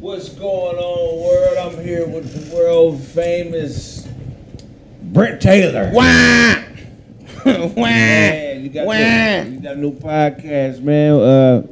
[0.00, 1.74] What's going on, world?
[1.74, 4.06] I'm here with the world famous
[5.02, 5.90] Brent Taylor.
[5.92, 6.54] Wah!
[7.44, 7.74] Wah!
[7.74, 8.94] Man, you got, Wah!
[8.94, 11.14] you got a new podcast, man.
[11.14, 11.66] Uh,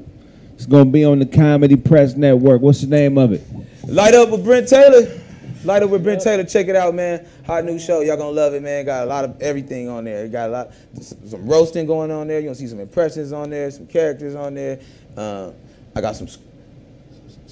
[0.54, 2.62] it's gonna be on the Comedy Press Network.
[2.62, 3.44] What's the name of it?
[3.87, 5.06] Light up with Brent Taylor.
[5.63, 6.43] Light up with Brent Taylor.
[6.43, 7.24] Check it out, man.
[7.47, 8.01] Hot new show.
[8.01, 8.85] Y'all gonna love it, man.
[8.85, 10.27] Got a lot of everything on there.
[10.27, 12.40] Got a lot, some roasting going on there.
[12.40, 14.81] You gonna see some impressions on there, some characters on there.
[15.17, 15.54] Um,
[15.95, 16.27] I got some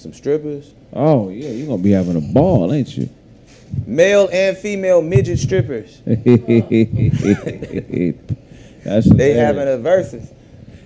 [0.04, 3.08] some strippers, Oh yeah, you're gonna be having a ball, ain't you?
[3.86, 6.00] male and female midget strippers.
[8.84, 10.30] That's They having a versus.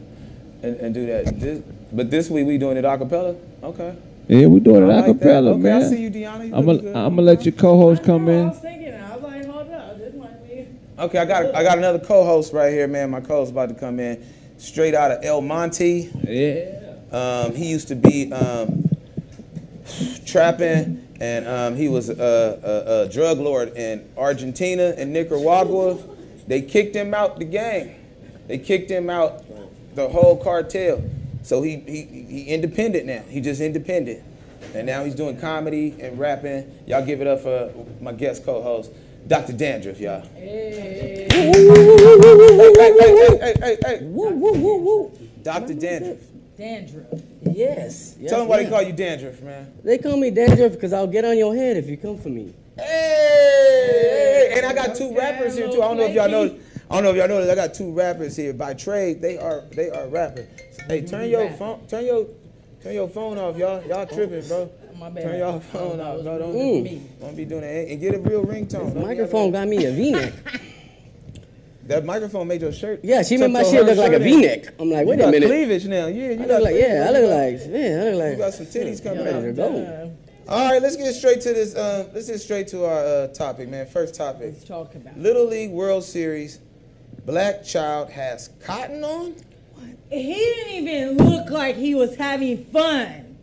[0.63, 1.39] and, and do that.
[1.39, 3.37] This, but this week we doing it a cappella.
[3.63, 3.95] Okay.
[4.29, 5.19] Yeah, we doing it I a like that.
[5.19, 5.83] cappella, Okay, man.
[5.83, 6.49] I see you, Deanna.
[6.49, 6.97] You I'm gonna good.
[6.97, 8.49] I'm gonna let your co-host come I in.
[8.49, 10.67] was thinking, I was like, hold up, this might be.
[10.99, 13.11] Okay, I got I got another co-host right here, man.
[13.11, 14.25] My co-host about to come in,
[14.57, 16.11] straight out of El Monte.
[16.27, 16.81] Yeah.
[17.13, 18.89] Um, he used to be um,
[20.27, 25.99] trapping, and um, he was a, a, a drug lord in Argentina and Nicaragua.
[26.47, 27.95] They kicked him out the gang.
[28.49, 29.45] They kicked him out
[29.95, 31.03] the whole cartel.
[31.45, 33.23] So he he he independent now.
[33.29, 34.23] He just independent,
[34.75, 36.73] and now he's doing comedy and rapping.
[36.87, 37.71] Y'all give it up for
[38.01, 38.91] my guest co-host,
[39.29, 39.53] Dr.
[39.53, 40.23] Dandruff, y'all.
[40.35, 41.29] Hey.
[41.31, 41.67] Hey, hey,
[42.73, 43.99] hey, hey, hey, hey.
[44.03, 45.19] Woo, woo, woo, woo.
[45.43, 45.75] Dr.
[45.75, 46.19] Dandruff.
[46.57, 47.21] Dandruff.
[47.43, 48.17] Yes.
[48.19, 49.71] yes Tell them why they call you Dandruff, man.
[49.85, 52.55] They call me Dandruff because I'll get on your head if you come for me.
[52.77, 55.83] Hey, and I got two rappers here too.
[55.83, 56.59] I don't know if y'all know.
[56.91, 57.51] I don't know if y'all know this.
[57.51, 59.21] I got two rappers here by trade.
[59.21, 60.49] They are they are rappers.
[60.89, 62.27] Hey, turn your phone turn your
[62.83, 63.83] turn your phone off, y'all.
[63.85, 64.71] Y'all tripping, bro.
[64.99, 65.25] My bad.
[65.25, 66.39] Turn your phone off, bro.
[66.39, 66.83] Don't, rude Mm.
[66.85, 67.03] me.
[67.21, 67.69] don't be doing that.
[67.71, 68.95] And and get a real ringtone.
[68.95, 70.33] Don't Microphone got me a V-neck.
[71.87, 73.01] That microphone made your shirt.
[73.03, 74.41] Yeah, she made my tuck shit look like a shirt in.
[74.41, 74.75] V-neck.
[74.81, 75.47] I'm like, You wait a got minute.
[75.49, 76.07] cleavage now.
[76.07, 78.31] Yeah, you I got look like, yeah, I look like, yeah, I look like.
[78.33, 79.55] You got some titties coming ready out.
[79.55, 80.13] go.
[80.49, 81.75] All right, let's get straight to this.
[81.75, 83.87] Uh, let's get straight to our uh, topic, man.
[83.87, 84.55] First topic.
[84.55, 85.19] Let's talk about.
[85.19, 86.59] Little League World Series.
[87.27, 89.35] Black child has cotton on.
[90.15, 93.37] He didn't even look like he was having fun.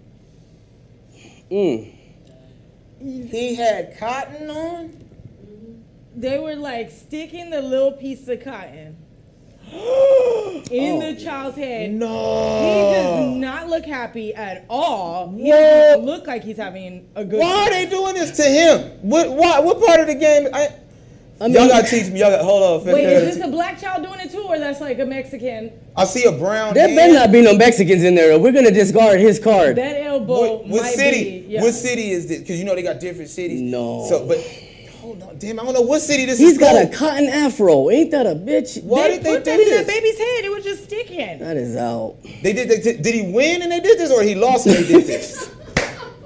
[1.52, 1.94] Mm.
[3.00, 4.98] He had cotton on.
[6.16, 8.98] They were like sticking the little piece of cotton
[9.72, 11.92] in the child's head.
[11.92, 15.32] No, he does not look happy at all.
[15.32, 18.92] He doesn't look like he's having a good Why are they doing this to him?
[19.02, 19.32] What?
[19.32, 19.60] Why?
[19.60, 20.48] What part of the game?
[20.54, 20.70] I,
[21.42, 22.20] I mean, y'all gotta teach me.
[22.20, 22.94] Y'all got hold on.
[22.94, 25.72] Wait, is this a black child doing it too, or that's like a Mexican?
[25.98, 26.76] I see a brown.
[26.76, 28.38] there better not be no Mexicans in there.
[28.38, 29.76] We're gonna discard his card.
[29.78, 31.42] That elbow What, what might city?
[31.42, 31.48] be.
[31.54, 31.62] Yeah.
[31.62, 32.42] What city is this?
[32.42, 33.60] Because you know they got different cities.
[33.60, 34.06] No.
[34.08, 34.38] So, but
[35.00, 36.58] hold on, damn, I don't know what city this He's is.
[36.60, 37.90] He's got a cotton afro.
[37.90, 38.84] Ain't that a bitch?
[38.84, 40.46] Why they did they put do that in that baby's head.
[40.46, 41.40] It was just sticking.
[41.40, 42.18] That is out.
[42.44, 42.70] They did.
[42.70, 45.50] They, did he win and they did this, or he lost and they did this?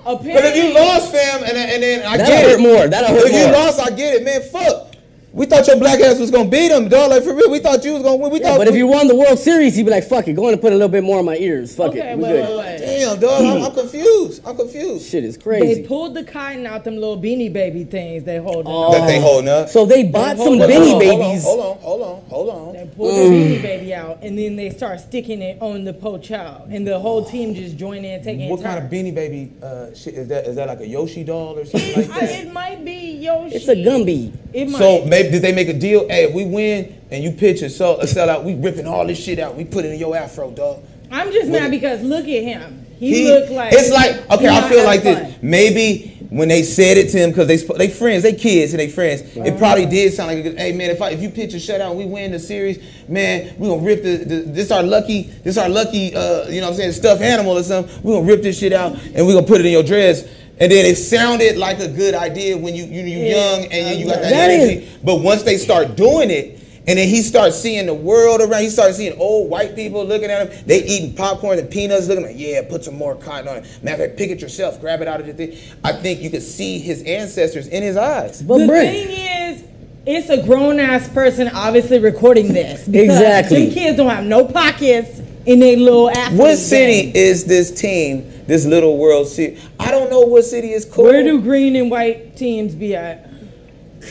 [0.06, 2.62] Apparently, But if you lost, fam, and, and then I That'll get hurt it.
[2.62, 2.88] more.
[2.90, 4.42] That'll hurt If you lost, I get it, man.
[4.42, 4.95] Fuck.
[5.36, 7.10] We thought your black ass was gonna beat him, dog.
[7.12, 8.32] Like for real, we thought you was gonna win.
[8.32, 8.60] We Yeah, thought.
[8.60, 10.62] but if you won the World Series, he'd be like, fuck it, go on and
[10.62, 11.76] put a little bit more on my ears.
[11.76, 12.18] Fuck Okay, it.
[12.18, 12.50] We wait, good.
[12.52, 12.78] wait, wait.
[12.80, 14.42] damn, dog, I'm, I'm confused.
[14.48, 15.10] I'm confused.
[15.10, 15.82] Shit is crazy.
[15.82, 18.64] They pulled the cotton out them little beanie baby things they hold.
[18.66, 18.94] Oh.
[18.94, 19.68] That they holding up.
[19.68, 21.44] So they bought some Hold on, hold on, babies.
[21.44, 22.74] Hold on, hold on, hold on.
[22.74, 26.18] They pulled the beanie baby out, and then they start sticking it on the po
[26.18, 28.64] child, and the whole team just joined in, taking What it.
[28.64, 30.48] What kind of beanie baby uh, shit is that?
[30.48, 32.46] Is that like a Yoshi doll or something like I, that?
[32.46, 33.56] it might be Yoshi.
[33.58, 34.32] It's a Gumby.
[34.54, 34.78] It might.
[34.80, 36.08] So maybe did they make a deal?
[36.08, 39.06] Hey, if we win and you pitch and sell, a sell out, we ripping all
[39.06, 39.56] this shit out.
[39.56, 40.84] We put it in your afro, dog.
[41.12, 42.86] I'm just mad because look at him.
[42.98, 44.48] He, He- looked like it's like okay.
[44.48, 45.16] I feel like fun.
[45.16, 45.36] this.
[45.42, 48.90] Maybe when they said it to him because they they friends, they kids and they
[48.90, 49.22] friends.
[49.36, 51.90] It probably did sound like, a hey man, if I, if you pitch a shutout,
[51.90, 55.58] and we win the series, man, we gonna rip the, the this our lucky this
[55.58, 58.02] our lucky uh you know what I'm saying stuffed animal or something.
[58.02, 60.24] We gonna rip this shit out and we gonna put it in your dress.
[60.60, 64.00] And then it sounded like a good idea when you you you Yeah, young and
[64.00, 64.90] you, you got that, That is- energy.
[65.04, 68.62] But once they start doing it, and then he starts seeing the world around.
[68.62, 70.64] He starts seeing old white people looking at him.
[70.68, 73.80] They eating popcorn and peanuts, looking like, yeah, put some more cotton on it.
[73.82, 75.58] Matter of fact, pick it yourself, grab it out of the thing.
[75.84, 78.44] I think you could see his ancestors in his eyes.
[78.44, 79.10] But the Brent, thing
[79.56, 79.64] is,
[80.06, 82.88] it's a grown ass person obviously recording this.
[82.94, 83.66] Exactly.
[83.66, 87.16] Them kids don't have no pockets in their little athlete What city bag.
[87.18, 89.60] is this team, this little World city.
[89.80, 91.06] I don't know what city is cool.
[91.06, 93.30] Where do green and white teams be at?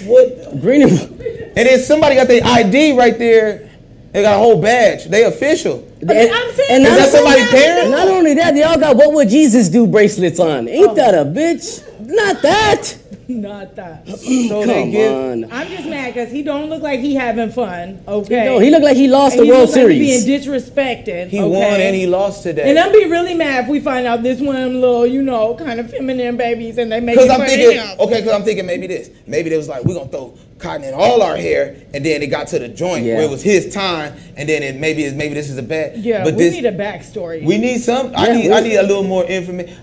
[0.04, 0.60] what?
[0.60, 3.70] Green and And then somebody got their ID right there.
[4.12, 5.06] They got a whole badge.
[5.06, 5.88] They official.
[6.02, 6.30] I'm saying-
[6.70, 7.90] and Is that somebody's parent?
[7.90, 10.68] Not only that, they all got "What Would Jesus Do" bracelets on.
[10.68, 10.94] Ain't oh.
[10.94, 11.82] that a bitch?
[12.00, 12.94] Not that.
[13.28, 14.06] Not that.
[14.48, 15.12] So Come give.
[15.12, 15.52] on.
[15.52, 18.02] I'm just mad because he don't look like he having fun.
[18.06, 18.44] Okay.
[18.44, 20.24] No, he looked like he lost And the he World look like Series.
[20.26, 21.28] being disrespected.
[21.28, 21.48] He okay?
[21.48, 22.68] won and he lost today.
[22.68, 25.22] And I'm be really mad if we find out this one of them little, you
[25.22, 28.00] know, kind of feminine babies and they make Because I'm thinking, him.
[28.00, 29.10] okay, because I'm thinking maybe this.
[29.26, 32.22] Maybe they was like, we're going to throw cotton in all our hair, and then
[32.22, 33.16] it got to the joint Yeah.
[33.16, 35.98] where it was his time, and then it maybe maybe this is a bad.
[35.98, 37.44] Yeah, but we this, need a backstory.
[37.44, 38.12] we need some.
[38.16, 39.76] I need I need a little more information.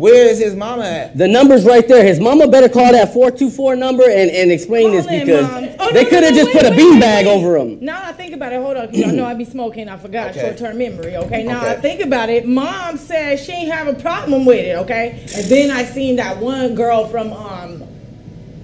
[0.00, 1.18] Where is his mama at?
[1.18, 2.02] The number's right there.
[2.02, 5.68] His mama better call that 424 number and, and explain this Call in, because Mom.
[5.78, 7.44] Oh, they no, could have no, just wait, put a wait, beanbag wait, wait.
[7.44, 7.78] over him.
[7.84, 8.62] Now I think about it.
[8.62, 9.88] Hold on, 'cause I know I be smoking.
[9.90, 10.40] I forgot Okay.
[10.40, 11.16] short-term memory.
[11.16, 11.42] Okay.
[11.44, 12.46] Now I think about it.
[12.46, 14.76] Mom said she ain't have a problem with it.
[14.78, 15.20] Okay.
[15.36, 17.84] And then I seen that one girl from um.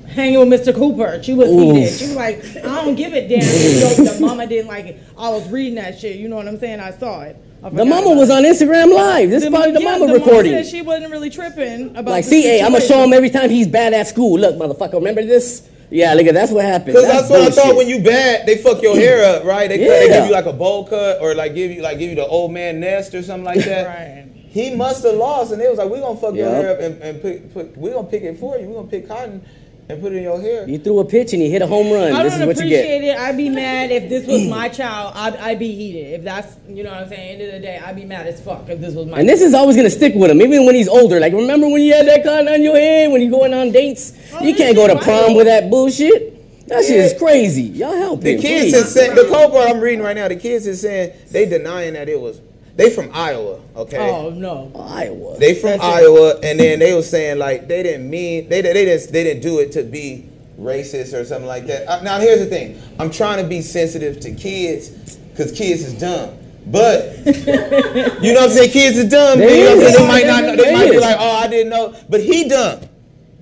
[0.09, 0.75] Hanging with Mr.
[0.75, 1.77] Cooper, she was Oof.
[1.77, 1.93] heated.
[1.93, 4.99] She was like, "I don't give a damn." if the mama didn't like it.
[5.19, 6.17] I was reading that shit.
[6.17, 6.81] You know what I'm saying?
[6.81, 7.37] I saw it.
[7.67, 9.29] I The mama was on Instagram Live.
[9.29, 10.53] This is probably the yeah, mama the recording.
[10.53, 12.07] Mom said she wasn't really tripping about.
[12.07, 14.39] like, see, hey, I'm gonna show him every time he's bad at school.
[14.39, 15.69] Look, motherfucker, remember this?
[15.91, 16.95] Yeah, look at that's what happened.
[16.95, 19.69] Because that's, what I thought when you bad, they fuck your hair up, right?
[19.69, 22.17] They, they give you like a bowl cut or like give you like give you
[22.17, 23.87] the old man nest or something like that.
[23.87, 24.33] Right.
[24.49, 27.03] He must have lost, and they was like, "We're gonna fuck your hair up and,
[27.03, 28.69] and put, put we're gonna pick it for you.
[28.69, 29.45] We're gonna pick cotton
[29.89, 31.93] and put it in your hair." You threw a pitch and he hit a home
[31.93, 32.13] run.
[32.13, 32.81] I this is don't what you get.
[32.85, 33.19] appreciate it.
[33.19, 35.13] I'd be mad if this was my child.
[35.17, 36.15] I'd, I'd be heated.
[36.15, 38.41] If that's, you know what I'm saying, end of the day, I'd be mad as
[38.43, 40.75] fuck if this was my And this is always gonna stick with him, even when
[40.75, 41.21] he's older.
[41.21, 44.13] Like, remember when you had that cotton on your head when you going on dates?
[44.33, 45.37] Oh, you can't go to prom wild.
[45.37, 46.35] with that bullshit.
[46.69, 47.63] That shit is crazy.
[47.63, 48.31] Y'all help me.
[48.33, 48.75] The him, kids please.
[48.75, 50.27] is saying the cold part I'm reading right now.
[50.27, 52.41] The kids is saying they denying that it was.
[52.77, 54.11] They from Iowa, okay?
[54.11, 54.71] Oh, no.
[54.75, 55.39] Iowa.
[55.39, 55.87] They from That's it.
[55.87, 59.43] Iowa, and then they was saying like they didn't mean they they didn't they didn't
[59.43, 60.29] do it to be
[60.59, 61.89] racist or something like that.
[61.89, 65.95] Uh, now here's the thing: I'm trying to be sensitive to kids because kids is
[65.99, 66.37] dumb.
[66.67, 68.71] But you know what I'm saying?
[68.73, 69.39] Kids are dumb.
[69.39, 69.97] They you know what I'm saying?
[69.97, 70.43] They might not.
[70.45, 72.81] know- They They might be like, "Oh, I didn't know," but he dumb.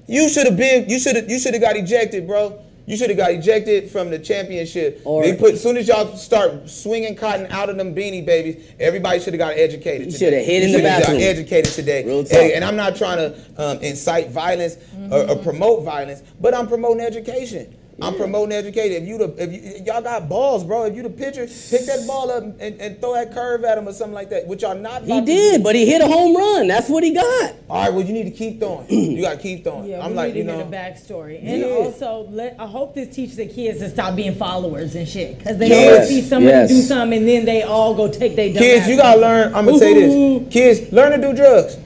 [0.07, 0.89] You should have been.
[0.89, 1.29] You should have.
[1.29, 2.61] You should have got ejected, bro.
[2.87, 5.01] You should have got ejected from the championship.
[5.05, 9.21] Or- they put soon as y'all start swinging cotton out of them beanie babies, everybody
[9.21, 10.07] should have got educated.
[10.09, 10.25] You today.
[10.31, 11.21] shoulda hid in You the shoulda got bathroom.
[11.23, 12.05] educated today.
[12.05, 12.41] Real And, talk.
[12.43, 14.77] and I'm not trying to um, incite violence
[15.11, 17.75] or, or promote violence, but I'm promoting education.
[18.03, 19.03] I'm promoting education.
[19.03, 20.85] If you the if you, y'all got balls, bro.
[20.85, 23.89] If you the pitcher, pick that ball up and, and throw that curve at him
[23.89, 25.03] or something like that, which y'all not.
[25.03, 26.67] He about to did, but he hit a home run.
[26.67, 27.55] That's what he got.
[27.71, 28.87] All right, well you need to keep throwing.
[28.91, 29.89] you got to keep throwing.
[29.89, 31.39] Yeah, I'm we like, need you to know, hear the backstory.
[31.43, 31.67] And Yeah.
[31.69, 35.39] also, let, I hope this teaches the kids to stop being followers and shit.
[35.39, 35.93] Because they Yes.
[35.95, 36.69] always see somebody Yes.
[36.71, 39.55] do something and then they all go take their Kids, ass you gotta learn.
[39.55, 40.53] I'm gonna say this.
[40.53, 41.77] Kids, learn to do drugs.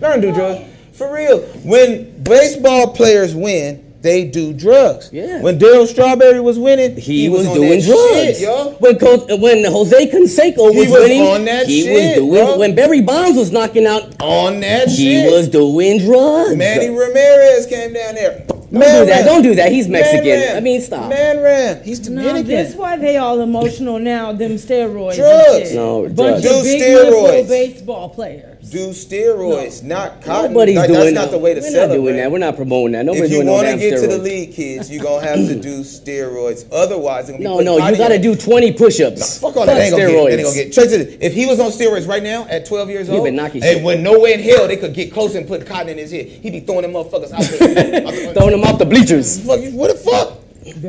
[0.00, 0.64] Learn to do drugs.
[0.92, 1.40] For real.
[1.64, 5.10] When baseball players win, they do drugs.
[5.12, 5.42] Yeah.
[5.42, 8.38] When Darryl Strawberry was winning, He, was, on doing drugs.
[8.38, 8.70] Shit, yo.
[8.80, 12.44] When Co- when Jose Canseco was, was winning, on that he shit, was doing.
[12.46, 12.58] bro.
[12.58, 15.30] When Barry Bonds was knocking out, On that he shit.
[15.32, 16.56] was doing drugs.
[16.56, 18.44] Manny Ramirez came down there.
[18.48, 19.24] Don't do that.
[19.24, 19.72] Don't do that.
[19.72, 20.24] He's Mexican.
[20.28, 21.10] Man I mean, stop.
[21.10, 21.82] Man ran.
[21.82, 22.24] He's Dominican.
[22.36, 22.66] No, Dominican.
[22.66, 24.32] this why they all emotional now.
[24.32, 25.16] Them steroids.
[25.16, 25.54] Drugs.
[25.56, 25.74] And shit.
[25.74, 26.46] No, A bunch drugs.
[26.46, 27.48] of Do big steroids.
[27.48, 28.49] baseball players.
[28.68, 30.52] Do steroids, not cotton.
[30.52, 31.20] Nobody's Like, doing That's that.
[31.20, 31.96] not the way to We're celebrate.
[31.96, 32.30] not doing that.
[32.32, 33.04] We're not promoting that.
[33.06, 34.22] Nobody's if you no want to get to the steroids.
[34.22, 36.66] league, kids, you're gonna have to do steroids.
[36.70, 39.38] Otherwise, they're gonna be No, no, you got to do 20 push-ups.
[39.40, 39.74] Fuck all that.
[39.74, 40.10] They ain't gonna get.
[40.10, 40.26] steroids.
[40.26, 41.22] They ain't gonna get.
[41.22, 44.34] If he was on steroids right now at 12 years old, and when no way
[44.34, 46.82] in hell they could get close and put cotton in his head, he'd be throwing
[46.82, 48.34] them motherfuckers out there.
[48.34, 49.44] Throwing them off the bleachers.
[49.44, 49.70] Fuck you.
[49.72, 50.38] What the fuck?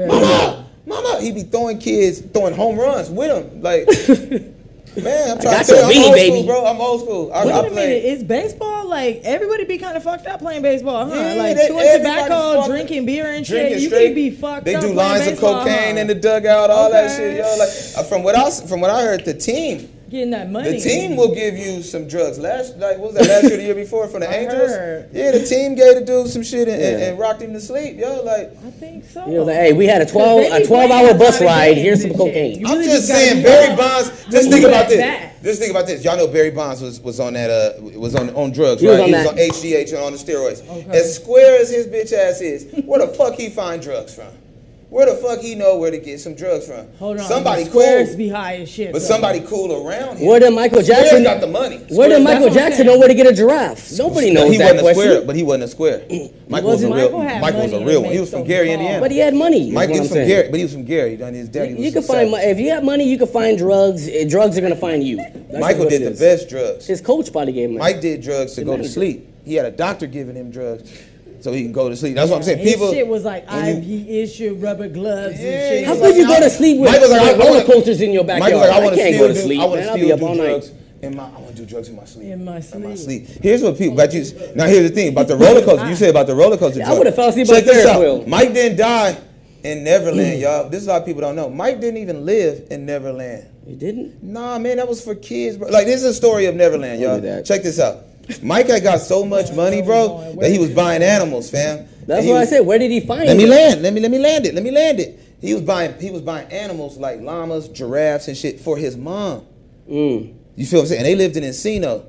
[0.07, 1.19] Mama, mama.
[1.21, 3.61] He'd be throwing kids, throwing home runs with him.
[3.61, 3.87] Like,
[4.97, 6.35] man, I'm trying got to tell your you, I'm old baby.
[6.37, 6.65] school, bro.
[6.65, 7.31] I'm old school.
[7.33, 8.09] I, Wait I a minute, play.
[8.11, 11.15] is baseball like everybody be kind of fucked up playing baseball, huh?
[11.15, 13.81] Yeah, like they- chewing tobacco, drinking beer and drinking shit.
[13.81, 14.05] You straight.
[14.07, 14.81] can be fucked They up.
[14.81, 16.01] do playing lines of cocaine huh?
[16.01, 17.35] in the dugout, all that Okay.
[17.35, 17.57] shit, yo.
[17.57, 20.71] Like uh, from what I s- from what I heard, the team, getting that money.
[20.73, 22.37] the team will give you some drugs.
[22.37, 24.69] Last like what was that last year, the year before from the I Angels?
[24.69, 25.09] heard.
[25.13, 27.07] Yeah, the team gave the dude some shit and, and, Yeah.
[27.09, 28.21] and rocked him to sleep, yo.
[28.23, 29.25] Like I think so.
[29.25, 31.77] You know, like, hey, we had a twelve a twelve hour bus ride.
[31.77, 32.57] Here's some and cocaine.
[32.59, 32.67] shit.
[32.67, 34.25] I'm really just gotta saying, Barry Bonds.
[34.29, 34.97] Just think about this.
[34.97, 35.27] bat.
[35.43, 36.03] Just think about this.
[36.03, 38.93] Y'all know Barry Bonds was, was on that uh was on on drugs, He right?
[38.93, 39.33] was on he that.
[39.35, 40.67] was on HGH and on the steroids.
[40.69, 40.97] Okay.
[40.99, 44.27] As square as his bitch ass is, where the fuck he find drugs from?
[44.91, 46.85] Where the fuck he know where to get some drugs from?
[46.99, 47.25] Hold on.
[47.25, 48.91] Somebody the squares cool, be high as shit.
[48.91, 49.05] but though.
[49.07, 50.27] somebody cool around him.
[50.27, 51.23] Where did Michael Squares Jackson?
[51.23, 51.77] got the money.
[51.91, 53.89] Where did Michael That's Jackson know where to get a giraffe?
[53.97, 55.01] Nobody knows he that wasn't a question.
[55.13, 56.05] square, but he wasn't a square.
[56.49, 57.09] Michael was a real.
[57.19, 58.11] Michael Michael was a real one.
[58.11, 58.79] He was from those Gary, calls.
[58.79, 58.99] Indiana.
[58.99, 59.67] But he had money.
[59.69, 60.27] is Mike what he I'm was from saying.
[60.27, 61.15] Gary, but he was from Gary.
[61.15, 62.43] Done his daddy You, was you can find South.
[62.43, 64.09] if you have money, you can find drugs.
[64.27, 65.15] Drugs are gonna find you.
[65.15, 66.85] That's Michael did the best drugs.
[66.85, 67.77] His coach probably gave him.
[67.77, 69.29] Mike did drugs to go to sleep.
[69.45, 70.91] He had a doctor giving him drugs
[71.41, 72.15] so he can go to sleep.
[72.15, 72.59] That's what I'm saying.
[72.59, 75.85] His People shit was like when you- IV issue, rubber gloves Yeah, and shit.
[75.87, 78.01] How He's could you go to sleep with Mike was like, like roller wanna- coasters
[78.01, 78.53] in your backyard?
[78.53, 79.59] Mike like, I want to can't still go to sleep.
[79.59, 79.83] I want man.
[79.85, 80.77] to I'll be still up do all drugs night.
[81.03, 82.27] In my, I want to do drugs in my sleep.
[82.27, 83.25] In my In my sleep.
[83.27, 83.41] sleep.
[83.41, 83.95] Here's what people.
[83.95, 84.23] But you,
[84.55, 85.89] now here's the thing about the roller coaster.
[85.89, 86.79] You said about the roller coaster.
[86.79, 87.99] Yeah, I would've fell asleep on Check the this out.
[87.99, 88.23] wheel.
[88.27, 89.17] Mike didn't die
[89.63, 90.69] in Neverland, y'all.
[90.69, 91.49] This is a lot of people don't know.
[91.49, 93.47] Mike didn't even live in Neverland.
[93.65, 94.21] He didn't?
[94.23, 95.69] Nah, man, that was for kids, bro.
[95.69, 97.19] Like, this is a story of Neverland, y'all.
[97.19, 97.45] That.
[97.45, 97.97] Check this out.
[98.41, 101.87] Mike had got so much money, bro, that he was buying animals, fam.
[102.07, 102.61] That's what I said.
[102.61, 103.49] Where did he find Let me it?
[103.49, 103.81] land.
[103.81, 104.53] Let me let me land it.
[104.53, 105.19] Let me land it.
[105.39, 109.45] He was buying he was buying animals like llamas, giraffes, and shit for his mom.
[109.89, 110.35] Mm.
[110.55, 110.99] You feel what I'm saying?
[110.99, 112.05] And they lived in Encino.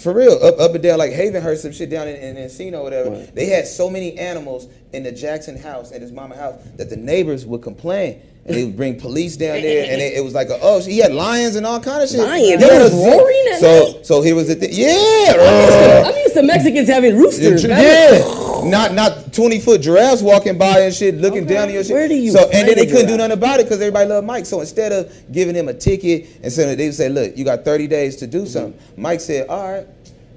[0.00, 3.10] For real, up up and down like Hayvenhurst, some shit down in, in Encino, whatever.
[3.10, 3.34] Right.
[3.34, 6.96] They had so many animals in the Jackson house and his mama house that the
[6.96, 8.22] neighbors would complain.
[8.46, 10.98] And they would bring police down there, and it, it was like, a, oh, he
[10.98, 12.20] had lions and all kind of shit.
[12.20, 12.60] Lions?
[12.62, 14.06] They was roaring at So, night?
[14.06, 14.70] so here was the thing.
[14.72, 17.64] Yeah, I'm used to Mexicans having roosters.
[17.64, 18.70] yeah, man.
[18.70, 21.54] not not twenty foot giraffes walking by and shit, looking Okay.
[21.54, 21.92] down at your shit.
[21.94, 24.26] Where do you So and then they couldn't do nothing about it because everybody loved
[24.26, 24.46] Mike.
[24.46, 27.64] So instead of giving him a ticket and saying they would say, "Look, you got
[27.64, 29.02] thirty days to do something," mm-hmm.
[29.02, 29.86] Mike said, "All right."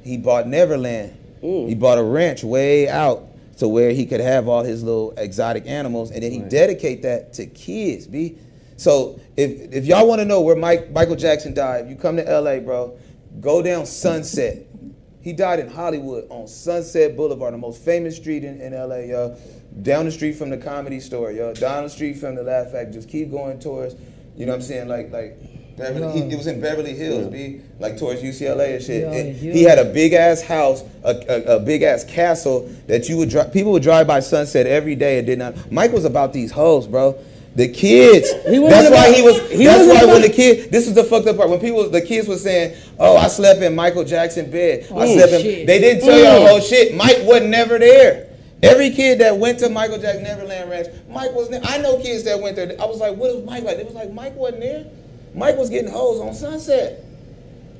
[0.04, 1.16] He bought Neverland.
[1.44, 1.68] Mm.
[1.70, 3.29] He bought a ranch way out
[3.60, 7.34] to where he could have all his little exotic animals, and then he dedicate that
[7.34, 8.08] to kids.
[8.08, 8.38] B.
[8.78, 12.16] So if if y'all want to know where Mike Michael Jackson died, if you come
[12.16, 12.98] to L.A., bro,
[13.40, 14.66] go down Sunset.
[15.22, 19.38] He died in Hollywood on Sunset Boulevard, the most famous street in, in LA, yo.
[19.82, 21.54] Down the street from the comedy store, yo.
[21.54, 22.94] Down the street from the Laugh Factory.
[22.94, 23.96] Just keep going towards,
[24.38, 24.88] you know what I'm saying?
[24.88, 25.38] Like, like
[25.80, 29.04] Beverly, he, it was in Beverly Hills, be like towards UCLA and shit.
[29.06, 33.18] And he had a big ass house, a, a, a big ass castle that you
[33.18, 33.52] would drive.
[33.52, 35.72] People would drive by Sunset every day and did not.
[35.72, 37.18] Mike was about these hoes, bro.
[37.56, 38.32] The kids.
[38.44, 39.52] That's why about- he was.
[39.52, 40.72] he that's why when the kid.
[40.72, 41.50] This is the fucked up part.
[41.50, 44.86] When people, the kids were saying, "Oh, I slept in Michael Jackson bed.
[44.92, 45.68] I Oh, slept in." shit.
[45.68, 46.96] They didn't tell y'all the whole shit.
[46.96, 48.28] Mike wasn't never there.
[48.62, 51.62] Every kid that went to Michael Jackson Neverland Ranch, Mike was there.
[51.64, 52.76] I know kids that went there.
[52.80, 54.86] I was like, "What is Mike like?" It was like Mike wasn't there.
[55.34, 57.06] Mike was getting hoes on Sunset.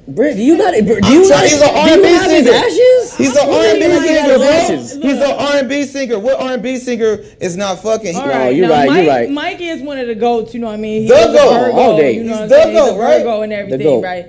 [0.08, 0.86] Britt, do you got it?
[0.88, 2.52] Do you, got, he's an R&B singer.
[2.52, 3.16] ashes?
[3.18, 5.08] He's an R&B you mean he singer, bro.
[5.08, 6.18] He's an R&B singer.
[6.20, 8.14] What R&B singer is not fucking?
[8.14, 9.30] He- All No, you're now right, you're Mike, right.
[9.30, 11.02] Mike is one of the goats, you know what I mean?
[11.04, 12.14] He's The goat, Virgo, all day.
[12.14, 12.70] You know He's what the saying?
[12.76, 13.18] He's goat, a right?
[13.20, 14.04] Virgo and The everything, goat.
[14.04, 14.26] right?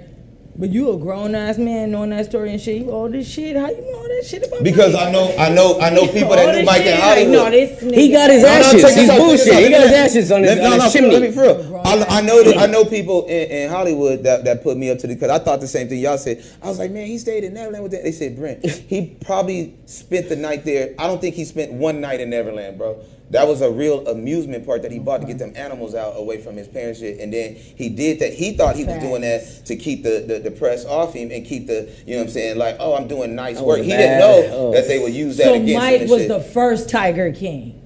[0.59, 2.83] But you a grown ass man knowing that story and shit.
[2.83, 3.57] You all this shit.
[3.57, 5.07] How you know all that shit about Because Mike?
[5.07, 7.83] I know, I know, I know people that knew Mike shit, in like, no, this
[7.83, 7.95] nigga.
[7.95, 8.95] He got his No, no, ashes.
[8.95, 9.55] He's bullshit.
[9.65, 11.15] He got his ashes on his, Let- on no, his no, chimney.
[11.17, 11.62] Let me for real.
[11.90, 14.99] I, I know that I know people in, in Hollywood that, that put me up
[14.99, 16.44] to the because I thought the same thing y'all said.
[16.62, 18.02] I was like, man, he stayed in Neverland with that.
[18.04, 20.94] They said, Brent, he probably spent the night there.
[20.99, 23.02] I don't think he spent one night in Neverland, bro.
[23.30, 26.42] That was a real amusement park that he bought to get them animals out away
[26.42, 27.20] from his parents shit.
[27.20, 28.32] And then he did that.
[28.35, 31.47] He thought he was doing that to keep the, the, the press off him and
[31.47, 33.82] keep the, you know what I'm saying, like, oh, I'm doing nice work.
[33.82, 34.73] He didn't know Oh.
[34.73, 36.28] that they would use that So against him Mike was shit.
[36.28, 37.79] the first Tiger King.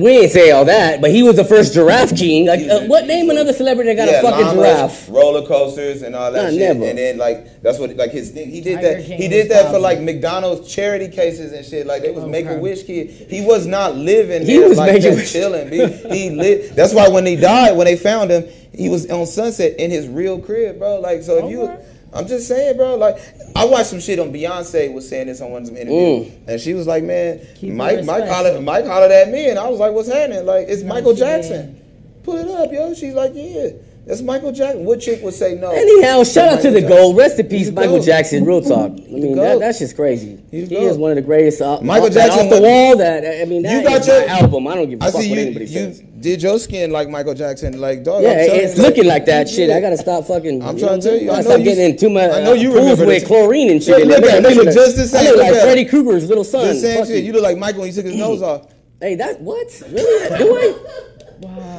[0.00, 2.46] We ain't say all that, but he was the first giraffe king.
[2.46, 5.08] Like, uh, what name another celebrity that got Yeah, a fucking llamas, giraffe?
[5.08, 6.58] roller coasters, and all that Nah, shit.
[6.58, 6.84] never.
[6.84, 8.50] And then like that's what like his thing.
[8.50, 9.06] He did Tiger that.
[9.06, 11.86] King He did that for like McDonald's charity cases and shit.
[11.86, 12.32] Like they was Okay.
[12.32, 13.10] Make a Wish kid.
[13.30, 14.46] He was not living.
[14.46, 15.70] He there was like that, chilling.
[15.70, 15.86] B.
[16.16, 16.74] He lit.
[16.76, 20.08] That's why when he died, when they found him, he was on Sunset in his
[20.08, 21.00] real crib, bro.
[21.00, 21.70] Like so, if you.
[22.14, 22.22] Okay.
[22.22, 22.96] I'm just saying, bro.
[22.96, 23.16] Like,
[23.56, 26.60] I watched some shit on Beyonce was saying this on one of them interviews, and
[26.60, 29.80] she was like, "Man, Keep Mike, Mike hollered, Mike hollered at me," and I was
[29.80, 31.80] like, "What's happening?" Like, it's Michael you Jackson.
[32.22, 32.94] Pull it up, yo.
[32.94, 33.70] She's like, "Yeah,
[34.06, 35.70] that's Michael Jackson." What chick would say no?
[35.72, 37.16] Anyhow, shout out to the Michael gold.
[37.16, 38.04] Rest in peace, Michael GOAT.
[38.06, 38.44] Jackson.
[38.44, 38.90] Real talk.
[38.92, 40.42] I mean, that, that's just crazy.
[40.50, 41.60] He's he is one of the greatest.
[41.62, 42.96] Uh, Michael Jackson off the wall.
[42.96, 44.66] That I mean, that You got your album.
[44.68, 45.44] I don't give a I fuck see what you.
[45.46, 46.00] anybody You says.
[46.20, 48.22] did your skin like Michael Jackson, like dog.
[48.22, 49.70] Yeah, I'm it's you, looking like that shit.
[49.70, 50.62] I gotta stop fucking.
[50.62, 51.30] I'm trying to tell you.
[51.30, 52.30] I know Stop you- getting in too much.
[52.30, 54.06] I know you uh, pools with chlorine and shit.
[54.06, 54.52] Look, look at him.
[54.58, 55.24] Look just the same.
[55.26, 55.62] look Look like.
[55.62, 56.66] Freddy Krueger's little son.
[56.68, 57.18] The same shit.
[57.18, 57.28] you.
[57.28, 58.70] You look like Michael when he took his nose off.
[59.00, 59.66] Hey, that what?
[59.90, 60.38] Really?
[60.38, 61.04] Do I?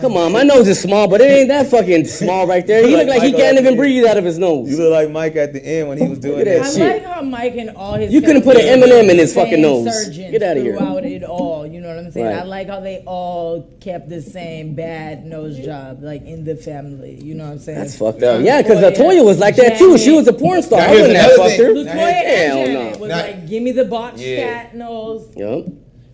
[0.01, 2.85] Come on, my nose is small, but it ain't that fucking small right there.
[2.85, 3.77] He Look look like like he Michael can't even Jackson.
[3.77, 4.69] breathe out of his nose.
[4.69, 6.65] You look like Mike at the end when he was doing Look at that.
[6.65, 7.03] I shit.
[7.03, 9.61] like how Mike and all his You couldn't put an family M&M in his fucking
[9.61, 9.85] nose.
[10.05, 10.77] surgeons Get outta here.
[10.77, 12.25] Throughout it all, you know what I'm saying?
[12.27, 12.35] Right.
[12.39, 17.19] I like how they all kept the same bad nose job, like in the family.
[17.23, 17.79] You know what I'm saying?
[17.79, 18.43] That's fucked up.
[18.43, 19.97] Yeah, because Latoya, Latoya was like that too.
[19.97, 20.79] She was a porn star.
[20.79, 21.73] Now I here's wouldn't have fucked her.
[21.73, 22.99] Latoya and hell Janet no.
[22.99, 24.63] was Now- like, give me the botch Yeah.
[24.63, 25.27] cat nose.
[25.35, 25.65] Yup.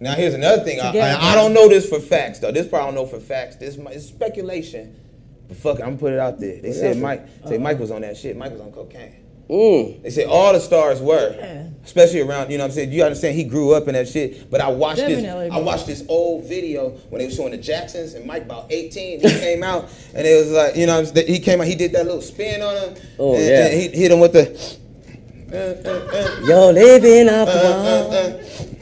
[0.01, 0.79] Now here's another thing.
[0.81, 2.51] I, I, I don't know this for facts though.
[2.51, 3.55] This part I don't know for facts.
[3.58, 4.96] This is speculation.
[5.48, 6.60] But fuck it, I'm gonna put it out there.
[6.60, 7.25] They said Mike.
[7.48, 8.36] Say Mike was on that shit.
[8.36, 9.17] Mike was on cocaine.
[9.48, 10.01] Mm.
[10.01, 11.67] They said all the stars were, Yeah.
[11.84, 12.50] especially around.
[12.51, 12.93] You know what I'm saying?
[12.93, 13.36] You understand?
[13.36, 14.50] He grew up in that shit.
[14.50, 15.50] But I watched Definitely.
[15.50, 15.53] this.
[15.53, 19.20] I watched this old video when they were showing the Jacksons and Mike about 18.
[19.20, 21.67] He came out and it was like, you know, what I'm he came out.
[21.67, 22.96] He did that little spin on him.
[23.20, 23.65] Oh, and, yeah.
[23.67, 24.77] and he hit him with the.
[25.51, 28.80] uh, uh, uh, Yo, living off the uh,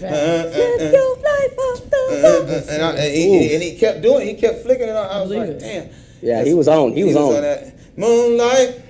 [0.00, 0.12] wall.
[0.12, 0.44] uh, uh.
[0.44, 2.50] Live your life off the Uh, wall.
[2.50, 4.34] uh, and, I, and, he, and he kept doing it.
[4.34, 4.96] He kept flicking it.
[4.96, 5.10] on.
[5.10, 5.60] I was Believe like, it.
[5.60, 5.88] damn.
[6.22, 6.92] Yeah, he was on.
[6.92, 7.40] He was on.
[7.42, 7.74] that.
[7.96, 8.82] Moonlight.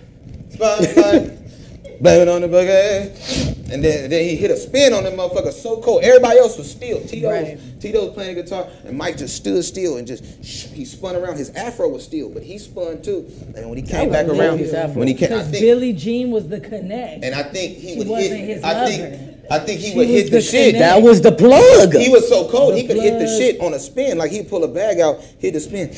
[0.50, 1.32] spotlight,
[2.00, 3.52] blame it on the boogie.
[3.72, 6.04] And then, then he hit a spin on that motherfucker so cold.
[6.04, 7.00] Everybody else was still.
[7.04, 7.54] Tito, Right.
[7.56, 11.36] was, Tito was playing guitar, and Mike just stood still and just he spun around.
[11.36, 13.26] His afro was still, but he spun too.
[13.56, 15.00] And when he came back around, his afro.
[15.00, 17.24] when he came, I Because think, Billie Jean was the connect.
[17.24, 18.48] and I think he She would wasn't hit.
[18.56, 18.90] his I lover.
[18.92, 20.74] think, I think he She would hit the, the shit.
[20.78, 21.94] That was the plug.
[21.94, 24.18] He was so cold, he The could hit the shit on a spin.
[24.18, 25.90] Like he'd pull a bag out, hit the spin,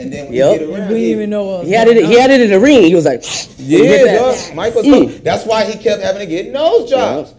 [0.00, 0.52] and then when Yep.
[0.52, 1.94] he get we didn't even know what He had it.
[1.94, 2.82] going He had it in the ring.
[2.84, 3.22] He was like,
[3.58, 4.18] Yeah, hit that.
[4.18, 4.54] dog.
[4.56, 5.22] Michael's Mm.
[5.22, 7.34] That's why he kept having to get nose jobs.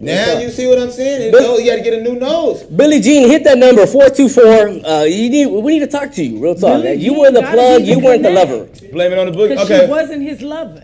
[0.00, 1.22] Now you see what I'm saying?
[1.22, 2.64] He, But- know he had to get a new nose.
[2.64, 4.68] Billie Jean, hit that number four two four.
[4.68, 5.46] Uh, you need.
[5.46, 6.38] We need to talk to you.
[6.38, 6.82] Real talk.
[6.82, 7.82] Billie you Jean were the plug.
[7.82, 8.68] You weren't the lover.
[8.92, 9.48] Blame it on the book.
[9.48, 9.86] Because Okay.
[9.86, 10.82] she wasn't his lover.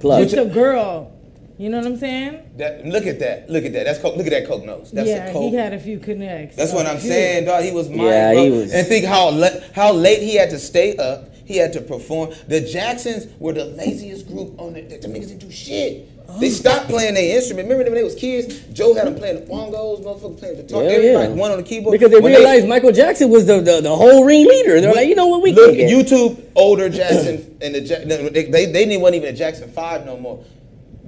[0.00, 0.22] Plug.
[0.24, 1.12] Just a girl.
[1.58, 2.50] You know what I'm saying?
[2.56, 3.50] That, look at that.
[3.50, 3.84] Look at that.
[3.84, 4.16] That's coke.
[4.16, 4.92] Look at that coke nose.
[4.92, 5.50] That's yeah, a coke.
[5.50, 6.54] he had a few connects.
[6.56, 7.64] That's what I'm saying, dog.
[7.64, 8.44] He was mine, Yeah, bro.
[8.44, 11.34] he was- And think how le- how late he had to stay up.
[11.44, 12.30] He had to perform.
[12.46, 14.88] The Jacksons were the laziest group on it.
[14.90, 16.08] The niggas didn't do shit.
[16.28, 16.38] Oh.
[16.38, 17.68] They stopped playing their instrument.
[17.70, 18.60] Remember when they was kids?
[18.74, 20.82] Joe had them playing the bongos, motherfuckers playing the guitar.
[20.84, 21.34] Yeah, Everybody, yeah.
[21.34, 21.92] one on the keyboard.
[21.92, 24.78] Because they When realized Michael Jackson was the, the, the whole ring leader.
[24.80, 25.90] They're like, you know what, we look can get.
[26.06, 30.04] YouTube older Jackson and the Ja- they they, they didn't wasn't even a Jackson Five
[30.04, 30.44] no more.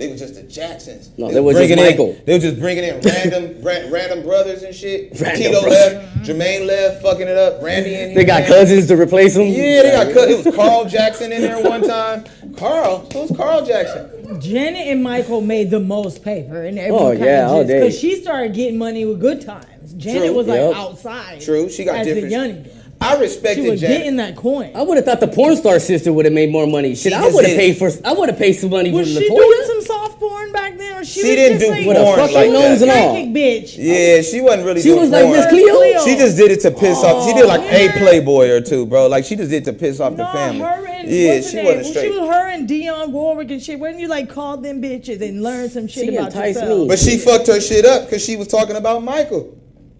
[0.01, 1.11] They was just the Jacksons.
[1.19, 2.13] No, they was just Michael.
[2.13, 5.11] In, they were just bringing in random ra- random brothers and shit.
[5.21, 5.93] Random Tito brothers.
[5.95, 7.63] left, Jermaine left, fucking it up.
[7.63, 8.15] Randy in here.
[8.15, 8.49] they got man.
[8.49, 9.47] cousins to replace them.
[9.49, 10.41] Yeah, they got cousins.
[10.41, 12.25] It was Carl Jackson in there one time.
[12.57, 14.41] Carl, who's Carl Jackson?
[14.41, 17.81] Janet and Michael made the most paper and every Oh, kind yeah, all of day.
[17.81, 19.93] Because she started getting money with good times.
[19.95, 20.75] Janet True, was like yep.
[20.77, 21.41] outside.
[21.43, 22.80] True, she got as different- a youngin.
[23.03, 23.65] I respected.
[23.65, 24.73] She respected was getting that coin.
[24.75, 26.95] I would have thought the porn star sister would have made more money.
[26.95, 27.91] Shit, She I would have paid for.
[28.05, 30.99] I would have paid some money Was for she doing some soft porn back then,
[30.99, 32.89] or she, She was didn't just do like With a porn fucking like nose that.
[32.91, 33.35] and all.
[33.35, 33.77] bitch?
[33.79, 35.37] Yeah, she wasn't really She doing was like porn.
[35.39, 35.77] Miss Cleo.
[35.77, 36.05] Cleo.
[36.05, 37.27] She just did it to piss off.
[37.27, 37.89] She did like a.
[37.89, 39.07] Oh, Playboy or two, bro.
[39.07, 40.61] Like she just did it to piss off the No, family.
[40.61, 42.03] her and yeah, what's she her wasn't straight.
[42.13, 43.79] She was her and Dionne Warwick and shit.
[43.79, 46.81] When you like called them bitches and learned some shit She about enticed yourself.
[46.83, 46.89] me.
[46.89, 49.57] But she fucked her shit up because she was talking about Michael.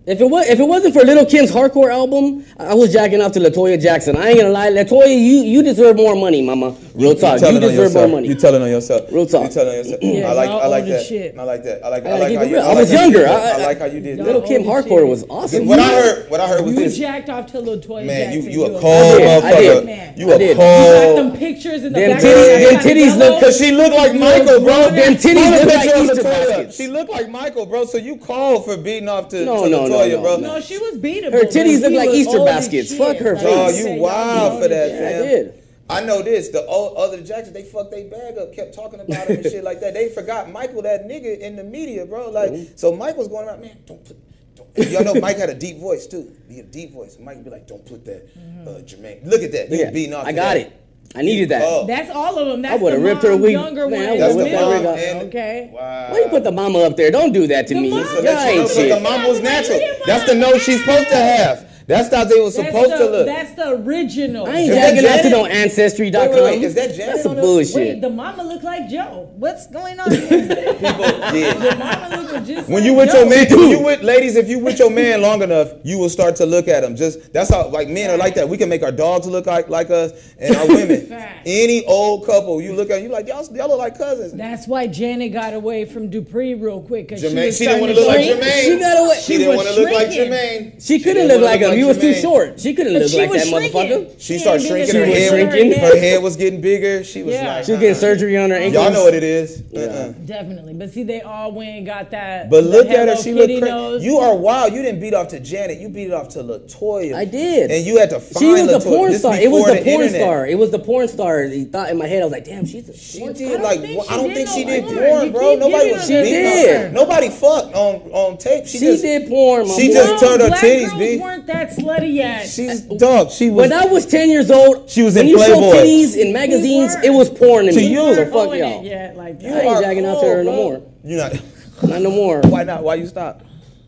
[0.07, 3.33] If it was, if it wasn't for Lil' Kim's hardcore album, I was jacking off
[3.33, 4.17] to Latoya Jackson.
[4.17, 6.75] I ain't gonna lie, Latoya, you you deserve more money, mama.
[6.95, 8.29] Real talk, you, telling on deserve more money.
[8.29, 9.11] You telling on yourself.
[9.13, 9.45] Real talk.
[9.45, 9.99] You telling on yourself.
[10.03, 10.49] Yeah, I like.
[10.51, 11.07] y'all I like that.
[11.07, 11.39] shit.
[11.39, 11.85] I like that.
[11.85, 12.05] I like.
[12.05, 12.55] I I like how you.
[12.57, 12.63] real.
[12.63, 13.27] I I like was younger.
[13.29, 14.33] I- I like how you did Y'all that.
[14.39, 15.67] Lil' Kim hardcore was awesome.
[15.67, 16.31] What I heard.
[16.31, 18.85] What I heard was You jacked off to Latoya Man, you you a a- cold
[18.85, 20.19] I did, I motherfucker.
[20.19, 20.49] You I a did.
[20.51, 22.23] You got them pictures in the Them back.
[22.23, 24.91] titties- them titties look- Cause she looked like Michael, bro.
[24.91, 26.77] Them titties look like Easter baskets.
[26.77, 27.85] She looked like Michael, bro.
[27.87, 30.37] So you called for beating off to, No, to no, no, Latoya, bro.
[30.39, 31.33] No, she was beatable.
[31.33, 32.95] Her titties look like Easter baskets.
[32.95, 33.79] Fuck her Like, Oh, face.
[33.79, 35.01] I said, you wild for that, shit.
[35.01, 35.55] Yeah, I did.
[35.91, 36.49] I know this.
[36.49, 39.65] The old other Jacksons, they fucked their bag up, kept talking about him and shit
[39.65, 39.95] like that.
[39.95, 42.31] They forgot Michael, that nigga in the media, bro.
[42.31, 44.17] Like, so Mike was going around, man, don't put.
[44.57, 44.91] Don't.
[44.91, 46.31] Y'all know Mike had a deep voice too.
[46.49, 47.17] He had a deep voice.
[47.21, 48.29] Mike would be like, "Don't put that,
[48.67, 49.25] uh, Jermaine.
[49.25, 49.71] Look at that.
[49.71, 50.67] You Yeah, beating off." I got that.
[50.67, 50.73] it.
[51.15, 51.63] I needed that.
[51.65, 51.87] Oh.
[51.87, 52.63] That's all of them.
[52.63, 54.37] That's I would've ripped her mom, wig- younger man, I one.
[54.37, 55.71] would've That's the that mom and Okay.
[55.73, 56.09] Wow.
[56.13, 57.11] Why you put the mama up there?
[57.11, 57.91] Don't do that to The me.
[57.91, 59.81] mom- So Y'all that's ain't but the mama was natural.
[60.07, 61.67] That's the nose she's supposed to have.
[61.91, 63.27] That's how they were supposed the, to look.
[63.27, 64.47] That's the original.
[64.47, 65.33] I ain't Is that jacking out to Janet?
[65.33, 66.21] no ancestry.com.
[66.31, 67.45] Wait, wait, wait, is that Janet That's some on there?
[67.45, 67.75] bullshit.
[67.75, 69.29] Wait, the mama look like Joe.
[69.37, 70.29] What's going on here?
[70.29, 70.89] People,
[71.35, 71.55] yeah.
[71.55, 73.19] the mama look just When like you with Joe.
[73.21, 76.09] your man, when you with ladies, if you with your man long enough, you will
[76.09, 76.95] start to look at him.
[76.95, 78.49] Just that's how like men are like that.
[78.49, 81.07] We can make our dogs look like like us and our women.
[81.07, 81.43] Fact.
[81.47, 84.33] Any old couple, you look at you like y'all, y'all look like cousins.
[84.35, 87.09] That's why Janet got away from Dupri real quick.
[87.09, 88.43] Cause Jermaine, was she didn't want starting to look like shrink.
[88.43, 88.63] Jermaine.
[88.63, 90.33] She got away- She, She didn't want to look like shrinking.
[90.33, 90.87] Jermaine.
[90.87, 91.80] She couldn't didn't look wanna like him.
[91.81, 92.61] He was too short.
[92.61, 93.73] She couldn't But look she like that shrinking.
[93.73, 94.11] motherfucker.
[94.19, 94.95] She She started shrinking.
[94.97, 95.29] Her the hair.
[95.31, 95.73] Shrinking.
[95.81, 97.03] her hair was getting bigger.
[97.05, 97.55] She was Yeah.
[97.57, 98.01] like, She was getting uh-uh.
[98.01, 98.75] surgery on her ankles.
[98.85, 99.63] Y'all know what it is.
[99.75, 100.13] Uh-uh.
[100.27, 102.51] Definitely, but see, they all went and got that.
[102.51, 104.05] But look at her, she looked crazy.
[104.05, 104.73] You are wild.
[104.73, 105.79] You didn't beat off to Janet.
[105.81, 107.15] You beat it off to Latoya.
[107.15, 107.71] I did.
[107.71, 108.97] And you had to find She was the Latoya.
[108.97, 109.35] porn This star.
[109.37, 110.21] It was before the porn internet.
[110.23, 110.47] star.
[110.47, 111.43] It was the porn star.
[111.45, 113.53] He thought in my head, I was like, damn, she's a She porn did star.
[113.53, 114.97] don't like think well, she I don't think she did porn.
[114.99, 115.55] porn, bro.
[115.57, 116.93] Nobody was She beating did.
[116.93, 118.67] Nobody fucked on on tape.
[118.67, 119.95] She, She just did porn, my She boy.
[119.95, 121.19] just turned her black titties, girls B.
[121.19, 122.47] weren't that slutty yet.
[122.49, 123.31] She's dog.
[123.31, 125.75] She was When I was 10 years old, She was in when in you showed
[125.75, 127.05] titties in magazines, weren't.
[127.05, 127.87] it was porn to, To me.
[127.93, 128.15] you.
[128.15, 128.81] So fuck y'all.
[128.81, 129.49] it yet like You.
[129.55, 130.83] I ain't are jacking out to cold, her no more.
[131.05, 131.33] You not.
[131.83, 132.43] Not no more.
[132.43, 132.83] Why not?
[132.83, 133.41] Why you stop?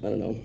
[0.03, 0.41] I don't know.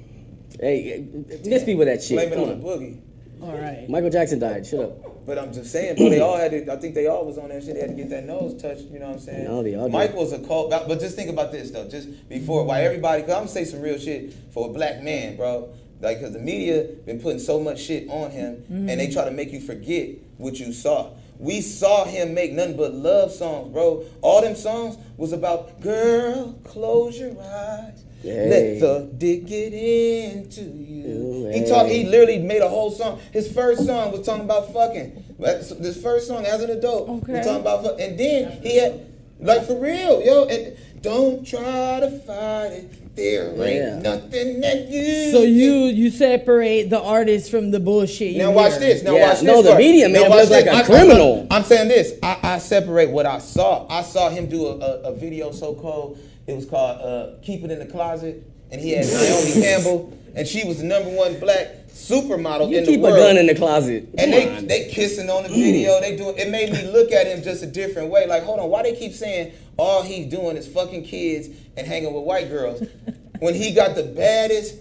[0.59, 1.07] Hey,
[1.45, 2.17] miss me with that shit.
[2.17, 3.01] Blame it Come on the boogie.
[3.41, 3.89] All right.
[3.89, 4.65] Michael Jackson died.
[4.67, 5.25] Shut up.
[5.25, 7.49] But I'm just saying, bro, they all had to, I think they all was on
[7.49, 7.75] that shit.
[7.75, 9.43] They had to get that nose touched, you know what I'm saying?
[9.43, 9.91] No, they all did.
[9.93, 11.87] Mike was a cult, but but just think about this, though.
[11.87, 15.03] Just before, why everybody, because I'm going to say some real shit for a black
[15.03, 15.73] man, bro.
[15.99, 19.13] Like, because the media been putting so much shit on him, and they mm.
[19.13, 21.11] try to make you forget what you saw.
[21.39, 24.03] We saw him make nothing but love songs, bro.
[24.21, 28.03] All them songs was about, girl, close your eyes.
[28.23, 31.49] Let the dick get into you.
[31.53, 31.89] He talked.
[31.89, 33.19] He literally made a whole song.
[33.31, 35.35] His first song was talking about fucking.
[35.37, 37.33] This first song as an adult Okay.
[37.33, 37.99] was talking about fuck.
[37.99, 39.05] And then he had
[39.39, 40.45] like for real, yo.
[40.45, 43.06] And don't try to fight it.
[43.17, 43.99] There ain't Yeah.
[43.99, 45.31] nothing that you.
[45.31, 48.37] So you you separate the artist from the bullshit.
[48.37, 49.01] Now watch this.
[49.01, 49.43] Now Yeah, watch this.
[49.43, 51.47] no, the media him look like a I- I- criminal.
[51.49, 52.13] I'm saying this.
[52.21, 53.87] I, I separate what I saw.
[53.89, 56.19] I saw him do a, a, a video so called.
[56.45, 60.47] It was called uh, "Keep It in the Closet," and he had Naomi Campbell, and
[60.47, 63.13] she was the number one black supermodel You in the world.
[63.15, 64.07] keep a gun in the closet.
[64.17, 64.67] And they on.
[64.67, 65.99] they kissing on the video.
[65.99, 68.27] They do it made me look at him just a different way.
[68.27, 72.13] Like, hold on, why they keep saying all he's doing is fucking kids and hanging
[72.13, 72.83] with white girls
[73.39, 74.75] when he got the baddest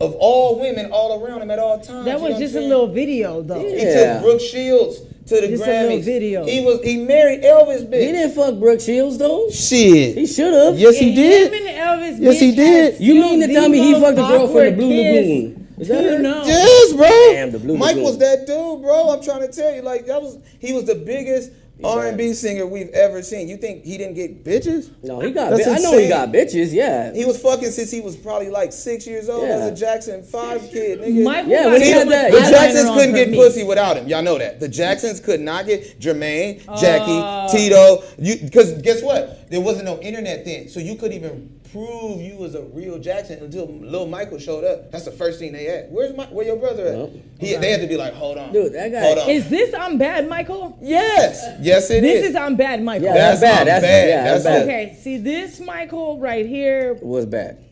[0.00, 2.04] of all women all around him at all times.
[2.04, 3.60] That you know was just a little video though.
[3.60, 5.82] He took Brooke Shields to the Just a Grammys.
[5.88, 6.44] little video.
[6.46, 8.00] He was he married Elvis bitch.
[8.06, 9.48] He didn't fuck Brooke Shields though.
[9.50, 10.16] Shit.
[10.16, 10.78] He should have.
[10.78, 11.52] Yes, he did.
[11.52, 13.00] Him and Elvis Yes, he did.
[13.00, 15.26] You mean to the tell me he fucked a girl from the Blue kiss.
[15.26, 15.65] Lagoon?
[15.78, 16.18] Is that her?
[16.18, 16.44] No.
[16.44, 17.08] Yes, bro.
[17.08, 18.04] Damn, the Blue Mike Lagoon.
[18.04, 19.10] was that dude, bro.
[19.10, 21.52] I'm trying to tell you, like that was he was the biggest
[21.84, 23.48] R&B singer we've ever seen.
[23.48, 24.90] You think he didn't get bitches?
[25.02, 25.50] No, he got.
[25.50, 26.72] That's Bi- I know he got bitches.
[26.72, 27.12] Yeah.
[27.12, 29.56] He was fucking since he was probably like six years old Yeah.
[29.58, 31.22] as a Jackson Five kid, nigga.
[31.22, 33.36] Michael Yeah, when he had that- the Jacksons couldn't get me.
[33.36, 34.08] pussy without him.
[34.08, 34.58] Y'all know that.
[34.58, 37.48] The Jacksons could not get Jermaine, Jackie, Uh.
[37.48, 38.02] Tito.
[38.18, 39.50] You because guess what?
[39.50, 43.42] There wasn't no internet then, so you couldn't even prove you was a real Jackson
[43.42, 44.90] until Lil Michael showed up.
[44.90, 45.90] That's the first thing they asked.
[45.90, 46.98] Where's my where your brother at?
[46.98, 47.10] Yep.
[47.38, 49.30] He, they had to be like, hold on, Dude, that guy- Hold on.
[49.30, 50.78] Is this I'm bad, Michael?
[50.80, 52.30] yes, yes, it This is.
[52.30, 53.06] is I'm bad, Michael.
[53.08, 53.66] Yeah, That's that's bad.
[53.66, 54.08] That's bad.
[54.08, 54.68] Yeah, That's that's bad.
[54.68, 56.94] Okay, see this Michael right here.
[57.02, 57.62] Was bad.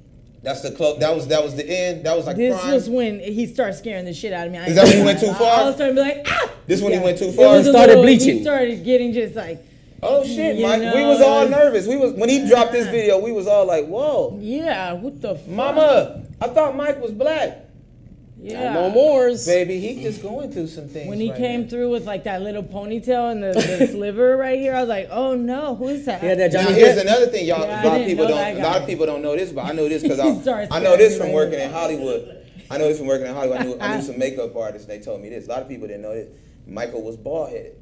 [0.43, 0.99] That's the close.
[0.99, 2.05] That was that was the end.
[2.05, 2.75] That was like This prime.
[2.75, 4.59] was when he started scaring the shit out of me.
[4.59, 5.61] I Is that when he went too I- far?
[5.61, 6.51] I was starting to be like, ah!
[6.67, 7.57] This when he went too far?
[7.57, 8.37] was a Started little- bleaching.
[8.37, 9.65] He started getting just like,
[10.05, 10.95] oh shit, You Mike.
[10.95, 11.87] we was all nervous.
[11.87, 13.19] We was when he dropped this video.
[13.19, 15.49] We was all like, whoa, yeah, what the fuck?
[15.49, 16.25] mama.
[16.41, 17.59] I thought Mike was black.
[18.45, 18.75] Yeah.
[18.75, 19.47] No mores.
[19.47, 21.09] Baby, he just going through some things.
[21.09, 21.69] When he right came now.
[21.69, 25.09] through with like that little ponytail and the, the sliver right here, I was like,
[25.11, 26.23] oh no, who is that?
[26.23, 27.67] Yeah, had that Now here's another thing, y'all.
[27.67, 28.57] Yeah, I a lot of people don't.
[28.59, 30.97] A lot of people don't know this, but I know this because I, I know
[30.97, 31.71] this from working in.
[31.71, 32.47] Hollywood.
[32.71, 33.59] I know this from working in Hollywood.
[33.61, 34.89] I knew, I knew some makeup artists.
[34.89, 35.47] and They told me this.
[35.47, 36.29] A lot of people didn't know this.
[36.67, 37.77] Michael was bald headed.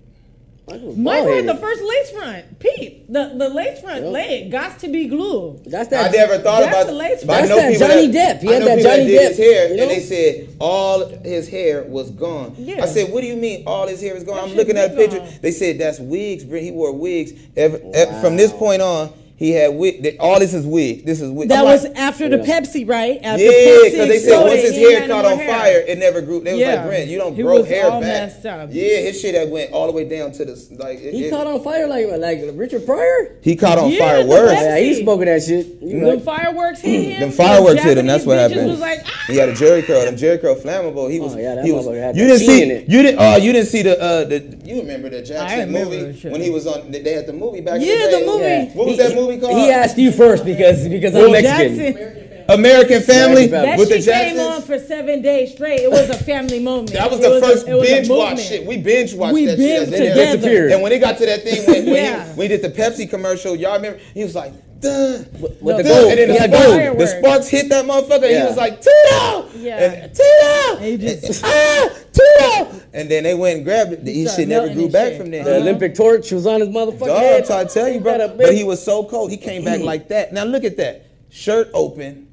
[0.66, 2.58] Michael was Michael had the first lace front.
[2.60, 4.12] Pete, the, the lace front Yep.
[4.12, 5.64] leg got to be glued.
[5.66, 6.06] That's that.
[6.08, 7.48] I never thought That's about the lace front.
[7.48, 8.40] That's that people Johnny Depp.
[8.40, 9.82] He had that people Johnny did his hair, you know?
[9.82, 12.54] and they said all his hair was gone.
[12.58, 12.82] Yeah.
[12.82, 14.92] I said, "What do you mean all his hair is gone?" That I'm looking at
[14.92, 15.38] a been picture.
[15.40, 16.44] They said that's wigs.
[16.44, 16.60] Bro.
[16.60, 17.32] He wore wigs.
[17.56, 20.02] Ever, ev- from this point on, he had wig.
[20.02, 21.04] they- All this is wig.
[21.04, 21.48] This is wig.
[21.48, 22.60] That I'm was like, after the Yeah.
[22.60, 23.18] Pepsi, right?
[23.22, 23.50] After yeah,
[23.84, 25.48] because they said once his hair caught on hair.
[25.48, 26.40] fire, it never grew.
[26.40, 26.74] They was Yeah.
[26.76, 28.30] like, Brent, you don't He grow was hair all back.
[28.32, 28.68] messed up.
[28.72, 31.00] Yeah, his shit that went all the way down to the like.
[31.02, 33.36] It, He it- caught on fire like like Richard Pryor.
[33.40, 34.52] He caught on Yeah, fire worse.
[34.52, 35.66] Yeah, he spoke of that shit.
[35.80, 36.22] You The right.
[36.22, 37.20] fireworks hit him.
[37.20, 38.06] Them fireworks the hit him.
[38.06, 38.68] That's what happened.
[38.70, 39.24] Was like, ah!
[39.26, 40.04] He had a Jheri curl.
[40.04, 41.10] Them Jheri curl flammable.
[41.10, 41.34] He was.
[41.34, 41.86] Oh, yeah, that he was.
[41.86, 42.62] had You didn't see.
[42.62, 42.88] it.
[42.88, 43.18] You didn't.
[43.18, 44.00] Uh, you didn't see the.
[44.00, 44.58] Uh, the.
[44.64, 46.90] You remember the Jackson movie when he was on.
[46.90, 47.80] They had the movie back.
[47.80, 48.26] Yeah, in the, day.
[48.26, 48.42] movie.
[48.42, 48.64] Yeah.
[48.74, 49.56] What was that movie called?
[49.58, 51.76] He asked you first because because I'm Mexican.
[51.94, 52.18] Jackson.
[52.48, 53.46] American Family American Family.
[53.46, 55.80] That with the shit came on for seven days straight.
[55.80, 56.90] It was a family moment.
[56.92, 58.66] That was the a- first it was a binge watch shit.
[58.66, 59.82] We binge watched We that binged shit.
[59.82, 60.36] as it together.
[60.36, 60.72] Disappeared.
[60.72, 62.24] And when it got to that thing when, when, Yeah.
[62.26, 64.00] he, when he did the Pepsi commercial, y'all remember?
[64.12, 64.52] He was like,
[64.82, 65.18] duh.
[65.40, 66.10] With No, the the- gold.
[66.10, 66.98] And then He the had sparks, gold.
[66.98, 68.24] the sparks hit that motherfucker.
[68.24, 69.48] And he was like, Tito!
[69.56, 69.78] Yeah.
[69.78, 70.76] And, Tito!
[70.84, 72.80] He just- ah, Tito!
[72.92, 74.06] And then they went and grabbed it.
[74.06, 75.20] His started shit never grew back shit.
[75.20, 75.44] from there.
[75.44, 77.40] The Olympic torch was on his motherfucking Dog, head.
[77.42, 78.36] I'm trying to tell you, He bro.
[78.36, 79.30] But he was so cold.
[79.30, 80.32] He came back like that.
[80.32, 81.06] Now look at that.
[81.30, 82.28] Shirt open.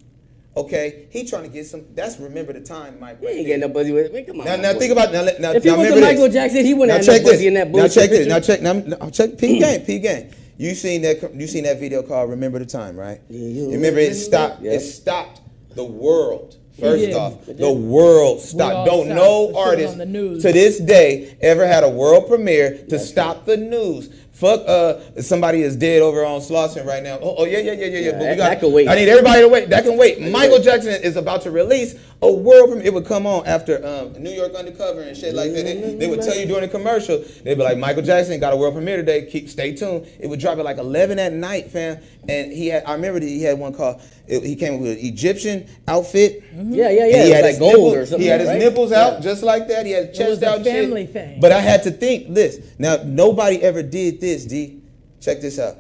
[0.57, 1.05] Okay.
[1.11, 1.85] He trying to get some.
[1.95, 3.21] That's remember the time, Mike.
[3.21, 4.27] He right ain't getting no pussy with it.
[4.27, 4.45] Come on.
[4.45, 5.21] Now, now think about now.
[5.39, 6.33] now If he now wasn't Michael this.
[6.33, 7.47] Jackson, he wouldn't now have check no pussy this.
[7.47, 8.19] in that Now check this.
[8.19, 8.29] picture.
[8.29, 8.61] Now check.
[8.61, 9.37] Now, now check.
[9.37, 9.81] P game.
[9.85, 10.31] P game.
[10.59, 11.33] You seen that?
[11.33, 13.21] You seen that video called "Remember the Time," right?
[13.29, 14.61] Yeah, you remember it stopped.
[14.61, 14.73] Yeah.
[14.73, 15.39] It stopped
[15.73, 16.57] the world.
[16.77, 18.85] First off, the world stopped.
[18.85, 19.15] Don't stopped.
[19.15, 20.41] no The shit was artist the news.
[20.43, 24.09] to this day ever had a world premiere to stop the news.
[24.33, 27.19] Fuck, uh, somebody is dead over on Slauson right now.
[27.21, 28.11] Oh, oh yeah, yeah, yeah, yeah, yeah.
[28.11, 28.49] But we got.
[28.49, 28.87] that could wait.
[28.89, 29.69] I need everybody to wait.
[29.69, 30.21] That can wait.
[30.21, 32.87] Michael Jackson is about to release a world premiere.
[32.87, 35.63] It would come on after um, New York Undercover and shit like that.
[35.63, 37.23] They, they would tell you during the commercial.
[37.43, 39.25] They'd be like, Michael Jackson got a world premiere today.
[39.25, 40.05] Keep stay tuned.
[40.19, 41.99] It would drop at like 11 at night, fam.
[42.27, 42.83] And he had.
[42.85, 44.01] I remember that he had one called.
[44.27, 46.43] It, he came with an Egyptian outfit.
[46.53, 47.23] Yeah, yeah, And yeah.
[47.23, 48.21] he had was his like gold nipples, or something.
[48.21, 48.59] He had his right?
[48.59, 49.19] nipples out Yeah.
[49.21, 49.85] just like that.
[49.85, 50.57] He had chest out.
[50.57, 51.13] and family shit.
[51.13, 51.39] thing.
[51.39, 52.59] But I had to think this.
[52.77, 54.45] Now nobody ever did this.
[54.45, 54.81] D.
[55.21, 55.77] Check this out.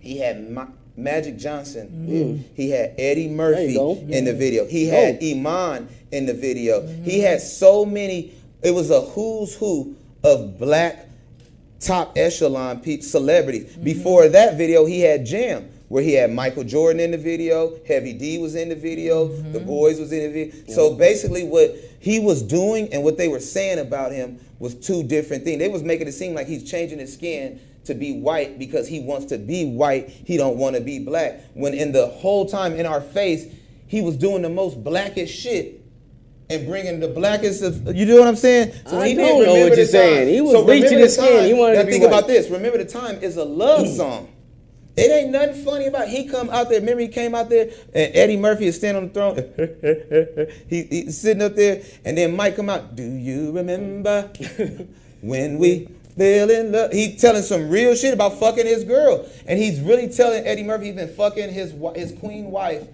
[0.00, 0.66] He had Ma-
[0.98, 2.44] Magic Johnson.
[2.54, 3.76] He had Eddie Murphy
[4.10, 4.66] in the video.
[4.66, 6.86] He had Iman in the video.
[6.86, 8.32] He had so many.
[8.62, 11.06] It was a who's who of black
[11.80, 13.76] top echelon pe- celebrities.
[13.76, 18.12] Before that video, he had Jam, where he had Michael Jordan in the video, Heavy
[18.12, 19.52] D was in the video, Mm-hmm.
[19.52, 20.74] the boys was in the video.
[20.74, 25.04] So basically, what he was doing and what they were saying about him was two
[25.04, 25.60] different things.
[25.60, 29.00] They was making it seem like he's changing his skin to be white because he
[29.00, 30.08] wants to be white.
[30.08, 31.40] He don't want to be black.
[31.54, 33.46] When in the whole time in our face,
[33.86, 35.78] he was doing the most blackest shit
[36.50, 38.72] and bringing the blackest of you know what I'm saying?
[38.86, 40.34] I he don't didn't know what you're saying.
[40.34, 41.44] He was So remember his skin.
[41.44, 42.08] He wanted to Now think white.
[42.08, 42.48] about this.
[42.48, 43.96] Remember the time is a love mm.
[43.96, 44.28] song.
[44.96, 46.10] It ain't nothing funny about it.
[46.10, 46.80] he come out there.
[46.80, 50.48] Remember he came out there and Eddie Murphy is standing on the throne.
[50.68, 52.96] he, he's sitting up there and then Mike come out.
[52.96, 54.30] Do you remember
[55.20, 56.92] when we fell in love?
[56.92, 60.86] He telling some real shit about fucking his girl, and he's really telling Eddie Murphy
[60.86, 62.86] he's been fucking his his queen wife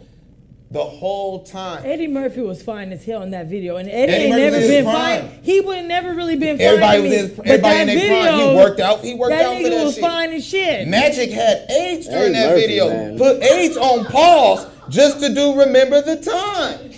[0.70, 1.82] the whole time.
[1.84, 4.56] Eddie Murphy was fine as hell in that video, and Eddie, Eddie ain't Murphy never
[4.56, 5.28] was in his been prime.
[5.28, 5.38] fine.
[5.42, 6.66] He would never really been fine.
[6.66, 8.34] Everybody to was in his- everybody that in their prime.
[8.34, 10.02] He video, worked out- he worked that out for that was shit.
[10.04, 10.88] fine as shit.
[10.88, 12.88] Magic had AIDS during Eddie that Murphy, video.
[12.88, 13.18] man.
[13.18, 16.90] Put AIDS on pause just to do remember the time.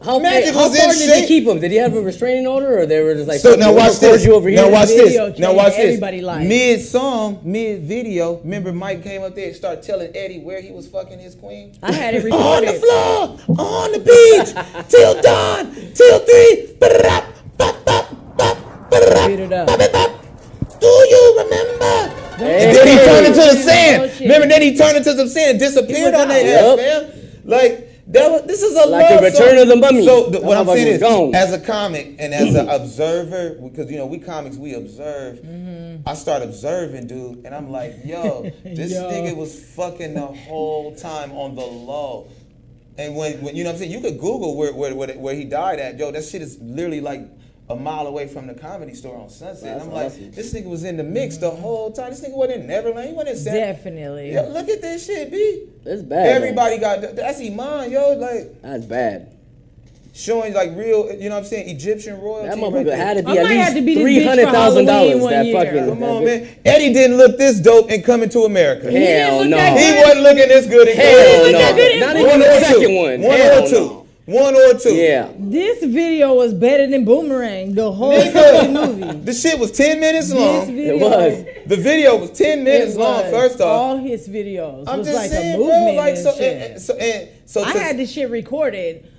[0.00, 1.58] How, Magic how far did they keep him?
[1.60, 4.24] Did he have a restraining order, or they were just like, So now watch this.
[4.24, 4.62] You over here.
[4.62, 5.38] Now watch this.
[5.38, 6.00] Now watch this.
[6.00, 8.36] Mid song, mid video.
[8.38, 11.76] Remember Mike came up there and started telling Eddie where he was fucking his queen.
[11.82, 16.74] I had it on the floor, on the beach, till dawn, till three.
[16.78, 18.16] Ba-da-da, ba-ba,
[18.90, 19.66] ba-da-da, Beat it up.
[19.66, 20.14] ba-ba-ba.
[20.80, 22.14] Do you remember?
[22.38, 22.66] Hey.
[22.68, 24.20] And then he turned into the Oh, sand.
[24.20, 26.36] Remember, then he turned into some sand and disappeared on out.
[26.36, 27.40] ass, man.
[27.44, 28.42] Like that was.
[28.46, 29.58] This is a Like the Return song.
[29.58, 30.04] of the Mummy.
[30.04, 31.34] So the, what I'm saying is, gone.
[31.34, 35.38] as a comic and as an observer, because you know we comics we observe.
[35.38, 36.08] Mm-hmm.
[36.08, 39.10] I start observing, dude, and I'm like, yo, this Yo.
[39.10, 42.28] nigga was fucking the whole time on the low.
[42.96, 45.34] And when, when you know what I'm saying, you could Google where, where, where, where
[45.34, 45.98] he died at.
[45.98, 47.20] Yo, that shit is literally like
[47.70, 49.62] a mile away from the comedy store on Sunset.
[49.74, 50.30] That's I'm like, awesome.
[50.32, 52.10] this nigga was in the mix the whole time.
[52.10, 53.08] This nigga wasn't in Neverland.
[53.08, 54.32] He wasn't in San- Definitely.
[54.32, 55.64] Yo, look at this shit, B.
[55.84, 56.26] That's bad.
[56.28, 59.34] Everybody got that's Iman, yo, like That's bad.
[60.14, 62.48] showing like real, you know what I'm saying, Egyptian royalty.
[62.48, 62.96] That motherfucker there.
[62.96, 64.46] had to I be at might have to least be this three bitch for hundred
[64.52, 65.22] thousand dollars.
[65.28, 65.64] That year.
[65.64, 65.88] fucking.
[65.90, 66.48] Come on, man.
[66.64, 68.90] Eddie didn't look this dope in Coming to America.
[68.90, 69.58] Hell look no.
[69.58, 71.76] He wasn't looking this good in Hell Coming no.
[71.76, 73.20] good in- Not even the second one.
[73.22, 73.74] One Hell or two.
[73.74, 73.97] no.
[74.28, 74.94] One or two.
[74.94, 75.32] Yeah.
[75.38, 77.74] This video was better than Boomerang.
[77.74, 78.12] The whole
[78.68, 79.18] movie.
[79.24, 80.66] The shit was 10 minutes This long.
[80.66, 81.44] video It was.
[81.66, 83.66] The video was 10 it minutes long, first off.
[83.66, 86.70] all his videos I'm was just like saying, a bro, like and so, shit.
[86.72, 89.10] and, so, and, so I had this shit recorded.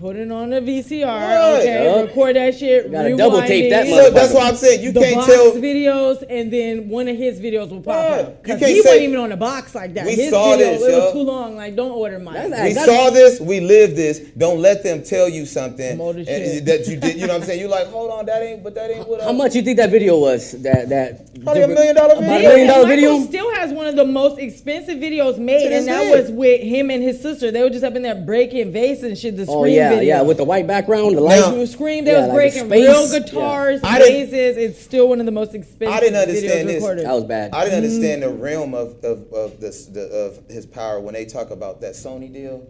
[0.00, 1.60] Put it on the VCR, Right.
[1.60, 1.84] okay?
[1.84, 2.08] Yup.
[2.08, 2.90] Record that shit.
[2.92, 3.90] Gotta double rewind tape that it.
[3.94, 5.52] so that's why I'm saying you the can't box tell.
[5.52, 8.20] videos, and then one of his videos will pop Right.
[8.20, 8.26] up.
[8.28, 10.04] You Because can't he say- wasn't even on the box like that.
[10.04, 10.98] We his saw video, this, it yo.
[10.98, 11.56] was too long.
[11.56, 12.34] Like, don't order mine.
[12.34, 14.20] That's- We That's- saw this, we lived this.
[14.36, 16.64] Don't let them tell you something and- shit.
[16.66, 17.14] that you did.
[17.14, 17.60] You know what I'm saying?
[17.60, 19.22] You like, hold on, that ain't, but that ain't what.
[19.22, 20.50] How I- much you think that video was?
[20.62, 22.48] That that Probably a million dollar About a video.
[22.50, 23.26] million dollar Michael video.
[23.28, 27.02] still has one of the most expensive videos made, and that was with him and
[27.04, 27.50] his sister.
[27.52, 29.36] They were just up in there breaking vase and shit.
[29.36, 30.16] The oh, scream Oh yeah, video.
[30.16, 31.40] Yeah, with the white background, the light.
[31.40, 31.66] Now, you.
[32.04, 33.98] They yeah, was like breaking real guitars, yeah.
[33.98, 35.94] It's still one of the most expensive.
[35.94, 36.76] I didn't understand this.
[36.76, 37.06] Recorded.
[37.06, 37.52] That was bad.
[37.52, 37.84] I didn't mm.
[37.84, 38.40] understand the mm.
[38.40, 42.32] realm of of of, this, the, of his power when they talk about that Sony
[42.32, 42.66] deal.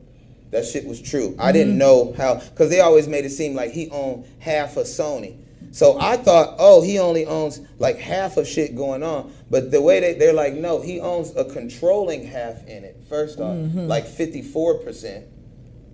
[0.50, 1.34] That shit was true.
[1.38, 1.78] I didn't mm-hmm.
[1.78, 5.42] know how because they always made it seem like he owned half of Sony.
[5.72, 9.32] So I thought, oh, he only owns like half of shit going on.
[9.50, 13.40] But the way they, they're like, no, he owns a controlling half in it, first
[13.40, 13.80] off, mm-hmm.
[13.80, 15.24] like 54%.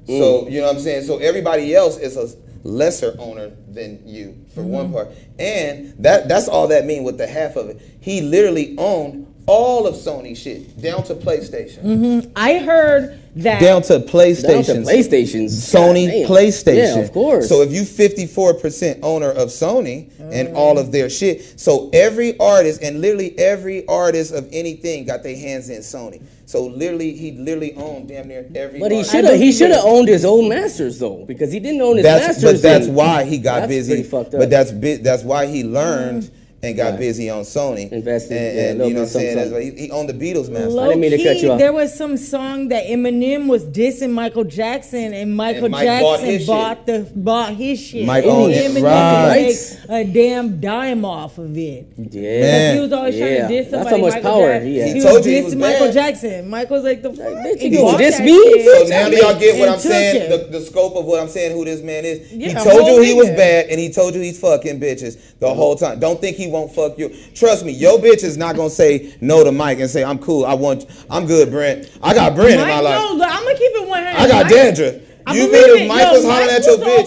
[0.06, 0.18] Mm.
[0.18, 1.04] So you know what I'm saying.
[1.04, 2.28] So everybody else is a
[2.64, 4.70] lesser owner than you for mm-hmm.
[4.70, 7.80] one part, and that that's all that mean with the half of it.
[8.00, 12.32] He literally owned all of Sony shit down to PlayStation, mm-hmm.
[12.36, 13.60] I heard that.
[13.60, 15.50] down to Down to PlayStation, PlayStations.
[15.50, 16.30] Sony God.
[16.30, 16.96] PlayStation.
[16.96, 17.48] Yeah, of course.
[17.48, 20.54] So if you 54% owner of Sony and mm.
[20.54, 25.36] all of their shit, so every artist and literally every artist of anything got their
[25.36, 26.22] hands in Sony.
[26.44, 28.78] So literally, he literally owned damn near every.
[28.78, 31.80] but he should have he should have owned his own masters though, because he didn't
[31.80, 32.52] own his That's masters.
[32.52, 34.02] but that's why he got That's busy.
[34.02, 34.40] fucked up.
[34.40, 36.30] But that's bi- that's why he learned mm.
[36.64, 36.98] And got Right.
[37.00, 37.90] busy on Sony.
[37.90, 39.36] Invested, and, yeah, a and you know what I'm saying.
[39.50, 40.68] That's he, he owned the Beatles master.
[40.68, 41.58] Low didn't mean to cut you off.
[41.58, 46.20] there was some song that Eminem was dissing Michael Jackson, and Michael And Mike bought
[46.20, 48.06] Jackson his bought, the bought his shit.
[48.06, 49.34] Mike and owned it, Eminem right.
[49.34, 51.86] didn't make a damn dime off of it.
[51.98, 52.40] yeah.
[52.40, 52.74] Man.
[52.76, 53.26] He was always Yeah.
[53.26, 53.70] trying to diss somebody.
[53.70, 53.90] That's somebody.
[53.90, 54.70] how much Michael power Jackson.
[54.70, 54.86] he had.
[54.86, 55.94] He, He was told you he dissing was Michael bad.
[55.94, 56.48] Jackson.
[56.48, 57.26] Michael's like the fuck.
[57.26, 58.64] bitch, he you gonna diss me?
[58.64, 60.30] So now do y'all get what I'm saying?
[60.30, 62.30] The, the scope of what I'm saying, who this man is.
[62.30, 65.74] He told you he was bad, and he told you he's fucking bitches the whole
[65.74, 65.98] time.
[65.98, 67.08] Don't think he won't fuck you.
[67.34, 70.44] Trust me, your bitch is not gonna say no to Mike and say I'm cool.
[70.44, 70.86] I want.
[71.10, 71.90] I'm good, Brent.
[72.02, 72.94] I got Brent in my life.
[73.16, 74.08] no, I'm gonna keep it 100.
[74.16, 74.94] I got Mike- dandruff.
[75.26, 75.82] I You believe mean it.
[75.82, 77.06] if Mike Yo, was hollering Mike at your bitch?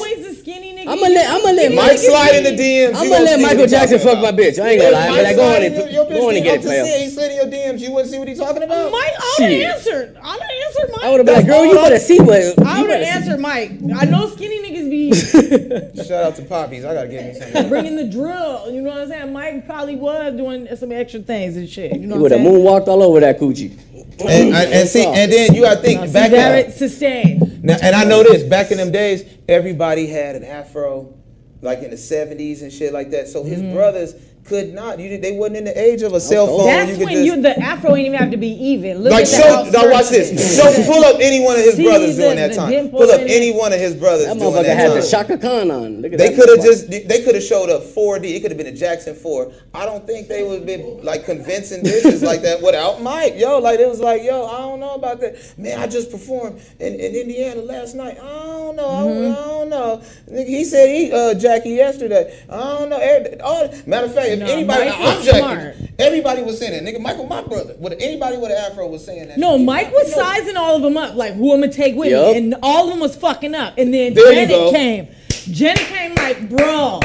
[0.88, 1.16] Always a skinny nigga nigga.
[1.16, 2.88] I'ma let- I'ma let Mike Mike slide in the DMs.
[2.88, 4.60] I'm gonna gonna let Michael Jackson fuck my bitch.
[4.64, 5.08] I ain't gonna lie.
[5.08, 6.86] I'm like, go on and your- your go on and get it, just player.
[6.86, 7.80] saying, he slid in your DMs.
[7.82, 8.92] You wouldn't see what he talking about.
[8.92, 9.62] Mike, I would Shit.
[9.66, 10.18] have answered.
[10.22, 11.04] I would have answered Mike.
[11.06, 12.36] I would have been like, girl, you better see what.
[12.36, 13.72] I you would have better answered Mike.
[13.98, 15.06] I know skinny niggas be
[16.04, 16.86] Shout out to Poppies.
[16.86, 17.70] I gotta give me something.
[17.70, 18.72] bringing the drill.
[18.72, 19.34] You know what I'm saying?
[19.34, 21.94] Mike probably was doing some extra things and shit.
[21.94, 22.64] You know He what would I'm have saying?
[22.66, 23.72] moonwalked all over that coochie.
[23.96, 27.64] And, and, and see, and then you gotta think back Barrett sustained.
[27.64, 28.44] Now, and I know this.
[28.44, 31.14] Back in them days, everybody had an afro,
[31.62, 33.28] like in the '70s and shit like that.
[33.28, 33.74] So his mm-hmm.
[33.74, 34.14] brothers
[34.46, 35.00] could not.
[35.00, 36.68] You, they wasn't in the age of a cell phone.
[36.68, 39.00] That's you could when just, you the afro ain't even have to be even.
[39.00, 39.44] Look like at show.
[39.44, 40.32] outskirts Now watch this.
[40.32, 40.56] it.
[40.56, 42.90] Show, pull up any one of his See brothers the- during that time.
[42.90, 45.02] Pull up any one of his brothers That during motherfucker that had time.
[45.02, 46.02] the Chaka Khan on.
[46.02, 48.36] Look at They could have just they could have showed up 4D.
[48.36, 49.52] It could have been a Jackson 4.
[49.74, 53.34] I don't think they would have been like convincing bitches like that without Mike.
[53.38, 55.36] Yo, like it was like, yo, I don't know about that.
[55.58, 58.18] Man, I just performed in, in Indiana last night.
[58.22, 58.90] I don't know.
[58.90, 59.32] I- Mm-hmm.
[59.32, 60.02] I, don't know.
[60.46, 62.38] He said he uh Jackie yesterday.
[62.50, 63.00] I don't know.
[63.44, 66.94] All- matter of fact, if No, anybody Mike I'm was Everybody was saying that.
[66.94, 67.76] Nigga, Michael, my brother.
[67.80, 69.38] Would anybody with an afro was saying that.
[69.38, 69.66] No, shit.
[69.66, 72.34] Mike was sizing all of them up, like who I'm gonna take with Yup.
[72.34, 73.76] me, and all of them was fucking up.
[73.78, 75.08] And then There Janet came.
[75.30, 77.00] Janet came like, bro,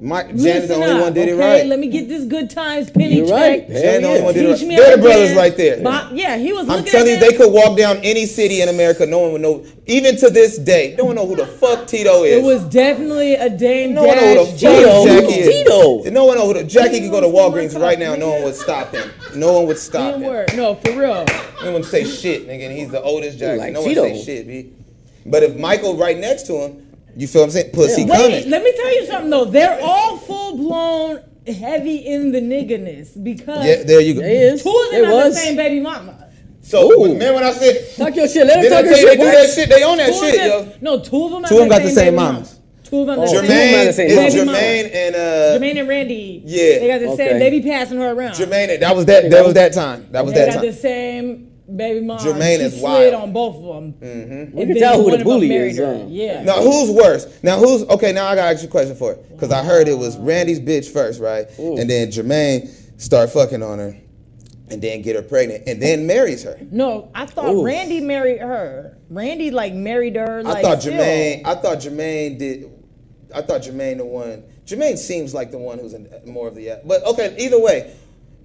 [0.00, 1.32] Mike Janet's the only up, one did okay?
[1.32, 1.66] it right.
[1.66, 3.36] Let me get this good times penny You're check.
[3.36, 3.68] right.
[3.68, 4.68] Hell Jan the only one did it right.
[4.76, 5.36] They're the brothers dance.
[5.36, 5.82] right there.
[5.82, 8.68] Bob- yeah, he was I'm looking telling you, they could walk down any city in
[8.68, 9.06] America.
[9.06, 9.66] No one would know.
[9.86, 12.44] Even to this day, no one know who the fuck Tito is.
[12.44, 15.04] It was definitely a Dame no one know who the fuck Tito.
[15.04, 15.48] Jackie is.
[15.64, 16.10] Tito?
[16.10, 18.14] No one know who the Jackie could go to Walgreens right now.
[18.14, 19.10] No one would stop him.
[19.34, 20.22] No one would stop him.
[20.22, 20.54] work.
[20.54, 21.24] No, for real.
[21.24, 22.68] No one would say shit, nigga.
[22.68, 23.58] And he's the oldest Jackie.
[23.58, 24.02] like no one Tito.
[24.04, 24.72] say shit, b.
[25.26, 27.70] But if Michael right next to him, you feel what I'm saying?
[27.72, 28.08] Pussy Yeah.
[28.08, 28.50] Wait, coming.
[28.50, 29.44] let me tell you something though.
[29.44, 34.20] They're all full blown heavy in the nigganess because Yeah, there you go.
[34.20, 34.62] They is.
[34.62, 36.26] two of They them are the same baby mama.
[36.60, 37.04] So Ooh.
[37.12, 37.96] remember when I said?
[37.96, 38.46] Talk your shit.
[38.46, 39.20] Let her Did I talk her tell you they shit.
[39.20, 39.68] do that shit?
[39.70, 40.72] They own that Two shit, them, yo.
[40.96, 41.44] no, two of them.
[41.44, 42.34] Two of them got the same baby mamas.
[42.34, 42.54] mamas.
[42.84, 43.18] Two of them.
[43.18, 43.22] Oh.
[43.22, 43.72] the Two of them same.
[43.72, 44.52] got Jermaine the same is baby mama.
[44.52, 44.58] mama.
[44.58, 45.18] Jermaine and uh
[45.58, 46.42] Jermaine and Randy.
[46.44, 46.78] Yeah.
[46.78, 47.16] they got the Okay.
[47.28, 47.38] same.
[47.38, 48.32] They be passing her around.
[48.34, 48.80] Jermaine.
[48.80, 49.30] That was that.
[49.30, 50.06] That was that time.
[50.10, 50.60] That was they that time.
[50.62, 50.74] They got time.
[50.74, 52.20] the same baby mama.
[52.20, 53.14] Jermaine she is slid wild.
[53.14, 53.92] on both of them.
[53.94, 54.56] Mm-hmm.
[54.56, 56.04] We can tell who the bully is, huh?
[56.08, 56.42] Yeah.
[56.42, 57.42] Now who's worse?
[57.42, 58.12] Now who's okay?
[58.12, 60.60] Now I gotta ask you a question for it because I heard it was Randy's
[60.60, 61.46] bitch first, right?
[61.58, 62.68] And then Jermaine
[63.00, 63.96] start fucking on her,
[64.70, 66.58] and then get her pregnant, and then marries her.
[66.70, 67.64] No, I thought Ooh.
[67.64, 68.98] Randy married her.
[69.10, 70.42] Randy like married her.
[70.42, 70.94] Like, I thought still.
[70.94, 71.42] Jermaine.
[71.44, 72.72] I thought Jermaine did.
[73.34, 74.42] I thought Jermaine the one.
[74.64, 76.80] Jermaine seems like the one who's in, more of the.
[76.84, 77.94] But okay, either way.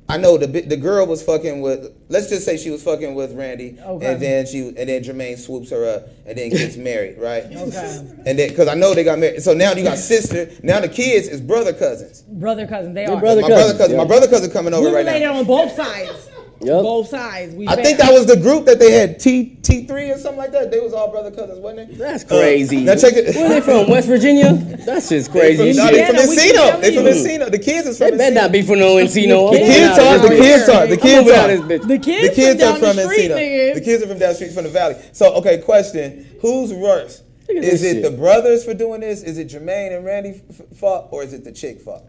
[0.09, 1.91] I know the the girl was fucking with.
[2.09, 4.05] Let's just say she was fucking with Randy, Okay.
[4.05, 7.43] and then she and then Jermaine swoops her up and then gets married, right?
[7.45, 7.97] Okay.
[8.25, 10.49] And then because I know they got married, so now you got sister.
[10.61, 12.21] Now the kids is brother cousins.
[12.23, 12.93] brother cousin.
[12.93, 13.19] They Your are.
[13.21, 15.37] brother my brother cousins, cousin, my brother cousin coming over we right related now.
[15.39, 16.29] on both sides.
[16.63, 16.81] Yup.
[16.83, 17.53] Both sides.
[17.55, 20.37] We I think that was the group that they had T T three or something
[20.37, 20.71] like that.
[20.71, 21.97] They was all brother cousins, wasn't it?
[21.97, 22.77] That's crazy.
[22.77, 23.35] Uh, now check it.
[23.35, 23.89] Where they from?
[23.89, 24.53] West Virginia?
[24.53, 25.73] That's just crazy.
[25.73, 26.81] No, they from Encino.
[26.81, 27.05] They from.
[27.05, 27.51] Encino.
[27.51, 29.51] The kids is They from better not be from no Encino.
[29.51, 31.33] The kids are- the kids are- the kids are.
[31.33, 31.87] out of this bitch.
[31.87, 33.37] The kids, The kids from are from street, Encino.
[33.37, 33.73] nigga.
[33.75, 34.95] The kids are from down the street from the valley.
[35.11, 37.21] So okay, question: Who's worse?
[37.49, 38.03] Is it shit.
[38.03, 39.21] the brothers for doing this?
[39.21, 42.03] Is it Jermaine and Randy f- f- fault, or is it the chick fault?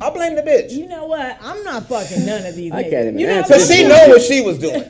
[0.00, 0.72] I blame the bitch.
[0.72, 1.38] You know what?
[1.40, 2.72] I'm not fucking none of these.
[2.72, 2.90] I niggas.
[2.90, 4.84] can't even you know answer what Cause she know what she was doing.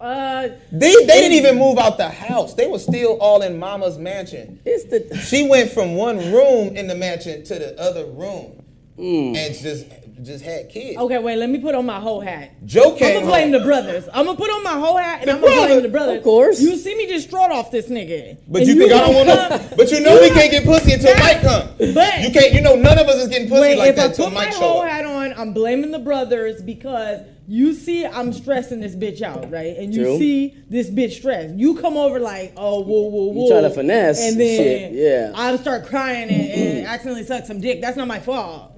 [0.00, 2.54] Uh, They, they didn't even move out the house.
[2.54, 4.60] They were still all in Mama's mansion.
[4.64, 8.62] It's the She went from one room in the mansion to the other room,
[8.98, 9.36] Mm.
[9.36, 9.86] and just
[10.22, 10.96] just had kids.
[10.96, 11.36] okay, wait.
[11.36, 12.52] Let me put on my whole hat.
[12.64, 13.52] Joe I'm gonna blame home.
[13.52, 14.08] the brothers.
[14.12, 16.18] I'm gonna put on my whole hat and The I'm gonna blame the brothers.
[16.18, 16.60] Of course.
[16.60, 18.38] You see me just strut off this nigga.
[18.46, 19.28] But And you think I don't want
[19.70, 19.76] to?
[19.76, 21.68] But you know we can't get pussy until Mike come.
[21.92, 22.52] But- you can't.
[22.54, 24.34] You know none of us is getting pussy Wait, like if I that until put
[24.34, 24.88] my Mike show whole up.
[24.88, 29.76] hat on, I'm blaming the brothers because you see I'm stressing this bitch out, right?
[29.76, 30.18] And you True.
[30.18, 31.56] see this bitch stressed.
[31.56, 33.42] You come over like, oh, whoa, whoa, whoa.
[33.46, 35.32] You try to finesse And then shit, yeah.
[35.34, 37.80] I start crying and, and accidentally suck some dick.
[37.82, 38.70] That's not my fault.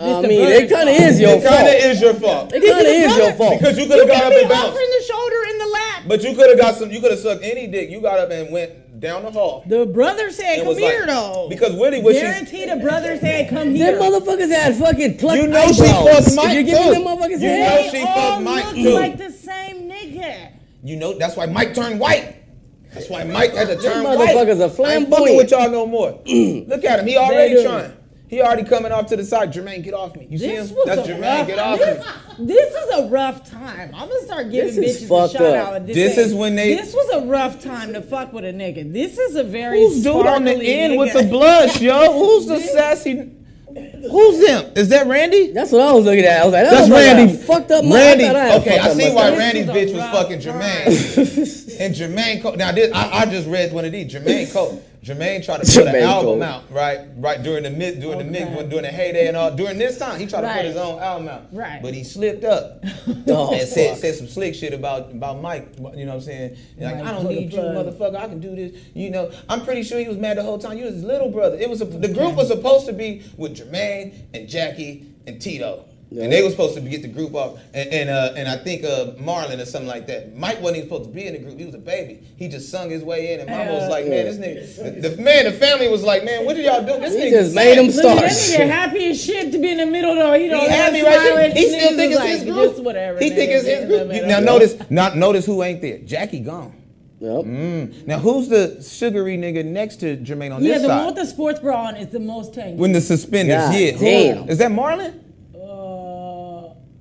[0.00, 1.44] I mean, it kind of is your fault.
[1.44, 2.52] It kind of is your fault.
[2.54, 3.58] It kind of is your fault.
[3.58, 4.68] Because you could have got up be and bounced.
[4.68, 6.02] offering the shoulder in the lap.
[6.06, 6.90] But you could have got some.
[6.90, 7.90] You could have sucked any dick.
[7.90, 9.64] You got up and went down the hall.
[9.66, 11.46] The brother said, come here, like- though.
[11.48, 13.96] Because Willie, what she's Guarantee the brother said, come here.
[13.98, 16.84] Them motherfuckers had fucking plucked You know she fucked Mike, If you give too.
[16.84, 18.90] me them motherfuckers You head, know she They fucked all Mike, look too.
[18.94, 20.52] like the same nigga.
[20.84, 22.36] You know that's why Mike turned white.
[22.94, 24.18] That's why Mike had to turn white.
[24.18, 24.86] motherfuckers are flamboyant.
[24.86, 26.10] I ain't fucking with y'all no more.
[26.26, 27.06] Look at him.
[27.06, 27.92] He already trying.
[28.28, 29.52] He already coming off to the side.
[29.52, 30.26] Jermaine, get off me.
[30.28, 30.76] You see This him?
[30.84, 31.22] That's a Jermaine.
[31.38, 31.46] rough.
[31.46, 32.46] Get off this, me.
[32.46, 33.90] this is a rough time.
[33.94, 35.54] I'm gonna start giving This bitches a shout up.
[35.68, 35.74] out.
[35.76, 38.52] At this This is when they- This was a rough time to fuck with a
[38.52, 38.92] nigga.
[38.92, 42.12] This is a very Who's dude on the sparkly end with the blush, yo?
[42.18, 43.32] Who's the sassy?
[44.10, 44.72] Who's them?
[44.76, 45.52] Is that Randy?
[45.52, 46.40] That's what I was looking at.
[46.40, 47.32] I was like, that That's motherfucker Randy.
[47.36, 48.24] Fucked up Randy.
[48.24, 49.36] I I okay, I see why.
[49.36, 50.60] Randy's This is a bitch was fucking time.
[50.60, 51.80] Jermaine.
[51.80, 52.56] And Jermaine Cole.
[52.56, 54.12] Now this, I, I just read one of these.
[54.12, 54.82] Jermaine Cole.
[55.08, 56.42] Jermaine tried to put an album Cole.
[56.42, 57.00] out, right?
[57.16, 58.68] Right during the mid, during the mid, Okay.
[58.68, 59.54] during the heyday and all.
[59.54, 61.46] During this time, he tried to put his own album out.
[61.52, 61.80] Right.
[61.82, 62.84] But he slipped up
[63.28, 65.68] Oh, and said, said some slick shit about about Mike.
[65.76, 66.56] You know what I'm saying?
[66.78, 68.16] Like Mike I don't need you, motherfucker.
[68.16, 68.72] I can do this.
[68.94, 70.76] You know, I'm pretty sure he was mad the whole time.
[70.78, 71.56] You was his little brother.
[71.58, 75.84] It was a, the group was supposed to be with Jermaine and Jackie and Tito.
[76.10, 78.82] And they were supposed to get the group off, and and, uh, and I think
[78.82, 80.34] uh, Marlon or something like that.
[80.34, 81.58] Mike wasn't even supposed to be in the group.
[81.58, 82.20] He was a baby.
[82.36, 85.22] He just sung his way in, and Mama was like, "Man, this nigga." The, the
[85.22, 86.98] man, the family was like, "Man, what did y'all do?
[86.98, 89.58] This He nigga just made him sang." Look at that nigga happy as shit to
[89.58, 90.32] be in the middle though.
[90.32, 91.50] He don't He have happy right there.
[91.52, 92.70] He still Niggas think it's like, his group.
[92.72, 93.18] Just whatever.
[93.18, 94.08] He think it's his in the group.
[94.08, 94.28] middle.
[94.28, 95.98] Now notice, not notice who ain't there.
[95.98, 96.72] Jackie gone.
[97.20, 97.30] Yep.
[97.44, 98.06] Mm.
[98.06, 100.96] Now who's the sugary nigga next to Jermaine on Yeah, this the side?
[100.98, 102.76] one with the sports bra on is the most tanky.
[102.76, 103.90] when the suspenders, God yeah.
[103.98, 104.48] damn.
[104.48, 105.20] Is that Marlon?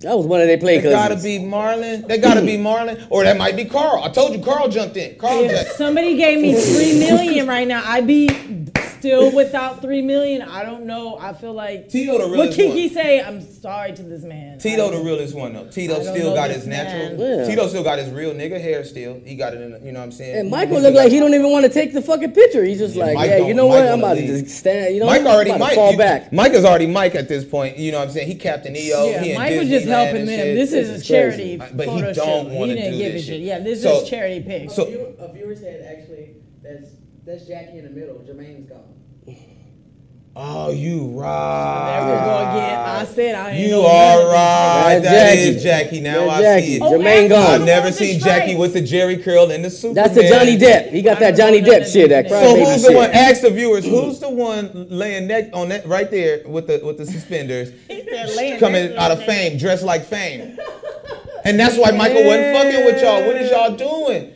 [0.02, 2.08] That was one of their play That gotta be Marlon.
[2.08, 4.04] They gotta be Marlon, or that might be Carl.
[4.04, 5.18] I told you, Carl jumped in.
[5.18, 5.72] Carl if jumped.
[5.72, 8.28] somebody gave me three million right now, I'd be
[9.08, 10.42] still without three million.
[10.42, 11.18] I don't know.
[11.18, 12.90] I feel like Tito the What Kiki one.
[12.94, 13.22] say?
[13.22, 14.60] I'm sorry to this man.
[14.60, 15.68] Tito I- the realest one though.
[15.68, 17.20] Tito still got this his natural.
[17.20, 17.48] Yeah.
[17.48, 19.20] Tito still got his real nigga hair still.
[19.24, 19.72] He got it in.
[19.72, 20.38] The, you know what I'm saying?
[20.38, 22.64] And Michael He looked like he don't even want to take the fucking picture.
[22.64, 23.88] He's just like, Mike yeah, you know Mike what?
[23.94, 24.94] I'm wanna about to just stand.
[24.94, 25.76] You know, Mike I'm already about to Mike.
[25.76, 26.34] fall you- back.
[26.34, 27.78] Mike is already Mike at this point.
[27.78, 28.28] You know what I'm saying?
[28.28, 29.10] He Captain EO.
[29.10, 30.56] Yeah, he Mike was just helping them.
[30.56, 31.74] This is a is charity crazy.
[31.76, 32.54] But he photo don't shoot.
[32.54, 33.26] wanna do this shit.
[33.26, 33.42] shit.
[33.42, 34.72] Yeah, this is charity pick.
[34.72, 36.90] So- a, viewer, a viewer said actually that's
[37.26, 38.20] that's Jackie in the middle.
[38.26, 38.84] Jermaine's gone.
[40.40, 42.22] Oh, you there we right.
[42.24, 42.80] go again.
[42.80, 44.34] I said I ain't You are of this.
[44.34, 45.00] right.
[45.00, 45.42] That's That Jackie.
[45.42, 46.00] is Jackie.
[46.00, 46.66] Now That's I Jackie.
[46.68, 46.82] see it.
[46.84, 47.42] Oh, Jermaine and gone.
[47.54, 49.96] I've the never one with seen Jackie with the Jheri curl and the Superman.
[49.96, 50.92] That's the Johnny Depp.
[50.92, 52.10] He got that Johnny Depp shit.
[52.10, 53.06] That So crybaby who's the one?
[53.08, 53.16] shit.
[53.16, 53.84] Ask the viewers.
[53.88, 58.04] Who's the one laying neck on that right there with the with the suspenders, He
[58.08, 60.56] said laying coming out of fame, dressed like fame?
[61.46, 63.26] And that's why Michael wasn't fucking with y'all.
[63.26, 64.34] What is y'all doing?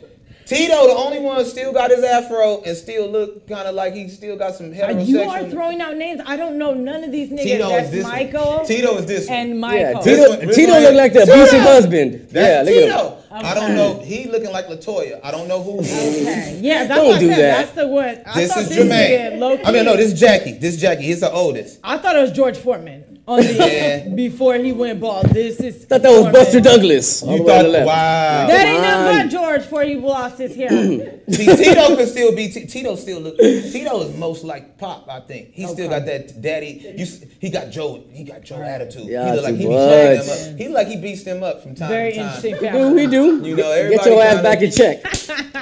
[0.56, 4.08] Tito, the only one, still got his afro and still look kind of like he
[4.08, 5.06] still got some Uh, heterosexual.
[5.08, 6.20] You are throwing out names.
[6.26, 7.42] I don't know none of these niggas.
[7.42, 8.12] Tito That's is this one.
[8.12, 8.64] Michael.
[8.64, 9.36] Tito is this one.
[9.36, 10.02] And Yeah, Michael.
[10.02, 11.66] This Tito, one- Tito one- looked like the Shut abusive up.
[11.68, 12.12] husband.
[12.12, 12.88] yeah, That's look at him.
[12.90, 13.16] Tito.
[13.34, 13.98] I don't know.
[14.04, 15.18] He looking like Latoya.
[15.24, 15.78] I don't know who.
[15.78, 16.58] Okay.
[16.60, 17.38] Yeah, that's Don't what I do said.
[17.38, 17.56] that.
[17.64, 18.20] That's the one.
[18.26, 19.60] I This thought is this Jermaine.
[19.64, 20.52] I mean, no, this is Jackie.
[20.52, 21.04] This is Jackie.
[21.04, 21.78] He's the oldest.
[21.82, 24.08] I thought it was George Foreman on the Yeah.
[24.14, 25.26] before he went bald.
[25.26, 25.84] This is.
[25.84, 26.32] Thought that was Foreman.
[26.32, 27.22] Buster Douglas.
[27.22, 27.86] You on thought, the left.
[27.86, 28.46] wow.
[28.48, 29.04] That Come ain't on.
[29.04, 30.68] nothing but George before he lost his hair.
[31.30, 32.48] See, Tito could still be.
[32.48, 33.38] T- Tito still look.
[33.38, 35.08] Tito is most like Pop.
[35.08, 36.94] I think he still got that daddy.
[36.96, 38.02] You, s- he got Joe.
[38.10, 39.04] He got Joe attitude.
[39.06, 40.58] Yeah, he look like he too be shutting them up.
[40.58, 42.40] He look like he beats them up from time Very to time.
[42.42, 43.06] Very interesting We family.
[43.06, 43.48] do, we do.
[43.50, 45.02] You know, Get your ass back in check.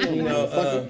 [0.11, 0.87] You know, uh,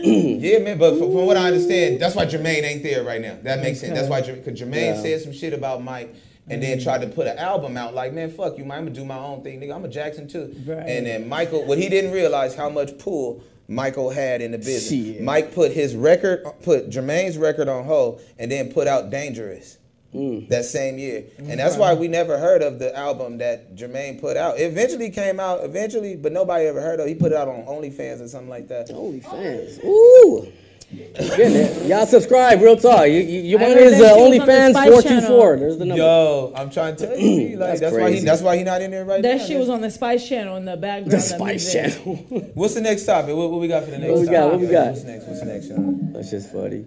[0.00, 0.78] yeah, man.
[0.78, 3.38] But from, from what I understand, that's why Jermaine ain't there right now.
[3.42, 3.94] That makes sense.
[3.94, 5.02] That's why because Jermaine Yeah.
[5.02, 6.14] said some shit about Mike.
[6.48, 8.78] And then tried to put an album out like, man, fuck you, man.
[8.78, 9.76] I'm gonna do my own thing, nigga.
[9.76, 10.54] I'm a Jackson too.
[10.66, 10.78] Right.
[10.86, 14.88] And then Michael, what he didn't realize how much pull Michael had in the business.
[14.88, 15.22] Shit.
[15.22, 19.78] Mike put his record, put Jermaine's record on hold, and then put out Dangerous
[20.12, 21.24] that same year.
[21.38, 24.58] And that's why we never heard of the album that Jermaine put out.
[24.58, 27.06] It eventually came out, eventually, but nobody ever heard of.
[27.06, 27.08] it.
[27.08, 28.88] He put it out on OnlyFans or something like that.
[28.88, 29.82] OnlyFans.
[29.84, 30.52] Ooh.
[30.92, 31.88] Getting.
[31.88, 33.06] Y'all subscribe, real talk.
[33.06, 35.56] You, you, you I want heard his uh, she on OnlyFans 424.
[35.56, 36.02] There's the number.
[36.02, 38.82] Yo, I'm trying to tell you, like, That's that's, why he that's why he not
[38.82, 39.38] in there right That now.
[39.38, 41.10] That shit was on the Spice Channel in the background.
[41.12, 41.72] The Spice.
[41.72, 42.16] Channel.
[42.52, 43.34] What's the next topic?
[43.34, 44.32] What, what we got for the next What we got?
[44.32, 44.52] topic?
[44.52, 44.86] What we got?
[44.88, 45.26] What's next?
[45.28, 45.68] What's next?
[45.68, 46.12] Sean?
[46.12, 46.84] That's just funny.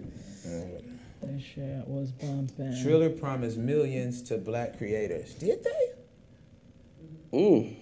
[1.36, 2.82] That shit was bumping.
[2.82, 5.34] Triller promised millions to black creators.
[5.34, 7.36] Did they?
[7.38, 7.76] Mm.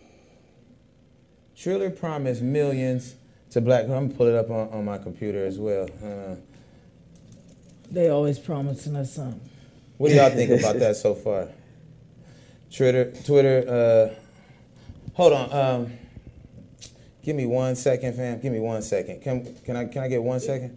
[1.56, 3.14] Triller promised millions
[3.50, 3.84] to black.
[3.84, 5.88] I'm gonna pull it up on, on my computer as well.
[6.02, 6.34] Uh,
[7.92, 9.40] They always promising us something.
[9.98, 11.48] what do y'all think about that so far?
[12.74, 13.64] Twitter, Twitter.
[14.10, 14.14] Uh,
[15.12, 15.52] hold on.
[15.52, 15.92] Um,
[17.22, 18.40] give me one second, fam.
[18.40, 19.22] Give me one second.
[19.22, 20.76] Can can I can I get one second?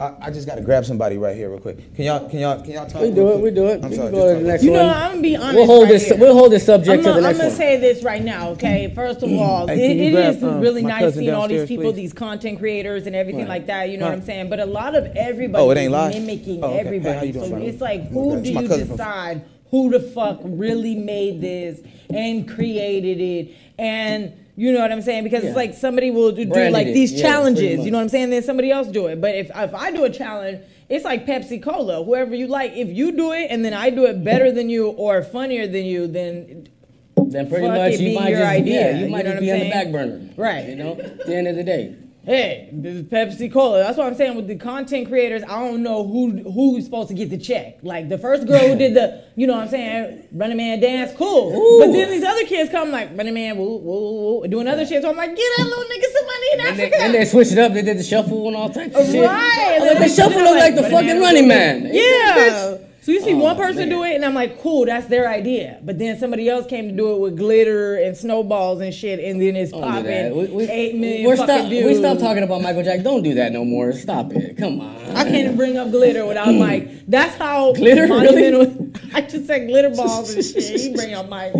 [0.00, 1.94] I, I just gotta grab somebody right here real quick.
[1.94, 3.02] Can y'all can y'all can y'all talk?
[3.02, 3.38] We do it.
[3.40, 3.84] We do it.
[3.84, 4.10] I'm we sorry.
[4.10, 4.88] go to the next You know.
[4.88, 5.54] I'm gonna be honest.
[5.54, 6.06] We'll hold right this.
[6.08, 6.16] here.
[6.18, 7.56] We'll hold this subject I'm to gonna, the I'm gonna one.
[7.56, 8.92] say this right now, okay?
[8.92, 11.92] First of all, Hey, it, it grab, is um, really nice seeing all these people,
[11.92, 11.96] please?
[11.96, 13.48] these content creators and everything Right.
[13.50, 13.88] like that.
[13.88, 14.50] You know what I'm saying?
[14.50, 16.14] But a lot of everybody Oh, it ain't is live?
[16.14, 16.80] mimicking Oh, okay.
[16.80, 17.16] Everybody.
[17.16, 17.64] how you doing, so brother?
[17.66, 21.80] it's like, who do you decide who the fuck really made this
[22.12, 23.54] and created it?
[23.78, 25.24] And you know what I'm saying?
[25.24, 25.50] Because Yeah.
[25.50, 27.76] it's like somebody will do, do like these Yeah, pretty challenges.
[27.78, 27.84] much.
[27.86, 28.30] You know what I'm saying?
[28.30, 29.20] Then somebody else do it.
[29.20, 32.04] But if if I do a challenge, it's like Pepsi Cola.
[32.04, 34.88] Whoever you like, if you do it and then I do it better than you
[34.88, 36.68] or funnier than you, then
[37.16, 39.30] Then pretty much it, you be might your just idea, yeah, you you might know
[39.32, 40.20] just be on the back burner.
[40.36, 40.68] Right.
[40.68, 41.94] You know, at the end of the day.
[42.26, 43.80] Hey, this is Pepsi Cola.
[43.80, 45.42] That's what I'm saying with the content creators.
[45.42, 47.78] I don't know who who's supposed to get the check.
[47.82, 51.12] Like the first girl who did the, you know what I'm saying, Running Man dance,
[51.18, 51.50] cool.
[51.80, 55.02] But then these other kids come like Running Man, woo, woo, woo, doing other shit.
[55.02, 57.02] So I'm like, get that little nigga some money in And they, Africa.
[57.02, 57.72] and they switched it up.
[57.74, 59.22] They did the shuffle and all types of shit.
[59.22, 59.78] Right.
[59.80, 61.90] Like, the shuffle looked like the fucking Running Man.
[61.92, 62.78] Yeah.
[63.04, 63.88] So you see Oh, one person man.
[63.90, 65.78] do it, and I'm like, cool, that's their idea.
[65.82, 69.42] But then somebody else came to do it with glitter and snowballs and shit, and
[69.42, 70.30] then it's Don't do that.
[70.32, 71.84] popping We, we, eight million we're fucking stop, views.
[71.84, 73.04] we stop talking about Michael Jackson.
[73.04, 73.92] Don't do that no more.
[73.92, 74.56] Stop it.
[74.56, 74.96] Come on.
[75.14, 76.88] I can't bring up glitter without Mike.
[77.06, 80.80] That's how Glitter, monumental- I just said glitter balls and shit.
[80.80, 81.54] He bring up Mike.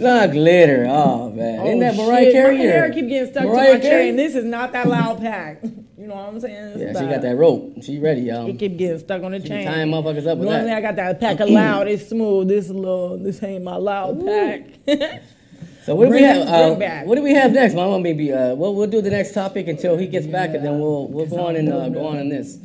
[0.00, 0.86] Not glitter.
[0.88, 2.32] Oh man, isn't oh, that Oh, Mariah shit.
[2.32, 2.56] Carey?
[2.56, 4.04] My hair keep getting stuck Mariah to my Carey?
[4.06, 4.16] chain.
[4.16, 5.62] This is not that loud pack.
[6.06, 6.54] You know what I'm saying?
[6.74, 7.82] It's Yeah, she got that rope.
[7.82, 8.48] She ready, y'all.
[8.48, 9.66] It keep getting stuck on the chain.
[9.66, 10.76] tying motherfuckers up with Normally that.
[10.78, 11.88] I got that pack of loud.
[11.88, 12.46] It's smooth.
[12.46, 13.18] This little.
[13.18, 14.66] This ain't my loud pack.
[15.84, 16.36] So what do we have?
[16.38, 17.06] it- bring Uh, back.
[17.06, 18.00] what do we have next, Mama?
[18.00, 21.06] Maybe uh, we'll we'll do the next topic until he gets back, and then we'll
[21.06, 22.58] we'll go on and uh, go on in this.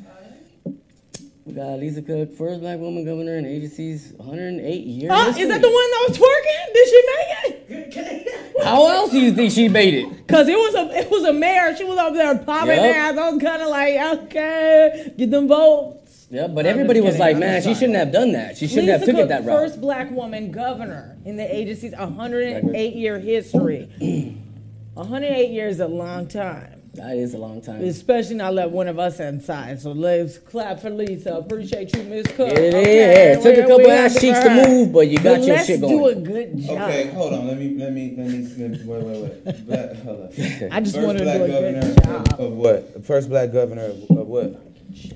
[1.45, 5.11] We got Lisa Cook, first black woman governor in the agency's 108 years.
[5.13, 6.73] oh, is that the one that was twerking?
[6.73, 8.27] Did she make it?
[8.63, 10.27] How else do you think she made it?
[10.27, 11.75] Cause it was a it was a mayor.
[11.75, 12.95] She was up there popping Yup.
[12.95, 13.17] ass.
[13.17, 16.27] I was kind of like, okay, get them votes.
[16.29, 18.57] Yeah, but I'm everybody was like, I'm man, she shouldn't have done that.
[18.57, 19.59] She shouldn't have Lisa took it that route.
[19.59, 23.89] First black woman governor in the agency's 108 year history.
[24.93, 26.80] 108 years is a long time.
[26.95, 27.81] That is a long time.
[27.85, 29.79] Especially not let one of us inside.
[29.81, 31.35] So let's clap for Lisa.
[31.35, 32.51] Appreciate you, Miss Cook.
[32.51, 33.37] It is.
[33.37, 36.07] Okay, Took a couple ass cheeks to move, but you got But your let's do
[36.07, 36.81] a good job.
[36.89, 37.47] Okay, hold on.
[37.47, 39.65] Let me let me let me, let me wait wait wait.
[39.67, 40.27] Black, hold on.
[40.71, 42.39] I just First wanted to black do a governor good of, job.
[42.41, 42.93] of what?
[42.93, 44.61] The First black governor of, of what?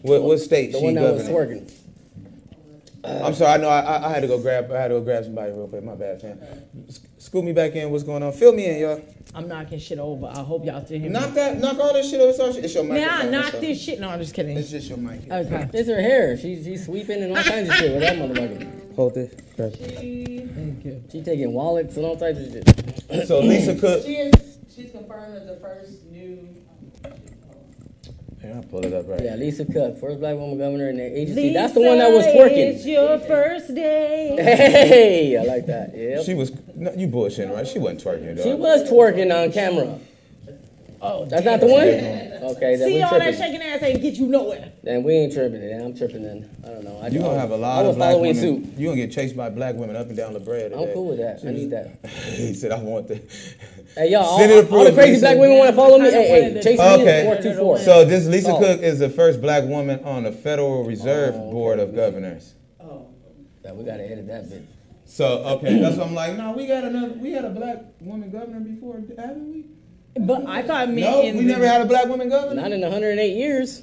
[0.03, 1.69] What what state The she one that was governing?
[3.05, 3.25] Twerking.
[3.25, 3.51] I'm sorry.
[3.53, 3.69] I know.
[3.69, 4.71] I, I- I had to go grab.
[4.71, 5.83] I had to go grab somebody real quick.
[5.83, 6.39] My bad, fam.
[7.17, 7.89] Scoot me back in.
[7.91, 8.31] What's going on?
[8.33, 9.01] Fill me in, y'all.
[9.33, 10.27] I'm knocking shit over.
[10.27, 11.13] I hope y'all still hear me.
[11.19, 11.57] Knock that.
[11.59, 12.31] Knock all this shit over.
[12.33, 13.01] So it's your mic.
[13.05, 13.99] Nah, knock this shit.
[13.99, 14.57] No, I'm just kidding.
[14.57, 15.29] It's just your mic.
[15.29, 15.69] Okay.
[15.73, 16.37] It's her hair.
[16.37, 18.95] She's she's sweeping and all kinds of shit with that motherfucker.
[18.95, 19.33] Hold this.
[19.57, 19.73] Grab.
[19.73, 21.03] Thank you.
[21.11, 23.27] She taking wallets and all types of shit.
[23.27, 24.03] So Lisa Cook.
[24.05, 24.57] She is.
[24.73, 26.47] She's confirmed as the first new.
[28.45, 29.23] Here, I'll pull it up right.
[29.23, 31.51] Yeah, Lisa Cook, first black woman governor in the agency.
[31.53, 32.75] That's the one that was twerking.
[32.75, 34.35] It's your first day.
[34.45, 35.95] Hey, I like that.
[35.95, 36.21] Yeah.
[36.21, 36.51] She was.
[36.75, 37.67] No, you bullshitting, right?
[37.67, 38.43] She wasn't twerking, dog.
[38.43, 39.99] She was twerking on camera.
[41.01, 41.83] Oh, That's not the one?
[41.83, 44.71] Okay, then See we all that shaking ass ain't get you nowhere.
[44.83, 45.59] Then we ain't tripping.
[45.61, 46.23] Then I'm tripping.
[46.23, 46.99] Then I don't know.
[47.01, 48.65] I You gonna have a lot I was of black following women.
[48.65, 48.77] suit.
[48.79, 50.75] You gonna get chased by black women up and down La Brea today.
[50.75, 51.39] I'm cool with that.
[51.47, 51.99] I need that.
[52.09, 53.21] he said, "I want that."
[53.95, 55.21] Hey, y'all, all, Send it all the crazy Lisa.
[55.21, 56.07] black women want to follow me.
[56.07, 57.19] I Hey, hey, wanted to- chase me Okay.
[57.19, 57.77] in 424.
[57.79, 58.59] So this Lisa Oh.
[58.59, 62.55] Cook is the first black woman on the Federal oh, Reserve Board of Governors.
[62.79, 63.07] Oh.
[63.63, 64.63] Yeah, we gotta edit that bit.
[65.05, 65.25] So
[65.57, 66.35] okay, that's what I'm like.
[66.37, 67.13] No, we got another.
[67.13, 69.65] We had a black woman governor before, haven't we?
[70.17, 72.61] But I thought me No, in we the- never had a black woman governor.
[72.61, 73.81] Not in 108 years.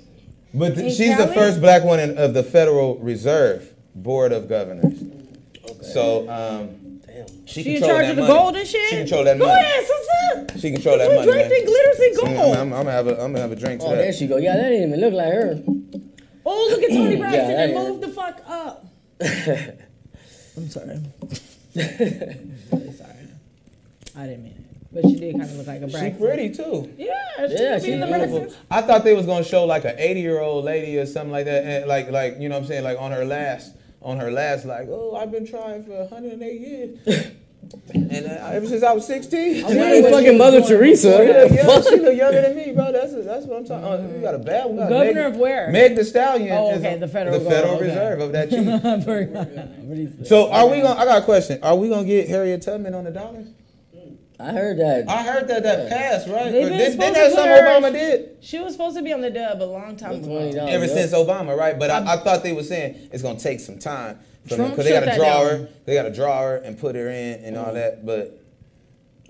[0.55, 4.49] But th- In she's the first black one in, of the Federal Reserve Board of
[4.49, 5.03] Governors.
[5.65, 5.83] Okay.
[5.83, 7.27] So um, Damn.
[7.47, 8.35] she, She in control charge that of the money.
[8.35, 8.91] gold and shit.
[8.91, 9.61] She control that Go money.
[9.61, 10.59] ahead, sister.
[10.59, 11.33] She control that Who money.
[11.33, 11.59] draped man.
[11.61, 12.57] in glitters and I'm, gold?
[12.57, 13.97] I'm, I'm gonna have a, I'm gonna have a drink to Oh, that.
[13.97, 14.37] there she go.
[14.37, 15.63] Yeah, that didn't even look like her.
[16.45, 18.87] Oh, look at Toni Braxton that and move the fuck up.
[20.57, 21.01] I'm sorry.
[21.77, 23.29] I'm sorry.
[24.17, 24.62] I didn't mean it.
[24.95, 26.19] But she did kind of look like a She Braxton.
[26.27, 26.93] pretty too.
[26.99, 27.09] Yeah,
[27.49, 28.39] she Yeah, could be she in the beautiful.
[28.41, 28.63] Braxton.
[28.71, 31.47] I thought they was gonna show like an 80 year old lady or something like
[31.47, 34.31] that, and like like you know what I'm saying, like on her last on her
[34.31, 36.99] last like oh I've been trying for 108 years,
[37.95, 39.55] and uh, ever since I was 16.
[39.55, 41.17] She ain't fucking Mother Teresa.
[41.19, 42.93] She look, young, she look younger than me, bro.
[42.93, 43.85] That's that's what I'm talking.
[43.87, 44.77] Oh, you got a bad one.
[44.91, 45.71] Governor Meg- of where?
[45.71, 46.55] Meg the Stallion.
[46.55, 48.11] Oh, is okay, a- the federal the Federal government, okay.
[48.11, 49.79] Reserve of that cheap.
[49.89, 50.27] What he said.
[50.27, 51.01] So are we gonna?
[51.01, 51.63] I got a question.
[51.63, 53.45] Are we gonna get Harriet Tubman on the dollar?
[54.41, 55.09] I heard that.
[55.09, 56.51] I heard that that passed, right?
[56.51, 58.37] They've Or been did, supposed didn't that to something put her- Obama did?
[58.41, 60.29] She was supposed to be on the dub a long time ago.
[60.29, 60.69] $20.
[60.69, 60.95] Ever yeah.
[60.95, 61.79] since Obama, right?
[61.79, 64.59] But I, um, I thought they were saying it's gonna take some time for them
[64.59, 65.47] Trump because they got to draw down.
[65.47, 67.75] her, they got to draw her and put her in and all mm.
[67.75, 68.05] that.
[68.05, 68.43] But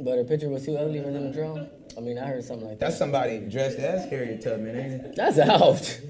[0.00, 1.58] But her picture was too ugly for them to draw.
[1.96, 2.86] I mean, I heard something like that.
[2.86, 5.16] that's somebody dressed as Harriet Tubman, ain't it?
[5.16, 6.00] That's out.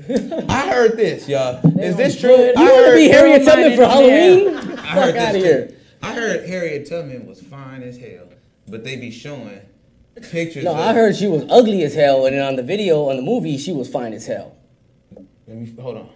[0.48, 1.60] I heard this, y'all.
[1.80, 2.36] Is this true?
[2.36, 4.48] You want to be Harriet Tubman for Halloween?
[4.48, 5.76] in I heard this too.
[6.02, 8.26] I heard Harriet Tubman was fine as hell,
[8.68, 9.60] but they be showing
[10.30, 10.64] pictures.
[10.64, 13.16] No, of, I heard she was ugly as hell, and then on the video, on
[13.16, 14.56] the movie, she was fine as hell.
[15.46, 16.08] Let me hold on.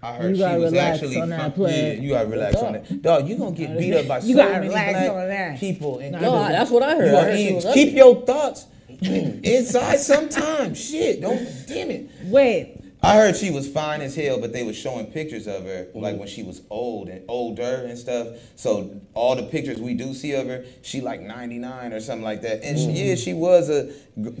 [0.00, 1.96] I heard You she was relax actually on that fun- play.
[1.96, 3.02] Yeah, you gotta relax on that.
[3.02, 5.58] Dog, you gonna get beat up by You so gotta many relax black on that.
[5.58, 5.98] people.
[5.98, 7.10] And No, I- that's what I heard.
[7.10, 8.66] You I heard she keep your thoughts
[9.00, 10.78] inside sometimes.
[10.80, 12.10] Shit, don't damn it.
[12.26, 15.86] Wait, I heard she was fine as hell, but they were showing pictures of her
[15.94, 16.20] like mm-hmm.
[16.20, 18.28] when she was old and older and stuff.
[18.56, 22.42] So all the pictures we do see of her, she like 99 or something like
[22.42, 22.64] that.
[22.64, 23.22] And she, yeah, mm-hmm.
[23.22, 23.92] she was a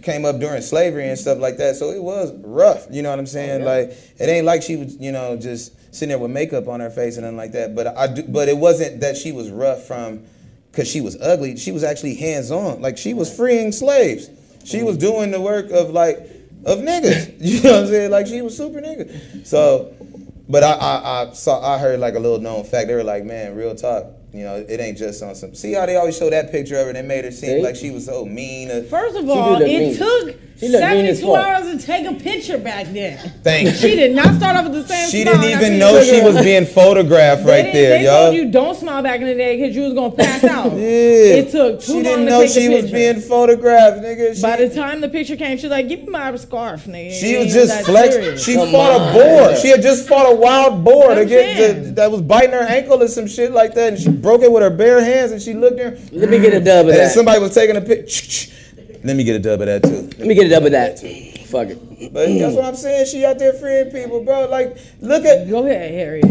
[0.02, 1.76] came up during slavery and stuff like that.
[1.76, 2.86] So it was rough.
[2.90, 3.62] You know what I'm saying?
[3.62, 6.80] Oh, like it ain't like she was, you know, just sitting there with makeup on
[6.80, 7.76] her face and nothing like that.
[7.76, 10.24] But I do, but it wasn't that she was rough from
[10.72, 11.56] because she was ugly.
[11.56, 12.82] She was actually hands on.
[12.82, 14.28] Like she was freeing slaves.
[14.64, 15.06] She was mm-hmm.
[15.06, 16.18] doing the work of like
[16.64, 17.36] of niggas.
[17.40, 18.10] You know what I'm saying?
[18.10, 19.46] Like she was super nigga.
[19.46, 19.94] So,
[20.48, 22.88] but I I, I saw I heard like a little known fact.
[22.88, 24.06] They were like, man, real talk.
[24.32, 25.54] You know, it ain't just on some.
[25.54, 26.92] See how they always show that picture of her?
[26.92, 27.62] They made her seem See?
[27.62, 28.68] like she was so mean.
[28.88, 29.96] First of all, it mean.
[29.96, 31.46] took She look mean as 72 fuck.
[31.46, 33.16] hours to take a picture back then.
[33.44, 35.40] Thank She did not start off with the same She smile.
[35.40, 38.24] didn't even know she was being photographed right didn't- there, they y'all.
[38.26, 40.72] told you don't smile back in the day because you was gonna pass out.
[40.72, 40.78] Yeah.
[40.80, 44.34] It took too She long didn't to know take she the was being photographed, nigga.
[44.34, 47.36] She, By the time the picture came, she's like, "Give me my scarf, nigga." she
[47.38, 48.14] was just that flex.
[48.14, 48.44] serious.
[48.44, 49.08] She Come fought on.
[49.08, 49.56] a boar.
[49.56, 53.00] She had just fought a wild boar to get the, that was biting her ankle
[53.02, 55.54] or some shit like that, and she broke it with her bare hands, and she
[55.54, 55.96] looked there.
[56.10, 57.12] Let me get a dub of And that.
[57.12, 58.50] somebody was taking a picture.
[59.04, 60.10] Let me get a dub of that too.
[60.18, 60.96] Let me get a dub of that.
[60.98, 61.32] Too.
[61.46, 62.12] Fuck it.
[62.12, 63.06] But that's what I'm saying.
[63.06, 64.46] She out there freeing people, bro.
[64.48, 65.48] Like, look at.
[65.48, 66.26] Go ahead, Harriet.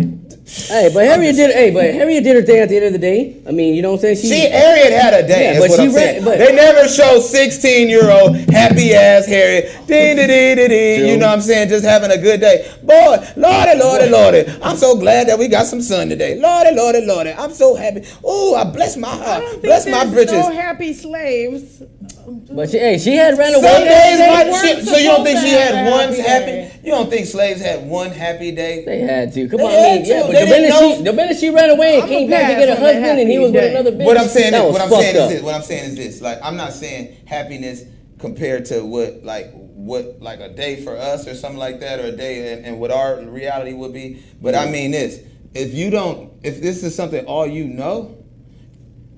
[0.70, 1.52] Hey, but Harriet did.
[1.54, 3.42] Hey, but Harriet did her thing at the end of the day.
[3.46, 4.18] I mean, you know what I'm saying?
[4.18, 5.54] She, Harriet had a day.
[5.56, 9.26] Yeah, but what she I'm ran- but- they never show 16 year old happy ass
[9.26, 9.66] Harriet.
[9.88, 11.06] Ding, ding, ding, ding, ding.
[11.08, 11.68] You know what I'm saying?
[11.70, 12.72] Just having a good day.
[12.84, 14.46] Boy, lordy, lordy, lordy.
[14.62, 16.40] I'm so glad that we got some sun today.
[16.40, 17.32] Lordy, lordy, lordy.
[17.34, 18.06] I'm so happy.
[18.24, 19.42] Oh, I bless my I heart.
[19.42, 20.32] don't think Bless my britches.
[20.32, 21.82] no happy slaves.
[22.28, 23.86] But she, hey, she had ran Some away.
[23.86, 26.80] days, they she- so you don't think she had one happy happy?
[26.84, 28.84] You don't think slaves had one happy day?
[28.84, 29.48] They had to.
[29.48, 31.70] Come They on, had I mean, yeah, but the minute she, the minute she ran
[31.70, 33.92] away and I'm came back to get a husband, and he happy was with another
[33.94, 34.06] bitch.
[34.06, 35.24] What I'm saying that is, was what I'm saying up.
[35.24, 35.42] is this.
[35.44, 36.22] What I'm saying is this.
[36.22, 37.84] Like, I'm not saying happiness
[38.20, 42.08] compared to what, like, what, like a day for us or something like that, or
[42.08, 44.22] a day and, and what our reality would be.
[44.42, 45.22] But I mean this:
[45.54, 48.17] if you don't, if this is something all you know.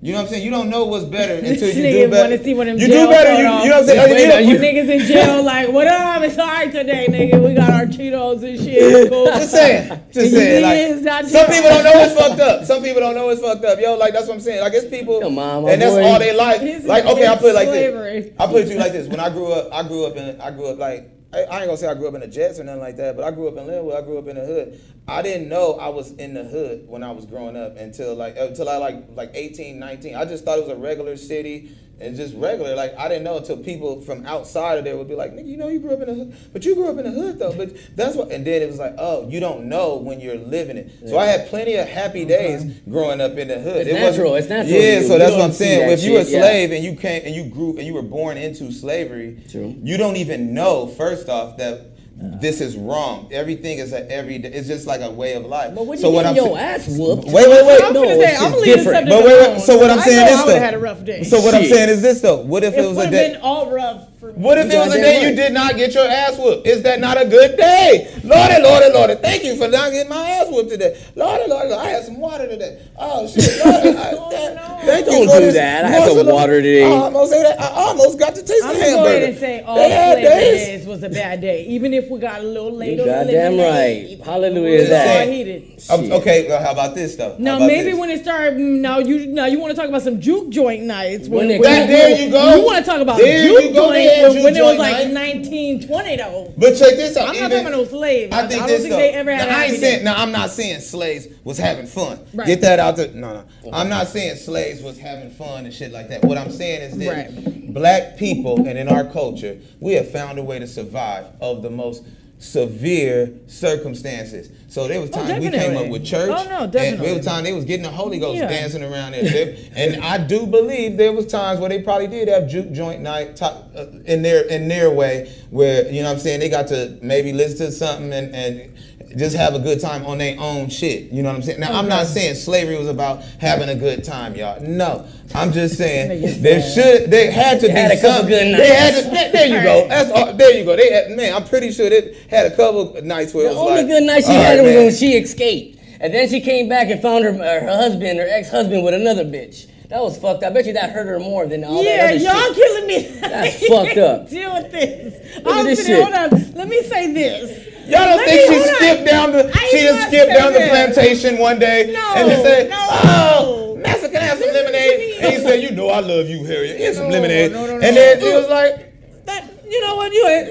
[0.01, 0.45] You know what I'm saying?
[0.45, 2.41] You don't know what's better until you do better.
[2.41, 3.31] see what you do better.
[3.33, 4.11] You, you know what I'm saying?
[4.11, 6.21] Wait, You know- you- niggas in jail, like, what up?
[6.23, 7.45] It's all right today, nigga.
[7.45, 9.09] We got our Cheetos and shit.
[9.11, 9.25] Cool.
[9.39, 11.03] Just saying, just saying.
[11.03, 11.53] Like, some true.
[11.55, 12.65] people don't know it's fucked up.
[12.65, 13.77] Some people don't know it's fucked up.
[13.79, 14.61] Yo, like that's what I'm saying.
[14.61, 16.03] Like it's people, Come on, my and that's boy.
[16.03, 16.61] all they like.
[16.61, 18.21] This Like okay, I put it like slavery.
[18.21, 18.33] this.
[18.39, 19.07] I put it to you like this.
[19.07, 21.09] When I grew up, I grew up in, I grew up like.
[21.31, 23.23] I ain't gonna say I grew up in the Jets or nothing like that, but
[23.23, 23.95] I grew up in Linwood.
[23.95, 24.81] I grew up in the hood.
[25.07, 28.35] I didn't know I was in the hood when I was growing up until like
[28.37, 30.15] until I like like 18, 19.
[30.15, 32.75] I just thought it was a regular city and just regular.
[32.75, 35.57] Like I didn't know until people from outside of there would be like, "Nigga, you
[35.57, 37.53] know you grew up in the hood, but you grew up in the hood though."
[37.53, 38.31] But that's what.
[38.31, 41.25] And then it was like, "Oh, you don't know when you're living it." So I
[41.25, 43.87] had plenty of happy days growing up in the hood.
[43.87, 44.35] It's It natural.
[44.35, 45.89] It's natural Yeah, so that's what I'm saying.
[45.91, 46.41] If you were a shit, yeah.
[46.41, 49.75] slave and you came and you grew and you were born into slavery, True.
[49.81, 51.88] you don't even know first off that
[52.21, 53.29] this is wrong.
[53.31, 54.35] Everything is a every.
[54.35, 55.73] It's just like a way of life.
[55.73, 57.81] But when so you what I'm your sa- ass whooped, Wait, wait, wait.
[57.81, 59.09] I'm No, gonna it's I'm just gonna leave the different.
[59.09, 59.61] But wait, wait.
[59.61, 60.59] So what I'm I saying is though.
[60.59, 61.23] had a rough day.
[61.23, 62.41] So what I'm saying is this though.
[62.41, 63.31] What if it it was a day?
[63.33, 64.08] been all rough.
[64.35, 66.67] What if You it was a goddamn day you did not get your ass whooped?
[66.67, 68.11] Is that not a good day?
[68.23, 70.99] Lordy, Lordy, Lordy, thank you for not getting my ass whooped today.
[71.15, 72.79] Lordy, Lordy, Lordy, I had some water today.
[72.97, 73.93] Oh shit, Lordy, I,
[74.29, 75.85] that- thank you Don't for do this that.
[75.85, 76.83] I had some morsel of- water today.
[76.85, 77.59] I almost ate that.
[77.59, 79.15] I almost got to taste I'm the gonna go hamburger.
[79.17, 80.67] ahead and say all They had slavery days.
[80.67, 83.13] days was a bad day, even if we got a little late You on the
[83.13, 84.19] goddamn lemonade.
[84.19, 84.25] right.
[84.25, 85.27] Hallelujah to It's that.
[85.27, 86.11] heated.
[86.13, 87.31] Okay, well, how about this though?
[87.31, 87.99] How Now maybe this?
[87.99, 90.83] when it started, mm, now you now you want to talk about some juke joint
[90.83, 91.27] nights.
[91.27, 92.55] When When, it- when- That- there you go.
[92.55, 95.35] You want to talk about There juke you go, joint when it was like night.
[95.45, 96.53] 1920 though.
[96.57, 97.29] But check this out.
[97.29, 98.33] I'm not even- talking about no slaves.
[98.33, 100.03] I think I don't this think they ever had now, I ain't saying.
[100.03, 102.19] Now I'm not saying slaves was having fun.
[102.33, 102.47] Right.
[102.47, 103.09] Get that out there.
[103.13, 103.71] No, no.
[103.71, 106.23] I'm not saying slaves was having fun and shit like that.
[106.23, 107.73] What I'm saying is this: Right.
[107.73, 111.69] black people and in our culture, we have found a way to survive of the
[111.69, 112.03] most
[112.39, 114.49] severe circumstances.
[114.69, 116.29] So there was Oh, times we came up with church.
[116.33, 118.47] Oh, no, And there was times they was getting the Holy Ghost Yeah.
[118.47, 119.55] dancing around there.
[119.75, 123.35] And I do believe there was times where they probably did have juke joint night
[123.35, 126.67] top, uh, in their in their way, where you know what I'm saying they got
[126.67, 128.73] to maybe listen to something and, and
[129.17, 131.11] just have a good time on their own shit.
[131.11, 131.59] You know what I'm saying?
[131.59, 134.61] Now I'm not saying slavery was about having a good time, y'all.
[134.61, 138.27] No, I'm just saying there should they had to They be had a couple some-
[138.27, 139.05] good They had nights.
[139.05, 139.87] to, there, there you go.
[139.87, 140.75] That's all, there you go.
[140.75, 143.59] They had, man, I'm pretty sure they had a couple nights where The it was
[143.69, 144.83] only like, good night she had right, was man.
[144.85, 145.79] when she escaped.
[146.01, 149.65] And then she came back and found her, her husband, her ex-husband with another bitch.
[149.89, 150.51] That was fucked up.
[150.51, 152.55] I bet you that hurt her more than all Yeah, that other y'all shit.
[152.55, 153.19] killing me.
[153.21, 154.29] That's fucked up.
[154.29, 155.35] Deal with this.
[155.37, 156.13] Look I'm at this sitting, shit.
[156.13, 156.51] hold on.
[156.53, 157.65] Let me say this.
[157.89, 158.75] Y'all don't Let think me- she hold on.
[158.75, 162.29] skipped down the I she just skipped say down the plantation one day No, and
[162.29, 162.87] just said, no.
[162.91, 166.43] "Oh, Master, can I have some lemonade?" And he said, "You know I love you,
[166.45, 166.77] Harriet.
[166.77, 167.87] Here's some No, lemonade." no, no, no.
[167.87, 170.49] And then he was like, That you know what you ain't.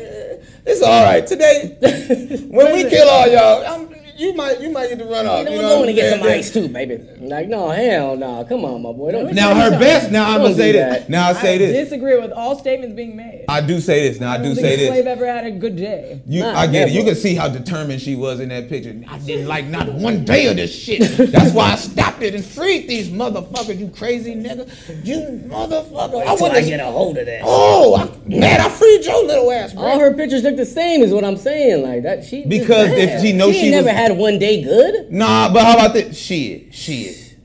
[0.66, 1.76] It's all right today.
[2.50, 3.88] when we kill all y'all, I'm,
[4.18, 5.44] you might you might get to run off.
[5.46, 6.98] You You know, know I want to get some I'm ice too, baby.
[7.20, 8.44] Like, no, hell no.
[8.44, 9.12] Come on, my boy.
[9.12, 10.10] Don't Now her best.
[10.10, 10.98] Now I'm gonna say this.
[11.00, 11.08] that.
[11.10, 11.84] Now I say I this.
[11.84, 13.44] disagree with all statements being made.
[13.48, 14.20] I do say this.
[14.20, 14.88] Now I I do say think this.
[14.88, 16.20] slave ever had a good day.
[16.26, 16.94] You, Nah, I get it.
[16.94, 18.94] You can see how determined she was in that picture.
[19.08, 21.00] I didn't like not one day of this shit.
[21.32, 23.78] That's why I stopped it and freed these motherfuckers.
[23.78, 24.68] You crazy nigga.
[25.06, 26.22] You motherfucker.
[26.26, 27.42] I I want to get a hold of that.
[27.44, 29.82] Oh, I, man, I freed your little ass, bro.
[29.84, 31.82] All her pictures look the same, is what I'm saying.
[31.82, 35.10] Like that, she Because if she knows she, she never was- had one day good.
[35.12, 36.18] Nah, but how about this?
[36.18, 37.36] Shit, shit.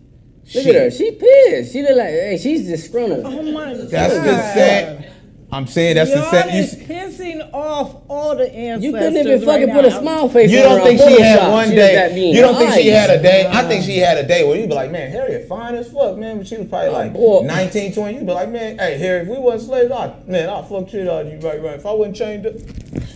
[0.56, 0.92] Look at her.
[0.92, 1.74] She pissed.
[1.74, 3.26] She look like, hey, she's disgruntled.
[3.26, 3.90] Oh my God.
[3.90, 5.14] That's the sad.
[5.54, 6.54] I'm saying that's the Y'all sad.
[6.54, 10.28] You, is pissing off all the ancestors You couldn't even fucking right put a smile
[10.28, 11.52] face you don't her think she had Photoshop.
[11.52, 12.32] one She day?
[12.32, 13.48] You don't think she had a day?
[13.48, 16.18] I think she had a day where you'd be like, man, Harriet fine as fuck,
[16.18, 16.40] man.
[16.40, 17.42] But she was probably oh, like boy.
[17.46, 18.14] 19, 20.
[18.16, 21.08] You'd be like, man, hey, Harriet, if we wasn't slaves, I, man, I'll fuck shit
[21.08, 21.76] out of you right, right.
[21.76, 22.54] If I wasn't chained up,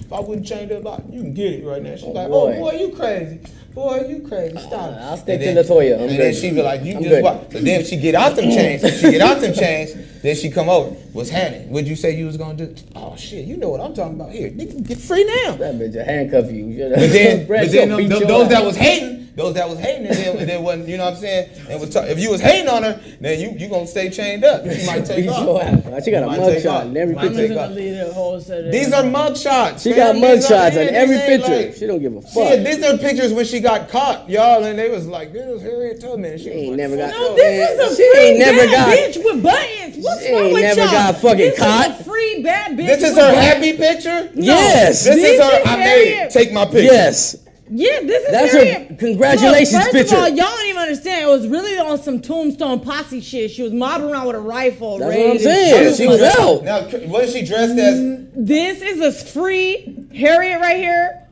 [0.08, 1.93] if I wouldn't change that I, you can get it right now.
[1.95, 2.60] She's oh, like, oh, boy.
[2.60, 3.39] boy, you crazy.
[3.74, 4.55] Boy, you crazy.
[4.58, 4.91] Ah, Stop.
[4.91, 5.95] it." I'll stick And to Latoya.
[5.95, 6.20] I'm and good.
[6.20, 7.24] then she'd be like, you I'm just good.
[7.24, 7.51] what?
[7.51, 10.34] So then if she get out them chains, if she get out them chains, then
[10.36, 10.91] she come over.
[11.12, 11.70] What's happening?
[11.72, 12.74] What'd you say you was gonna do?
[12.95, 14.49] Oh shit, you know what I'm talking about here.
[14.49, 15.58] Nigga, get free now.
[15.58, 16.68] That bitch will handcuff you.
[16.68, 16.95] You know?
[16.95, 20.16] But then, but then them- them- those that was hating, those that was hating, and
[20.18, 21.50] then, and then wasn't, you know what I'm saying?
[21.70, 24.44] And was ta- if you was hating on her, then you you gonna stay chained
[24.44, 24.66] up.
[24.66, 25.62] You might take beat off.
[25.62, 26.04] ass.
[26.06, 27.48] She got a Might take mugshot in every picture.
[27.48, 27.72] take off.
[27.72, 29.84] leave the whole set of These are mugshots.
[29.84, 29.98] She fam.
[30.00, 31.56] got These are- mugshots in every picture.
[31.56, 32.22] like- she don't give a Yeah,
[32.56, 32.66] fuck.
[32.66, 36.02] these are pictures when she got caught, y'all, and they was like, "This is Harriet
[36.02, 37.12] Tubman." She, She ain't like, never got.
[37.12, 39.98] No, this is a She free ain't never bad got- bitch with buttons.
[40.04, 40.92] What's She wrong ain't with never y'all?
[40.92, 41.92] got fucking this caught.
[41.92, 42.88] Is a free bad bitch.
[42.88, 43.46] This is with her buttons.
[43.46, 44.30] happy picture.
[44.34, 45.04] Yes.
[45.04, 45.62] This This is her.
[45.66, 46.82] I made Take my picture.
[46.82, 47.38] Yes.
[47.70, 48.89] Yeah, this is That's Harriet.
[48.89, 50.15] her congratulations Look, first picture.
[50.15, 51.24] of all, y'all don't even understand.
[51.24, 53.51] It was really on some tombstone posse shit.
[53.51, 54.99] She was mobbing around with a rifle.
[54.99, 55.95] That's what I'm saying.
[55.95, 56.63] She was out.
[56.63, 57.99] Now, wasn't she dressed as?
[58.36, 61.26] This is a free Harriet right here.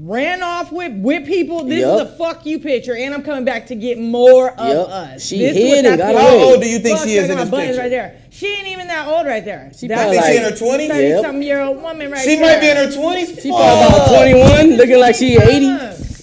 [0.00, 1.64] Ran off with with people.
[1.64, 1.94] This Yup.
[2.06, 4.88] is a fuck you picture, and I'm coming back to get more of Yup.
[4.88, 5.24] us.
[5.26, 6.14] She this hid what and got.
[6.14, 7.78] How old do you think Fuck, she is in this picture?
[7.80, 8.16] right there.
[8.30, 9.70] She ain't even that old right there.
[9.76, 10.88] She probably Think she in her twenties?
[10.90, 11.22] thirty Yep.
[11.24, 12.40] something year old woman right She there.
[12.54, 13.28] might be in her twenties.
[13.42, 15.76] She probably about 21, looking like she 80.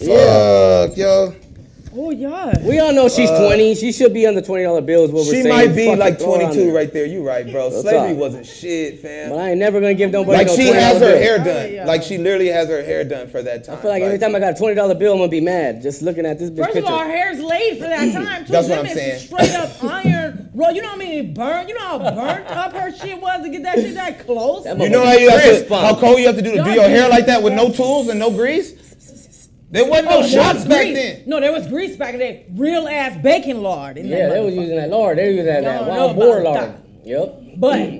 [0.05, 1.34] Fuck, yo.
[1.91, 2.53] Oh yeah.
[2.67, 3.73] We all know she's uh, 20.
[3.73, 5.11] She should be on the $20 bills.
[5.11, 5.47] What we're She saying.
[5.49, 7.05] might be Fucking like throw her on 22 right there.
[7.05, 7.69] You right, bro.
[7.71, 8.15] That's Slavery all.
[8.15, 9.31] wasn't shit, fam.
[9.31, 11.17] But I ain't never gonna give nobody Like no Like she $20 has her bill.
[11.17, 11.73] hair Oh, done.
[11.73, 11.85] yeah.
[11.85, 13.77] Like she literally has her hair done for that time.
[13.77, 16.03] I feel like every time I got a $20 bill, I'm gonna be mad just
[16.03, 16.91] looking at this bitch First of picture.
[16.91, 18.51] all, her hair's laid for that time too.
[18.51, 19.19] That's what I'm saying.
[19.27, 20.69] Straight up iron, bro.
[20.69, 21.69] You know how many burnt?
[21.69, 24.63] You know how burnt up her shit was to get that shit that close.
[24.65, 26.71] That You know how you have to, how cold you have to do to do
[26.71, 28.73] your hair like that with no tools and no grease?
[29.72, 30.95] There wasn't no Oh, there shots was back grease.
[30.95, 31.24] then.
[31.28, 32.43] No, there was grease back then.
[32.55, 32.61] the.
[32.61, 33.97] Real ass bacon lard.
[33.97, 35.17] In Yeah, that they was using that lard.
[35.17, 36.43] They was using that, that wild about boar that.
[36.43, 36.74] lard.
[37.05, 37.41] Yep.
[37.57, 37.91] But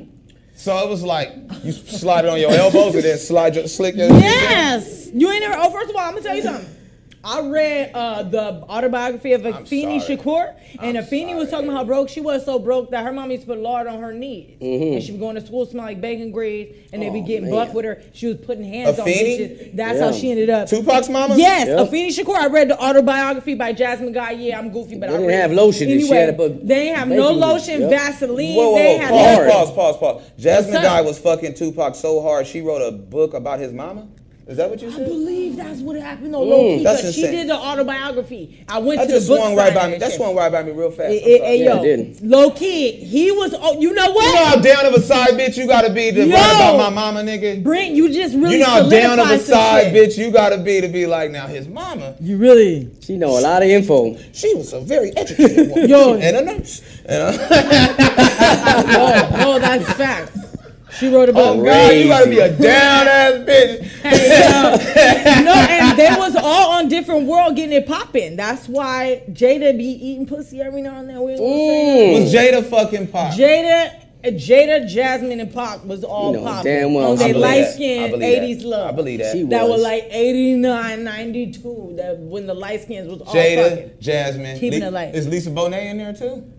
[0.56, 1.30] So it was like
[1.64, 5.42] you slide it on your elbows and then slide your slick your yes, you ain't
[5.42, 5.56] never.
[5.58, 6.76] Oh, first of all, I'm gonna tell you something.
[7.24, 10.00] I read uh, the autobiography of Afeni.
[10.02, 13.12] Shakur, and I'm Afeni was talking about how broke she was, so broke that her
[13.12, 15.96] mom used to put lard on her knees, and she was going to school smelling
[15.96, 17.52] like bacon grease, and they'd be Oh, getting man.
[17.52, 18.02] buck with her.
[18.14, 19.38] She was putting hands on Afeni?
[19.40, 19.76] bitches.
[19.76, 20.06] That's Yeah.
[20.06, 20.70] how she ended up.
[20.70, 21.36] Tupac's mama?
[21.38, 21.90] Yes, Yep.
[21.90, 22.36] Afeni Shakur.
[22.36, 24.32] I read the autobiography by Jasmine Guy.
[24.32, 26.88] Yeah, I'm goofy, but They I didn't read have lotion Anyway, had to put they
[26.88, 27.90] have no lotion, Yep.
[27.90, 28.56] Vaseline.
[28.56, 29.00] Whoa, whoa, they whoa.
[29.00, 29.52] had Pause, nothing.
[29.52, 30.22] pause, pause, pause.
[30.38, 34.08] Jasmine Guy was fucking Tupac so hard she wrote a book about his mama?
[34.50, 35.02] Is that what you said?
[35.04, 36.78] I believe that's what happened on mm, low key.
[36.80, 38.66] Because she did the autobiography.
[38.68, 39.94] I went That to the just book swung right by me.
[39.94, 41.10] and That swung right by me real fast.
[41.12, 41.58] Hey, hey, sorry.
[41.60, 42.22] Yeah, yo, it did.
[42.28, 43.54] low key, he was.
[43.56, 44.26] Oh, you know what?
[44.26, 46.34] You know how down of a side bitch you gotta be to Yo.
[46.36, 47.62] write about my mama, nigga?
[47.64, 48.54] Brent, you just really.
[48.54, 50.10] You know how down of a side shit.
[50.10, 52.90] bitch you gotta be to be like, now his mama, You really.
[53.02, 54.18] She know a lot of info.
[54.34, 55.88] she was a very educated woman.
[55.90, 56.16] Yo.
[56.16, 56.82] And a nurse.
[57.06, 57.38] And a-
[58.88, 60.49] No, no, that's facts.
[60.98, 61.58] She wrote a book.
[61.58, 63.82] oh God, you gotta be a down ass bitch.
[64.02, 65.44] Hey, yo.
[65.44, 68.36] no, and they was all on different world getting it popping.
[68.36, 71.22] That's why Jada be eating pussy every now and then.
[71.22, 72.24] We ain't gonna say it.
[72.24, 73.34] Was Jada fucking pop?
[73.34, 76.64] Jada, Jada, Jasmine, and Pac was all You know popping.
[76.74, 77.42] damn well on she they was.
[77.42, 78.44] light I skin believe that.
[78.44, 78.88] 80s love.
[78.90, 79.32] I believe that.
[79.34, 79.72] She That was.
[79.74, 81.94] was like 89, 92.
[81.98, 83.92] That when the light skins was all Jada, fucking.
[84.02, 84.60] Jasmine.
[84.60, 85.16] Keeping Le- it light.
[85.16, 86.52] Is Lisa Bonet in there too?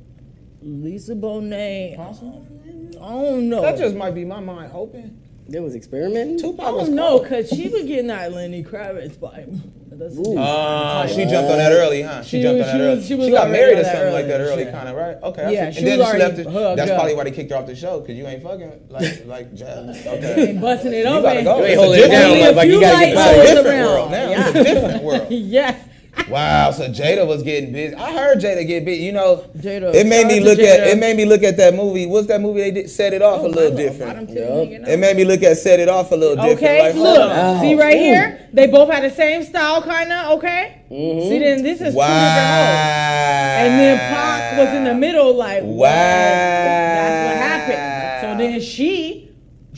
[0.62, 1.96] Lisa Bonet.
[3.02, 3.62] I don't know.
[3.62, 5.20] That just might be my mind open.
[5.48, 6.36] There was experimenting.
[6.36, 9.60] I Tupac was don't know, cause she was getting that Lenny Kravitz vibe.
[9.90, 10.38] That's- Ooh.
[10.38, 12.22] Uh, she jumped on that early, huh?
[12.22, 12.96] She, She jumped on that she early.
[12.96, 14.70] was- She, she got married or that something like that early, early, yeah.
[14.70, 15.16] kind of, right?
[15.22, 15.52] Okay.
[15.52, 15.80] Yeah, see.
[15.80, 16.44] she and then she left it.
[16.76, 16.96] That's up.
[16.96, 20.06] probably why they kicked her off the show, because you ain't fucking like like jazz.
[20.06, 20.56] Okay.
[20.60, 21.22] busting it You open.
[21.24, 21.58] gotta go.
[21.58, 23.50] You ain't It's a holding it down like, like you Few gotta light get It's
[23.50, 24.30] a different world now.
[24.30, 25.26] It's a different world.
[25.30, 25.84] yeah.
[26.28, 27.94] Wow, so Jada was getting busy.
[27.94, 29.02] I heard Jada get busy.
[29.04, 32.06] You know, Jada, it made me look at it made me look at that movie.
[32.06, 32.90] What's that movie they did?
[32.90, 34.12] Set it off a Oh, little my different.
[34.12, 34.40] bottom titty
[34.74, 34.88] Yup.
[34.88, 36.58] It made me look at Set It Off a little different.
[36.58, 37.60] Okay, Like, look, on.
[37.60, 38.00] see right Ooh.
[38.00, 40.38] here, they both had the same style, kind of.
[40.38, 41.28] Okay, Mm-hmm.
[41.28, 42.06] see then this is Wow.
[42.06, 43.60] two different hoes.
[43.60, 48.20] And then Pac was in the middle, like, wow, that's what happened.
[48.22, 49.19] So then she,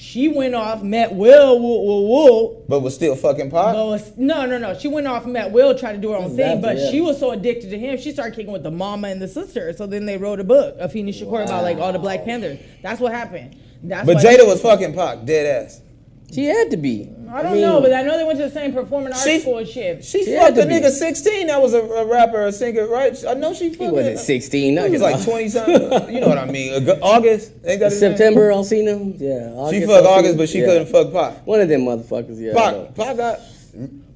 [0.02, 2.64] she went off, met Will, woo, woo, woo.
[2.68, 3.74] But was still fucking Pac.
[3.74, 4.76] But was, no, no, no.
[4.76, 6.90] She went off met Will, tried to do her own thing, but yeah.
[6.90, 9.72] she was so addicted to him, she started kicking with the mama and the sister.
[9.72, 12.58] So then they wrote a book, Afeni Shakur, about like all the Black Panthers.
[12.82, 13.56] That's what happened.
[13.84, 15.80] That's But why- Jada was fucking Pac, dead ass.
[16.32, 17.10] She had to be.
[17.30, 19.40] I don't mean, know, but I know they went to the same performing arts She-
[19.40, 20.04] school and shit.
[20.04, 20.74] She, She fucked a to be.
[20.74, 23.16] nigga 16 that was a, a rapper, a singer, right?
[23.26, 24.74] I know she He fucked wasn't 16.
[24.74, 26.14] No, He was like 20 something.
[26.14, 26.88] you know what I mean?
[27.00, 27.52] August?
[27.64, 28.10] Ain't that his name?
[28.16, 29.14] September, Alsina.
[29.18, 29.52] Yeah.
[29.54, 30.18] August, She fucked Alsina.
[30.18, 30.66] August, but she Yeah.
[30.66, 31.46] couldn't fuck Pac.
[31.46, 32.50] One of them motherfuckers, yeah.
[32.60, 32.84] I know.
[32.94, 33.40] Pac, Pac got.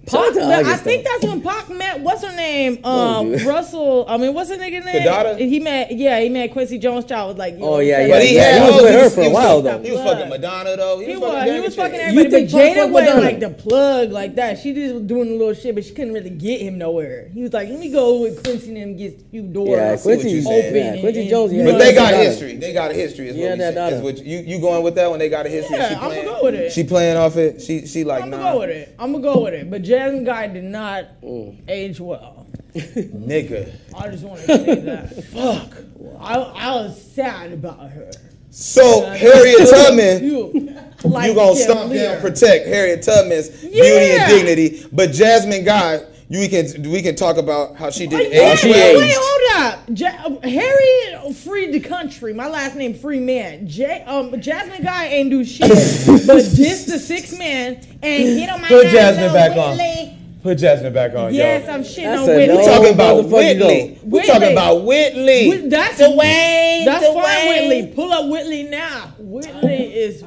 [0.09, 2.79] Shout out to I think that's when Pac met what's her name?
[2.85, 2.91] Oh,
[3.21, 3.43] Um, dude.
[3.43, 4.05] Russell.
[4.09, 5.03] I mean, what's her nigga name?
[5.03, 5.37] Kidada?
[5.39, 5.91] He met.
[5.97, 7.05] Yeah, he met Quincy Jones.
[7.07, 7.55] Child was like.
[7.57, 8.43] Oh, know, yeah, said- yeah, But he yeah.
[8.43, 8.83] had He was hoes.
[8.83, 9.79] with her was- for a while, though.
[9.83, 10.99] He was fucking Madonna though.
[11.01, 11.33] He, He was was.
[11.35, 12.25] fucking He was fucking everybody.
[12.25, 14.59] You think but Jada fucked wasn't like the plug like that.
[14.61, 17.29] She just was doing a little shit, but she couldn't really get him nowhere.
[17.35, 19.71] He was like, let me go with Quincy and them get a few doors.
[19.71, 20.67] Yeah, Quincy, you saying.
[20.67, 20.77] open.
[20.95, 21.53] yeah, Quincy Jones.
[21.53, 22.31] Yeah, But they got saying?
[22.31, 22.57] history.
[22.57, 23.29] They got a history.
[23.29, 24.03] Is Yeah, what that saying.
[24.05, 25.77] What you you going with that when They got a history.
[25.77, 26.25] Yeah, she I'ma playing.
[26.27, 26.73] go with it.
[26.73, 27.61] She playing off it.
[27.61, 28.95] She she like I'm gonna go with it.
[28.99, 29.69] I'm gonna go with it.
[29.71, 31.57] But Jasmine Guy did not Mm.
[31.69, 32.47] age well.
[32.75, 33.73] Nigga.
[33.97, 35.25] I just want to say that.
[35.33, 35.79] Fuck.
[36.21, 38.11] I, I was sad about her.
[38.51, 40.23] So Harriet Tubman.
[40.25, 42.13] You, like you gonna Kim stomp Lear.
[42.13, 47.37] down, protect Harriet Tubman's beauty and dignity, but Jasmine Guy, you can we can talk
[47.37, 49.81] about how she Oh, did yeah, age she wait, hold up.
[49.95, 52.33] Ja- Harriet freed the country.
[52.35, 53.67] My last name, Free Man.
[53.69, 55.69] J- um, Jasmine Guy ain't do shit,
[56.27, 60.17] but this the six man and get on my Put Jasmine little back on.
[60.43, 62.47] Put Jasmine back on, Yes, I'm shitting That's on a Whitley.
[62.47, 63.89] no- We talking about motherfucker Whitley.
[63.89, 64.01] go.
[64.05, 64.53] We talking Whitley.
[64.53, 65.49] about Whitley.
[65.49, 66.85] Whit- That's Dwayne.
[66.85, 67.69] That's fine, Dwayne.
[67.69, 67.93] Whitley.
[67.95, 69.15] Pull up Whitley now.
[69.19, 70.23] Whitley is.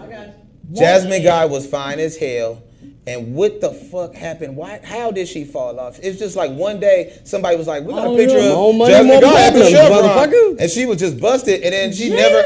[0.73, 2.61] Jasmine Guy was fine as hell.
[3.07, 4.55] And what the fuck happened?
[4.55, 4.79] Why?
[4.83, 5.99] How did she fall off?
[6.03, 8.49] It's just like one day somebody was like, "We got Oh, a picture no.
[8.51, 10.59] of More money, Jasmine more Guy at the problems, Chevron," motherfucker.
[10.59, 11.63] and she was just busted.
[11.63, 12.43] And then she Jada, never.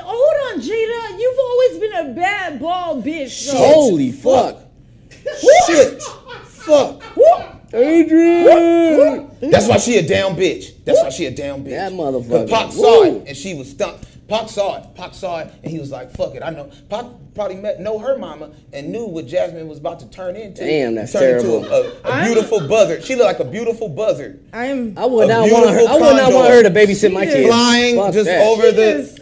[0.00, 1.18] hold on, Jada.
[1.18, 3.30] You've always been a bad ball bitch.
[3.30, 3.56] So.
[3.56, 4.58] Holy fuck.
[5.66, 6.02] Shit.
[6.44, 7.02] Fuck.
[7.72, 9.30] Adrian.
[9.40, 10.84] That's why she a down bitch.
[10.84, 11.70] That's why she a down bitch.
[11.70, 12.28] That motherfucker.
[12.30, 14.04] But Pac saw it and she was stumped.
[14.28, 14.94] Pac saw it.
[14.96, 17.04] Pac saw it and he was like, "Fuck it, I know." Pac
[17.34, 20.64] probably met know her mama and knew what Jasmine was about to turn into.
[20.64, 21.58] Damn, that's turn terrible.
[21.64, 23.04] into a, a, a beautiful buzzard.
[23.04, 24.42] She looked like a beautiful buzzard.
[24.52, 24.98] I am.
[24.98, 25.76] I would not want her.
[25.78, 27.46] beautiful I would not want her to babysit my kids.
[27.46, 28.44] Flying Fuck just that.
[28.46, 28.82] over the.
[29.00, 29.20] is-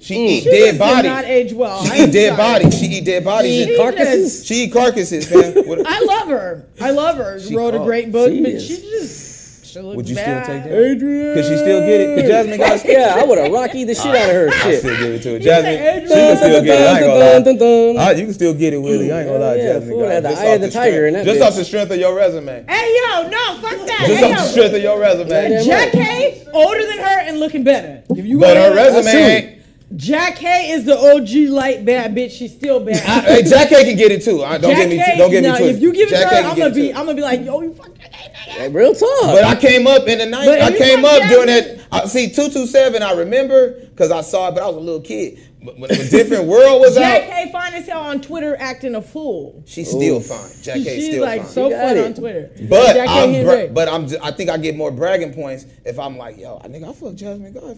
[0.00, 1.04] She eat She dead just did bodies.
[1.10, 1.84] not age well.
[1.84, 2.36] She eat dead sorry.
[2.64, 2.78] bodies.
[2.80, 3.52] She eat dead bodies.
[3.66, 4.46] She and- Carcasses.
[4.46, 5.84] She eat carcasses, man.
[5.86, 6.66] I love her.
[6.80, 7.38] I love her.
[7.38, 8.66] She Wrote a great book, She but is.
[8.66, 9.29] she just
[9.70, 10.72] she looks Would you still take that?
[10.72, 11.34] Adrian.
[11.34, 12.16] Could she still get it?
[12.16, 14.78] Could Jasmine got Yeah, I would have rocky the shit out of her I shit.
[14.80, 15.40] still give it to her.
[15.40, 16.08] said Jasmine, Adrian.
[16.08, 16.86] she can still get it.
[16.86, 17.32] I ain't gonna lie.
[17.32, 17.96] Dun, dun, dun, dun.
[17.98, 19.12] Ah, you can still get it, Willie.
[19.12, 19.88] I ain't gonna lie, Yeah, Jasmine.
[19.90, 20.10] fool, God.
[20.12, 21.46] had the Just eye off of the tiger strength- in that Just bitch.
[21.46, 22.64] off the strength of your resume.
[22.68, 24.04] Hey yo, no, fuck that.
[24.06, 25.28] Just hey, off the strength of your resume.
[25.28, 28.02] Goddamn Jack K, older than her and looking better.
[28.10, 29.59] If you But go her resume ain't.
[29.94, 32.30] Jackée is the OG light bad bitch.
[32.30, 32.96] She's still bad.
[32.96, 34.42] I- Hey, Jackée can get it too.
[34.44, 34.96] I- Don't Jack get me.
[35.04, 35.76] K, Don't get me no, twisted.
[35.76, 36.88] If you give it Jack to K her, I'm gonna be.
[36.90, 37.94] I'm gonna be like, yo, you fucking.
[38.00, 39.08] Hey, real talk.
[39.22, 40.48] But I came up in the night.
[40.60, 41.80] I came fuck up during that.
[41.90, 43.02] I, see, two two seven.
[43.02, 45.40] I remember because I saw it, but I was a little kid.
[45.62, 48.94] But when a different world was Jack out, K fine as hell on Twitter acting
[48.94, 49.62] a fool.
[49.66, 50.26] she's still Oof.
[50.26, 50.38] fine.
[50.38, 51.50] Jackée She's still like fine.
[51.50, 52.04] so You got fun it.
[52.06, 52.50] on Twitter.
[52.68, 55.98] But Jackée I'm, bra- but I'm, j- I think I get more bragging points if
[55.98, 57.74] I'm like, yo, I nigga, I fuck Jasmine Guy,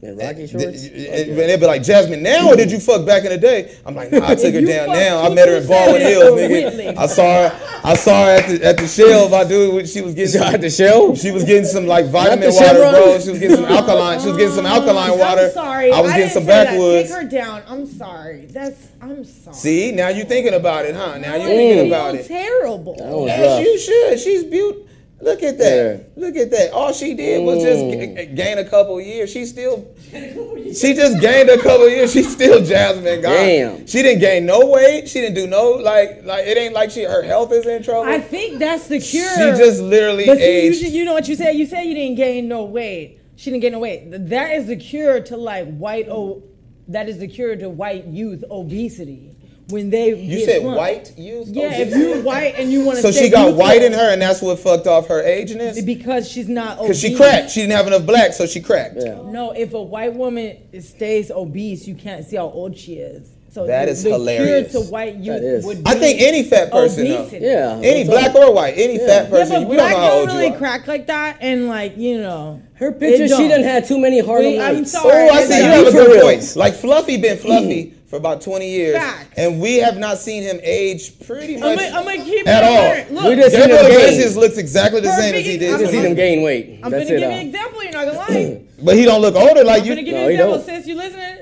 [0.00, 0.10] fam.
[0.10, 0.84] And Rocky shorts.
[0.86, 3.76] and They'd be like, Jasmine, now or did you fuck back in the day?
[3.84, 5.22] I'm like, nah, I took her down now.
[5.22, 6.98] I met her in 227 Baldwin Hills, nigga.
[6.98, 7.80] I saw her.
[7.84, 9.32] I saw her at the at the shelf.
[9.32, 9.74] I do.
[9.74, 11.14] when She was getting At the show?
[11.14, 12.92] She was getting some like vitamin water, Chevron?
[12.92, 13.20] bro.
[13.20, 14.20] She was getting some alkaline.
[14.20, 15.46] She was getting some oh, alkaline water.
[15.46, 15.92] I'm sorry.
[15.92, 16.64] I was getting didn't some say that.
[16.70, 17.08] backwoods.
[17.08, 17.62] Take her down.
[17.68, 18.46] I'm sorry.
[18.46, 18.88] That's.
[19.00, 19.54] I'm sorry.
[19.56, 21.18] See, now you're thinking about it, huh?
[21.18, 22.26] Now you I thinking about it.
[22.26, 22.94] Terrible.
[22.96, 23.64] That was Yes, rough.
[23.66, 24.18] you should.
[24.20, 24.87] She's beautiful.
[25.20, 26.10] Look at that.
[26.16, 26.72] Look at that.
[26.72, 28.16] All she did was just Mm.
[28.16, 29.30] g- gain a couple years.
[29.32, 32.12] She still, she just gained a couple years.
[32.12, 33.32] She's still Jasmine Guy.
[33.46, 33.86] Damn.
[33.86, 35.08] She didn't gain no weight.
[35.08, 38.08] She didn't do no like like it ain't like she her health is in trouble.
[38.08, 39.28] I think that's the cure.
[39.34, 40.78] she just literally But see, you, aged.
[40.82, 41.52] should- you know what you said?
[41.56, 43.18] You said you didn't gain no weight.
[43.34, 44.02] She didn't gain no weight.
[44.10, 46.44] That is the cure to like white oh,
[46.86, 49.27] that is the cure to white youth obesity.
[49.70, 50.78] When they you get said plump.
[50.78, 51.48] white youth.
[51.48, 52.00] Yeah, if obesity?
[52.18, 54.58] you white and you want to So she got white in her, and that's what
[54.58, 55.80] fucked off her ageness.
[55.82, 57.50] because she's not Because she cracked.
[57.50, 58.96] She didn't have enough black, so she cracked.
[58.98, 59.20] Yeah.
[59.26, 63.28] No, if a white woman stays obese, you can't see how old she is.
[63.50, 64.70] So That the, is the hilarious.
[64.72, 65.64] cure to white youth That is.
[65.64, 67.44] would be I think any fat person, obesity.
[67.44, 67.80] Yeah.
[67.82, 68.36] any black up?
[68.36, 69.06] or white, any Yeah.
[69.06, 70.58] fat Yeah, person, but we don't black know how don't old really you are.
[70.58, 73.62] crack like that, and like you know, Her picture, she don't.
[73.64, 75.28] have too many Harlem Wait, I'm sorry.
[75.28, 75.56] Oh, I see.
[75.56, 75.76] You not.
[75.78, 76.22] have a good real.
[76.22, 76.56] point.
[76.56, 79.34] Like Fluffy been Fluffy for about 20 years, Facts.
[79.36, 82.66] and we have not seen him age pretty I'm much I'm gonna keep at it
[82.66, 82.76] all.
[82.90, 83.12] current.
[83.12, 84.00] Look, We just- seen Gabriel him gain.
[84.00, 85.74] Iglesias looks exactly the same as he did.
[85.74, 86.80] I'm just see them when- gain weight.
[86.82, 87.20] I'm That's gonna it.
[87.20, 87.34] give uh.
[87.34, 87.82] you an example.
[87.84, 88.62] You're not gonna lie.
[88.82, 89.92] But he don't look older like I'm you.
[89.92, 90.56] gonna give No, you an he example.
[90.58, 90.66] don't.
[90.66, 91.38] Sis, you listening?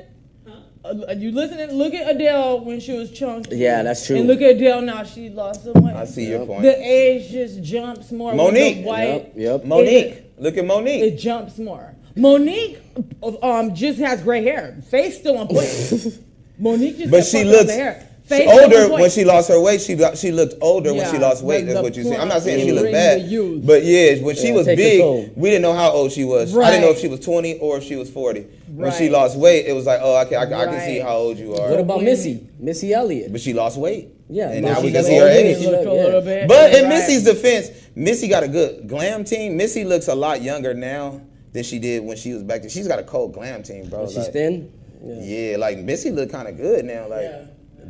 [0.85, 1.71] Uh, you listening?
[1.77, 3.57] Look at Adele when she was chunky.
[3.57, 4.17] Yeah, that's true.
[4.17, 5.03] And look at Adele now.
[5.05, 5.95] She lost some weight.
[5.97, 6.63] I see your point.
[6.63, 8.31] The age just jumps more.
[8.33, 8.77] with Mo'Nique.
[8.77, 9.07] the white.
[9.07, 9.65] Yep, yep.
[9.65, 11.03] Mo'Nique, look at Mo'Nique.
[11.03, 11.95] It jumps more.
[12.17, 12.79] Mo'Nique,
[13.43, 14.77] um, just has gray hair.
[14.91, 16.19] Face still on point.
[16.59, 19.49] Mo'Nique just But she fucked looks the she Face still on older when she lost
[19.51, 19.81] her weight.
[19.81, 21.65] She got she looked older when she lost weight.
[21.65, 22.17] That's what you see.
[22.17, 23.21] I'm not saying she looked bad,
[23.65, 26.11] but yeah, when she Yeah, was it takes a big, we didn't know how old
[26.11, 26.57] she was.
[26.57, 28.41] I didn't know if she was 20 or if she was 40.
[28.75, 31.17] When she lost weight, it was like, oh, okay, I, can- I can see how
[31.17, 31.71] old you are.
[31.71, 32.47] What about Missy?
[32.59, 33.31] Missy Elliott.
[33.31, 34.09] But she lost weight.
[34.29, 35.59] Yeah, and now we can see her age.
[35.59, 35.65] age.
[35.65, 36.47] Look a Yeah.
[36.49, 39.57] But in Missy's defense, Missy got a good glam team.
[39.57, 41.21] Missy looks a lot younger now
[41.53, 42.71] than she did when she was back there.
[42.71, 44.09] She's got a cold glam team, bro.
[44.09, 44.73] She's like- thin.
[45.07, 47.09] Yeah, like Missy look kind of good now.
[47.09, 47.31] Like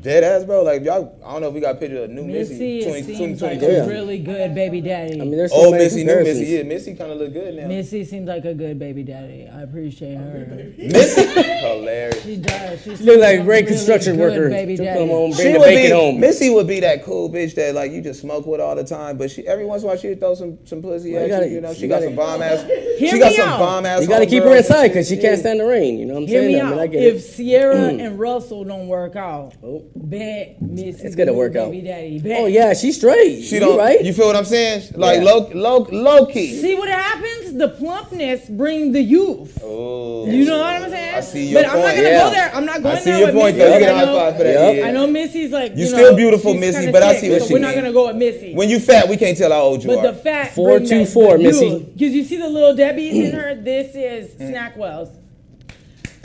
[0.00, 0.62] dead ass, bro.
[0.62, 3.02] Like y'all, I don't know if we got a picture of new Missy, Missy 20,
[3.02, 5.20] seems 20, like a really good baby daddy.
[5.20, 6.22] I mean, there's so Old many Missy, new.
[6.22, 6.44] Missy.
[6.44, 7.66] Yeah, Missy kind of look good now.
[7.68, 9.48] Missy seems like a good baby daddy.
[9.52, 10.72] I appreciate her.
[10.78, 12.22] Missy, hilarious.
[12.22, 12.82] She does.
[12.82, 14.50] She Look like a great really construction good worker.
[14.50, 14.98] Baby daddy.
[15.00, 16.20] come home, She bring the would bacon be, home.
[16.20, 19.18] Missy would be that cool bitch that like you just smoke with all the time,
[19.18, 21.28] but she every once in a while she would throw some some pussy Well, at
[21.28, 21.56] you gotta- you.
[21.56, 22.62] You know, she got some bomb ass.
[22.98, 24.02] Hear She got some bomb ass.
[24.02, 25.98] You got to keep her inside because she can't stand the rain.
[25.98, 26.54] You know what I'm Hear saying?
[26.54, 26.94] me out.
[26.94, 27.36] If.
[27.36, 28.04] Ciara mm.
[28.06, 29.85] and Russell don't work out, Oh.
[29.94, 31.70] Bet Missy It's gonna work out.
[31.70, 32.18] baby daddy.
[32.18, 32.40] Bet.
[32.40, 33.42] Oh yeah, she's straight.
[33.42, 33.78] She You don't.
[33.78, 34.02] right.
[34.04, 34.82] You feel what I'm saying?
[34.94, 35.24] Like Yeah.
[35.24, 36.60] low, low, low key.
[36.60, 37.54] See what happens?
[37.54, 39.58] The plumpness bring the youth.
[39.64, 41.14] Oh, You know what I'm saying?
[41.14, 42.24] I see your but I'm not gonna Yeah.
[42.24, 42.50] go there.
[42.54, 43.68] I'm not going I see there your with point Missy.
[43.68, 43.74] though.
[43.74, 44.52] You get a I high know- five for that.
[44.74, 44.76] Yep.
[44.76, 44.86] Yeah.
[44.86, 47.48] I know Missy's like You you still beautiful, Missy, kinda but I see what so
[47.48, 48.52] you We're not gonna go with Missy.
[48.54, 50.12] When you fat, we can't tell how old you but are.
[50.12, 51.66] the fat Four, bring two, that- four, the Missy.
[51.66, 51.82] youth.
[51.94, 53.54] Because you see the little Debbie's in her.
[53.66, 54.52] This is mm.
[54.52, 55.08] Snackwell's.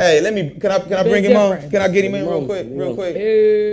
[0.02, 0.50] Hey, let me.
[0.60, 0.80] Can I?
[0.80, 1.70] Can I bring him on?
[1.70, 2.66] Can I get him in real quick?
[2.72, 3.16] Real quick.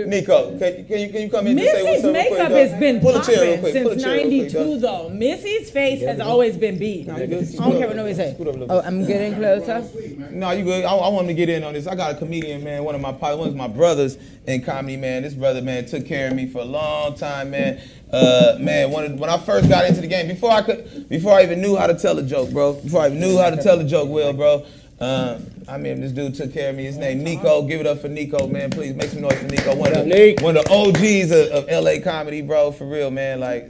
[0.07, 2.13] Nico, can, can you can you come in and say what's Missy's up?
[2.13, 3.73] real makeup quick, has been Pull a chair real popping quick.
[3.83, 4.81] Pull a since chair real quick, '92, dog.
[4.81, 5.09] though.
[5.09, 7.09] Missy's face has always been beat.
[7.09, 7.51] I you good?
[7.57, 8.33] don't care what nobody say.
[8.35, 8.87] Scoot up a little Oh, bit.
[8.87, 9.83] I'm getting closer.
[10.29, 10.85] No, you good.
[10.85, 11.87] I, I want him to get in on this.
[11.87, 12.83] I got a comedian, man.
[12.83, 15.23] One of my pi- one of my brothers in comedy, man.
[15.23, 17.81] This brother, man, took care of me for a long time, man.
[18.11, 21.41] Uh, man, when, when I first got into the game, before I could, before I
[21.41, 22.73] even knew how to tell a joke, bro.
[22.73, 24.63] Before I even knew how to tell a joke, well, bro.
[25.01, 26.83] Um, I mean, this dude took care of me.
[26.85, 27.61] His name Nico.
[27.67, 28.69] Give it up for Nico, man.
[28.71, 29.75] Please make some noise for Nico.
[29.75, 32.71] One of the, one of the OGs of, of LA comedy, bro.
[32.71, 33.39] For real, man.
[33.39, 33.69] Like,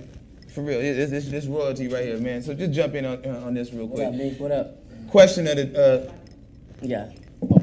[0.52, 0.80] for real.
[0.80, 2.42] It- It's, it's, it's royalty right here, man.
[2.42, 4.00] So just jump in on, on this real quick.
[4.00, 4.32] What up, quick.
[4.32, 4.40] Nick?
[4.40, 5.10] What up?
[5.10, 6.08] Question of the.
[6.10, 6.14] Uh,
[6.82, 7.10] Yeah.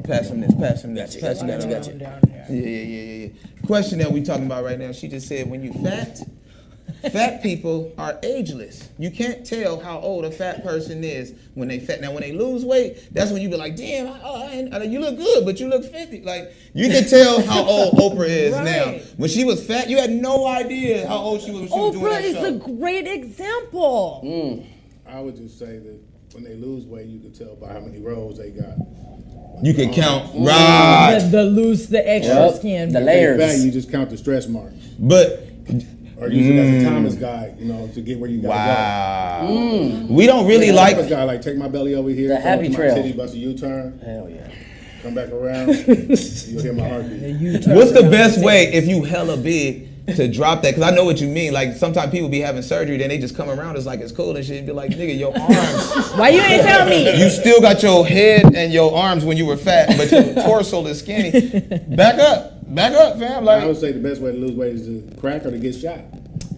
[0.05, 1.59] Pass him this, pass him this, Gotcha, pass him that.
[1.69, 1.99] gotcha, around.
[1.99, 2.21] gotcha.
[2.49, 3.67] Yeah, yeah, yeah, yeah, yeah.
[3.67, 4.91] Question that we talking about right now.
[4.91, 6.19] She just said when you fat,
[7.11, 8.89] fat people are ageless.
[8.97, 12.01] You can't tell how old a fat person is when they fat.
[12.01, 14.35] Now, when they lose weight, that's when you be like, damn, I, oh,
[14.73, 16.21] I I- you look good, but you look 50.
[16.23, 18.93] Like, you can tell how old Oprah is now.
[19.17, 21.93] When she was fat, you had no idea how old she was when she was
[21.93, 22.45] doing Oprah that is show.
[22.45, 24.21] a great example.
[24.25, 24.65] Mm.
[25.07, 25.99] I would just say that
[26.33, 28.75] when they lose weight, you can tell by how many rolls they got.
[29.63, 30.45] you can uh, count, mm.
[30.47, 31.19] right.
[31.19, 32.55] The, the loose, the extra Yep.
[32.55, 32.93] skin.
[32.93, 33.37] The If layers.
[33.39, 35.43] they fat, you just count the stress marks, But,
[36.19, 36.89] or use it as a mm.
[36.89, 39.47] Thomas guide, you know, to get where you gotta wow.
[39.49, 40.07] Mm.
[40.09, 40.75] We don't really go.
[40.75, 42.95] like Thomas guide, like take my belly over here, The come happy to trail.
[42.95, 44.51] my titty, bust a U-turn, Hell yeah.
[45.03, 47.67] come back around, you'll hear my heartbeat.
[47.67, 50.75] What's the best way if you hella big to drop that?
[50.75, 51.53] Because I know what you mean.
[51.53, 53.75] Like sometimes people be having surgery, then they just come around.
[53.75, 54.65] It's like it's cool and shit.
[54.65, 56.11] Be like, nigga, your arms.
[56.17, 57.19] Why you ain't tell me?
[57.21, 60.85] You still got your head and your arms when you were fat, but your torso
[60.87, 61.59] is skinny.
[61.95, 63.45] Back up, back up, fam.
[63.45, 65.51] Like I would Like say the best way to lose weight is to crack or
[65.51, 65.99] to get shot.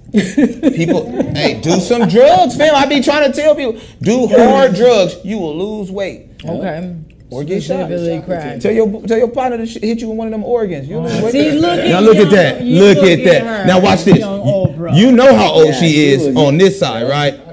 [0.11, 2.75] people, hey, do some drugs, fam.
[2.75, 5.17] I be trying to tell people, do hard drugs.
[5.23, 6.29] You will lose weight.
[6.43, 6.95] Okay.
[7.31, 7.85] Or get shot.
[7.85, 8.59] Specifically crack.
[8.59, 10.87] Tell your tell your partner to sh- hit you with one of them organs.
[10.87, 11.31] You lose oh, weight.
[11.31, 12.63] See, look at now look at that.
[12.63, 13.67] Look look at at that.
[13.67, 14.17] Now watch this.
[14.17, 17.48] young You know how old Yeah, she she is on this side, right?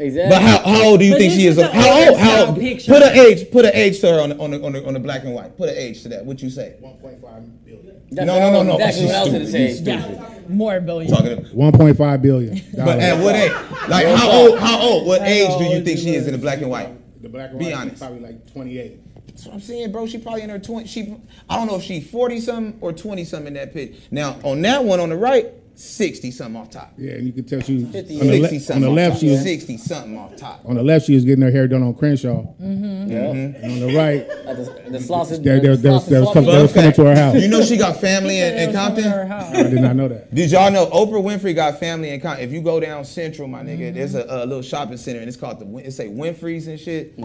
[0.00, 0.30] Exactly.
[0.30, 1.58] But how, how old do you But think she is?
[1.58, 2.18] is How old?
[2.18, 2.58] How old?
[2.60, 2.92] picture.
[2.92, 3.50] Put an age.
[3.50, 5.34] Put an age to her on the, on the, on the, on the black and
[5.34, 5.56] white.
[5.56, 6.24] Put an age to that.
[6.24, 6.76] What you say?
[6.82, 8.00] 1.5 billion.
[8.10, 8.74] That's No, no, no, no.
[8.76, 9.84] Exactly She's what I was gonna stupid.
[9.84, 10.12] say.
[10.14, 10.38] Yeah.
[10.48, 11.10] More billion.
[11.12, 11.44] Talking.
[11.44, 12.60] 1.5 billion.
[12.76, 13.52] but at what age?
[13.88, 14.58] Like how old?
[14.58, 15.06] How old?
[15.06, 16.88] What age do you think she is in the black and white?
[17.22, 17.98] The black and Be white, honest.
[18.00, 19.26] probably like 28.
[19.26, 20.06] That's what I'm saying, bro.
[20.06, 20.86] She probably in her 20.
[20.86, 21.14] She,
[21.50, 23.96] I don't know if she 40 something or 20 something in that pitch.
[24.10, 26.92] Now on that one on the right, 60 something off top.
[26.98, 28.88] Yeah, and you can tell she was on 50 the, le- 60 on something the
[28.88, 29.12] off left.
[29.12, 29.20] top.
[29.20, 30.60] She was 60 something off top.
[30.64, 31.06] on the left.
[31.06, 33.10] She was getting her hair done on Crenshaw, Mm-hmm.
[33.12, 33.18] Yeah.
[33.30, 35.42] and on the right, At the, the sausage.
[35.44, 37.34] they, they, the was- sausage was coming, they was coming to her house.
[37.36, 39.04] You know she got family in, in Compton?
[39.06, 40.34] I did not know that.
[40.34, 42.44] Did y'all know Oprah Winfrey got family in Compton?
[42.44, 45.36] If you go down Central, my nigga, there's a, a little shopping center and it's
[45.36, 47.14] called the Win- it say Winfrey's and shit.
[47.14, 47.24] For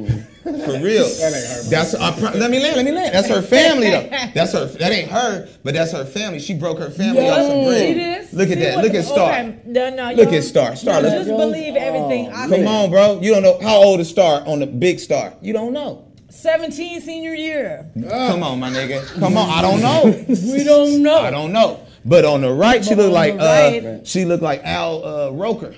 [0.80, 1.10] real.
[1.24, 1.70] That ain't her.
[1.70, 2.76] That's I let me land.
[2.76, 3.16] Let me land.
[3.16, 4.08] That's her family though.
[4.36, 4.66] That's her.
[4.66, 6.40] That ain't her, but that's her family.
[6.40, 7.96] She broke her family off some See bread.
[7.98, 8.32] this?
[8.44, 8.84] Look at that.
[8.84, 9.44] Look at Star.
[9.66, 10.76] No, no, Look at Star.
[10.76, 13.20] Star, You just believe everything I Come on, bro.
[13.22, 15.34] You don't know how old is Star on the big Star.
[15.42, 16.08] You don't know.
[16.30, 17.90] 17 senior year.
[18.10, 19.06] Come on, my nigga.
[19.20, 19.50] Come on.
[19.50, 20.26] I don't know.
[20.54, 21.20] We don't know.
[21.20, 21.80] I don't know.
[22.06, 25.74] But on the right, she But look like uh, she look like Al uh, Roker.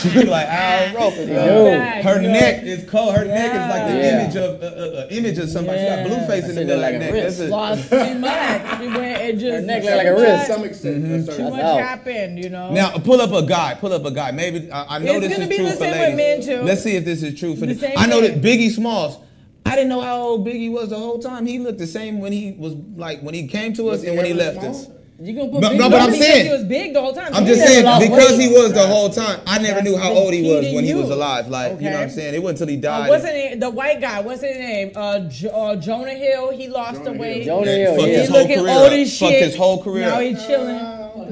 [0.00, 1.24] She look like Al Roker.
[1.24, 1.66] yo.
[1.66, 1.80] Yo.
[2.02, 3.14] Her neck is cold.
[3.14, 4.22] Her neck is like the Yeah.
[4.22, 5.78] image of uh, uh, uh, image of somebody.
[5.80, 7.12] She got blue face in the That shit middle look of like that a neck.
[7.12, 7.38] wrist.
[7.38, 8.80] That's a- Lost too much.
[8.80, 9.52] She went and just.
[9.54, 10.36] Her neck look like a too wrist.
[10.38, 11.16] much- To some extent, Mm-hmm.
[11.16, 11.50] Too certain.
[11.50, 11.80] much out.
[11.80, 12.72] happened, you know.
[12.72, 13.74] Now pull up a guy.
[13.74, 14.30] Pull up a guy.
[14.30, 16.46] Maybe I, I know It's this gonna is be true the for same with ladies.
[16.46, 16.64] men, too.
[16.64, 17.80] Let's see if this is true for The the.
[17.80, 18.40] same I know thing.
[18.40, 19.18] that Biggie Smalls.
[19.66, 21.46] I didn't know how old Biggie was the whole time.
[21.46, 24.16] He looked the same when he was like when he came to us Was and
[24.16, 24.70] when he left small?
[24.70, 24.88] us.
[25.22, 27.28] You gonna put But- big no, but I'm saying- he was big the whole time.
[27.34, 28.40] I'm He just saying because weight.
[28.40, 29.38] he was the whole time.
[29.46, 31.48] I never That's knew how old he was key to when he was alive.
[31.48, 32.34] Like you know what I'm saying.
[32.34, 33.08] It wasn't until he Uh, died.
[33.10, 33.58] what's his name?
[33.60, 34.20] The white guy.
[34.20, 34.92] What's his name?
[34.96, 36.50] Uh, jo- uh, Jonah Hill.
[36.52, 37.42] He lost the Jonah weight.
[37.42, 37.58] Hill.
[37.58, 38.18] Jonah Hill, Fucked yeah.
[38.18, 38.92] his whole looking career old up.
[38.92, 40.20] as Fucked his whole career Now up.
[40.22, 40.76] he's chilling.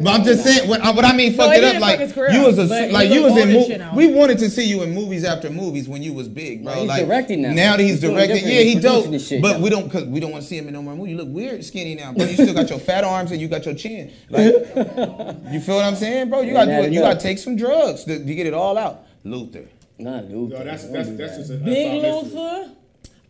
[0.03, 1.35] But I'm just saying what, what I mean.
[1.35, 3.55] Fucked he it up like career you was a like you was in.
[3.57, 6.65] old Mo- we wanted to see you in movies after movies when you was big,
[6.65, 6.75] bro.
[6.75, 7.53] He's like directing now.
[7.53, 8.83] Now that he's, He's directing, yeah, he dope.
[9.05, 9.65] producing this shit but now.
[9.65, 11.11] we don't cause we don't want to see him in no more movie.
[11.11, 13.65] You look weird skinny now, but you still got your fat arms and you got
[13.65, 14.13] your chin.
[14.31, 14.45] Like
[15.51, 16.41] you feel what I'm saying, bro?
[16.43, 18.77] You got Yeah, to you got to take some drugs to, to get it all
[18.79, 19.05] out.
[19.25, 19.65] Luther.
[19.99, 20.51] Not Luke.
[20.51, 22.77] No, that's that's that's just a Big that's all history.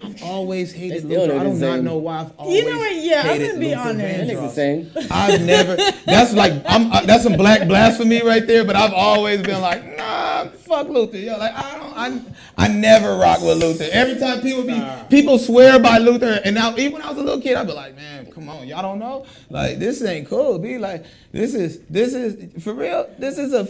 [0.02, 0.24] Luther.
[0.24, 1.34] Always hated Luther.
[1.34, 1.84] I do not same.
[1.84, 2.20] know why.
[2.20, 2.94] I've always You know what?
[2.96, 3.98] Yeah, I'm gonna be Luther honest.
[3.98, 4.94] That nigga's the Vandross.
[4.94, 5.08] same.
[5.10, 5.76] I've never.
[6.06, 6.92] That's like I'm.
[6.92, 8.64] Uh, that's some black blasphemy right there.
[8.64, 11.18] But I've always been like, nah, fuck Luther.
[11.18, 11.88] Yo, like I don't.
[11.98, 13.88] I, I never rock with Luther.
[13.90, 14.80] Every time people be
[15.10, 17.72] people swear by Luther, and now even when I was a little kid, I'd be
[17.72, 19.26] like, man, come on, y'all don't know.
[19.50, 20.58] Like this ain't cool.
[20.60, 23.08] Be like, this is this is for real.
[23.18, 23.68] This is a.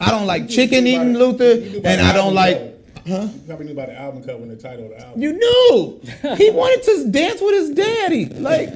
[0.00, 1.52] I don't like chicken eating Luther,
[1.86, 2.73] and I don't album like.
[3.06, 3.32] Cover.
[3.32, 5.22] You probably knew about the album cover and the title of the album.
[5.22, 6.00] You knew
[6.36, 8.26] he wanted to dance with his daddy.
[8.26, 8.70] Like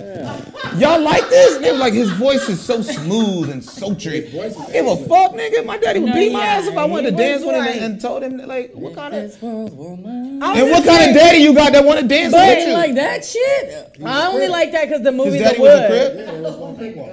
[0.78, 1.58] y'all like this?
[1.58, 4.22] They were like his voice is so smooth and sultry.
[4.22, 5.64] His voice is Give a fuck, nigga.
[5.64, 7.46] My daddy would No, beat my yeah, ass if I wanted to he dance was
[7.48, 9.86] with him like- and, and told him like what kind of This world were.
[9.86, 12.32] I was and what just kind saying, of daddy you got that want to dance
[12.32, 12.72] But- with you?
[12.74, 13.96] Like that shit.
[14.04, 15.88] I only like that because the his movie daddy The was a Wood.
[15.90, 16.14] crip.
[16.16, 17.08] Yeah, it was one big one.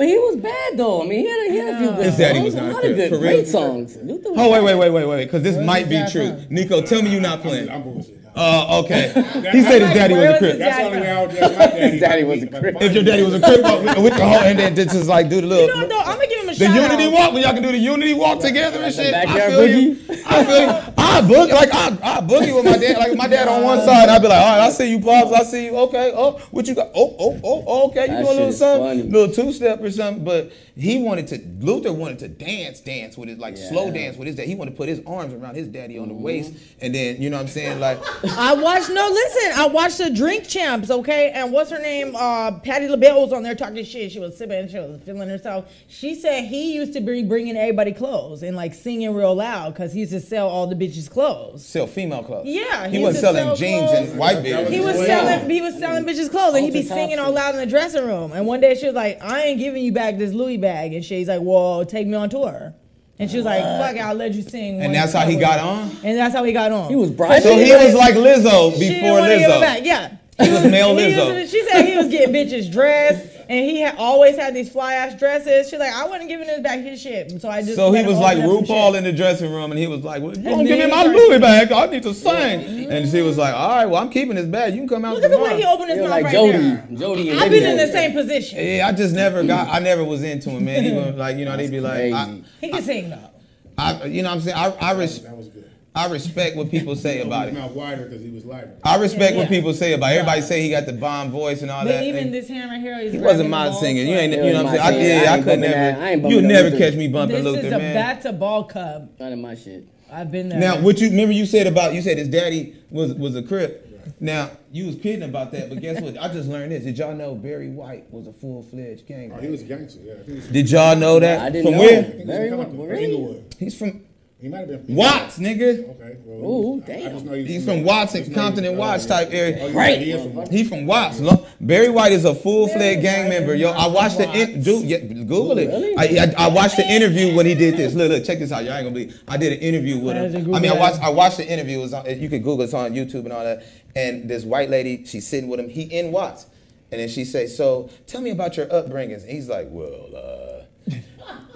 [0.00, 1.02] But he was bad though.
[1.02, 2.44] I mean, he had a, he had a few good His daddy songs.
[2.46, 3.20] was a not lot good, of good, for real.
[3.20, 3.96] great songs.
[4.02, 4.64] Luther was Oh wait, bad.
[4.64, 6.26] wait, wait, wait, wait, because this might be dad true.
[6.42, 6.46] from?
[6.48, 7.68] Nico, tell me you're not playing.
[7.68, 8.16] I'm bullshit.
[8.36, 9.12] Uh, okay.
[9.50, 10.50] He said his daddy was a was crip.
[10.52, 11.10] his That's the daddy only way?
[11.10, 11.90] I would judge my daddy.
[11.90, 12.76] His daddy was a crip.
[12.80, 13.58] If your daddy was a crip,
[13.96, 15.66] we, we can hold and then just like do the little.
[15.66, 17.12] You know, though, I'm gonna give him a The shout unity out.
[17.12, 19.12] walk when y'all can do the unity walk together and the shit.
[19.14, 19.96] I backyard feel you.
[20.26, 20.94] I feel you.
[21.10, 22.98] I boogie like I, I boogie with my dad.
[22.98, 25.32] Like my dad on one side, I'd be like, all right, I see you, pops.
[25.32, 25.76] I see you.
[25.76, 26.12] Okay.
[26.14, 26.88] Oh, what you got?
[26.94, 27.88] Oh, oh, oh.
[27.88, 28.02] Okay.
[28.02, 29.02] You That do a little something, funny.
[29.10, 30.24] little two step or something.
[30.24, 31.40] But he wanted to.
[31.66, 34.46] Luther wanted to dance, dance with his like slow dance with his dad.
[34.46, 37.28] He wanted to put his arms around his daddy on the waist, and then you
[37.28, 37.98] know what I'm saying, like.
[38.24, 39.52] I watched no listen.
[39.54, 42.14] I watched the Drink Champs, okay, and what's her name?
[42.14, 44.12] Uh, Patti LaBelle was on there talking shit.
[44.12, 45.70] She was sipping, she was feeling herself.
[45.88, 49.92] She said he used to be bringing everybody clothes and like singing real loud because
[49.92, 51.64] he used to sell all the bitches clothes.
[51.64, 52.46] Sell female clothes.
[52.46, 54.10] Yeah, he, he wasn't used to selling sell jeans clothes.
[54.10, 54.68] and white bitches.
[54.68, 55.50] He was selling.
[55.50, 58.32] He was selling bitches clothes, and he'd be singing all loud in the dressing room.
[58.32, 61.04] And one day she was like, "I ain't giving you back this Louis bag," and
[61.04, 62.74] she's like, "Well, take me on tour."
[63.20, 65.58] And she was like, "Fuck, it, I'll let you sing." and that's how he got
[65.60, 65.90] on.
[66.02, 66.88] And that's how he got on.
[66.88, 67.42] He was bribing.
[67.42, 69.78] So he was like Lizzo She didn't before give it back.
[69.80, 69.84] Lizzo.
[69.86, 70.08] Yeah.
[70.42, 71.36] He was male Lizzo.
[71.36, 74.70] used to- she said he was getting bitches dressed, and he had always had these
[74.70, 75.68] fly ass dresses.
[75.68, 77.74] She's like, I wasn't giving this back his shit, so I just.
[77.74, 80.04] So he was like open up some RuPaul in the dressing room, and he was
[80.04, 81.72] like, well, "You don't give me my he Louis bag.
[81.72, 84.74] I need to sing." And she was like, "All right, well, I'm keeping this bag.
[84.74, 86.32] You can come out Look at the way he opened his He mouth like right
[86.32, 86.58] Jody.
[86.58, 86.88] there.
[86.94, 88.64] Jody and I've been in the same position.
[88.64, 89.66] Yeah, I just never got.
[89.68, 90.84] I never was into him, man.
[90.84, 93.30] He was like, you know, they'd be like, I, He can sing though.
[93.76, 95.69] I, you know, what I'm saying, I, I, res, That was good.
[95.94, 97.60] I respect what people say about His it.
[97.60, 98.72] mouth wider because he was lighter.
[98.84, 99.58] I respect Yeah, what yeah.
[99.58, 100.16] people say about it.
[100.18, 102.04] Everybody say he got the bomb voice and all But that.
[102.04, 104.06] even and this hand right here, he wasn't the my balls, singing.
[104.06, 104.80] You ain't, you know what I'm saying?
[104.80, 105.06] I, singing.
[105.08, 105.74] yeah, I I ain't could bumping never.
[105.74, 105.98] that.
[106.00, 107.94] I ain't You'll never catch me bumping This Luther, is a man.
[107.94, 109.18] that's a ball cup.
[109.18, 109.84] Not in my shit.
[110.12, 110.60] I've been there.
[110.60, 113.86] Now, what you remember you said about you said his daddy was was a crip.
[114.18, 116.16] Now you was kidding about that, but guess what?
[116.18, 116.84] I just learned this.
[116.84, 119.32] Did y'all know Barry White was a full fledged gang?
[119.34, 120.00] Oh, he was gangster.
[120.02, 121.40] Yeah, he was, Did y'all know that?
[121.40, 121.78] I didn't From know.
[121.78, 122.02] where?
[122.02, 122.24] he
[122.54, 122.90] was from well.
[122.98, 123.54] Inglewood.
[123.58, 124.04] He's from.
[124.40, 124.84] He might have been.
[124.86, 125.90] From Watts, nigga.
[125.90, 126.16] Okay.
[126.24, 127.12] Well, Ooh, I- I damn.
[127.12, 129.58] just know He's from Watts, and Compton and Watts type area.
[129.60, 129.98] Oh, Right.
[129.98, 131.20] said He from He from Watts.
[131.20, 133.54] Lo- Barry White is a full fledged gang member.
[133.54, 134.84] Yo, I watched the in- dude.
[134.86, 135.66] Yeah, Google it.
[135.66, 135.94] Really?
[135.96, 137.92] I, I I watched the interview when he did this.
[137.94, 138.64] Look, look, check this out.
[138.64, 139.22] Y'all ain't gonna believe.
[139.28, 140.54] I did an interview with him.
[140.54, 141.78] I mean, I watched I watched the interview.
[141.78, 142.64] It was on, you could Google it.
[142.64, 143.62] It's on YouTube and all that.
[143.94, 145.68] And this white lady, she's sitting with him.
[145.68, 146.46] He in Watts,
[146.90, 150.39] and then she say, "So tell me about your upbringings." And he's like, "Well, uh,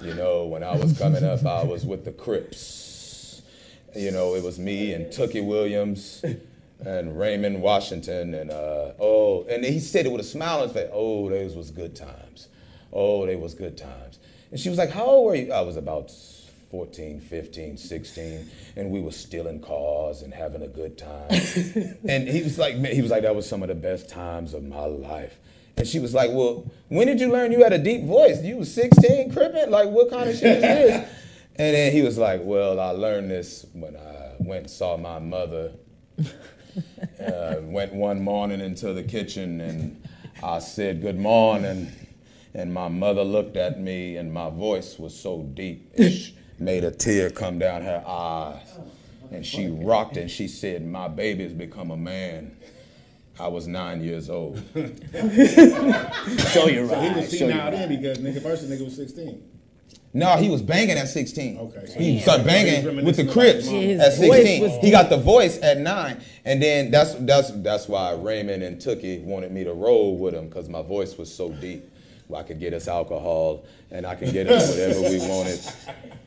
[0.03, 2.85] you know, when I was coming up, I was with the Crips."
[3.97, 6.25] you know, it was me and Tookie Williams
[6.85, 10.73] and Raymond Washington and uh, oh, and he said it with a smile on his
[10.73, 10.91] face.
[10.93, 12.49] Oh, those was good times.
[12.93, 14.19] Oh, they was good times.
[14.51, 16.11] And she was like, "How old were you?" I was about
[16.71, 21.31] 14, 15, 16, and we were stealing cars and having a good time.
[22.09, 24.55] and he was like, man, he was like, that was some of the best times
[24.55, 25.39] of my life.
[25.77, 28.43] And she was like, well, when did you learn you had a deep voice?
[28.43, 29.71] You was 16, crippin'?
[29.71, 31.11] Like, what kind of shit is this?
[31.57, 35.21] And then he was like, Well, I learned this when I went and saw my
[35.21, 35.73] mother.
[36.19, 40.03] uh, went one morning into the kitchen and
[40.43, 41.93] I said, Good morning.
[42.55, 46.91] And my mother looked at me and my voice was so deep, it made a
[46.91, 48.79] tear come down her eyes.
[49.31, 52.57] And she rocked and she said, My baby's become a man.
[53.39, 54.63] I was nine years old.
[54.75, 54.81] Show
[56.69, 57.31] your So he was eyes.
[57.31, 59.43] Seen your out then because nigga first the nigga was 16.
[60.17, 61.59] No, he was banging at 16.
[61.59, 61.93] Okay.
[61.99, 64.81] He started banging He's with the Crips at 16.
[64.81, 69.25] He got the voice at nine, and then that's that's that's why Raymond and Tookie
[69.25, 71.91] wanted me to roll with him because my voice was so deep.
[72.35, 75.61] I could get us alcohol, and I could get us whatever we wanted.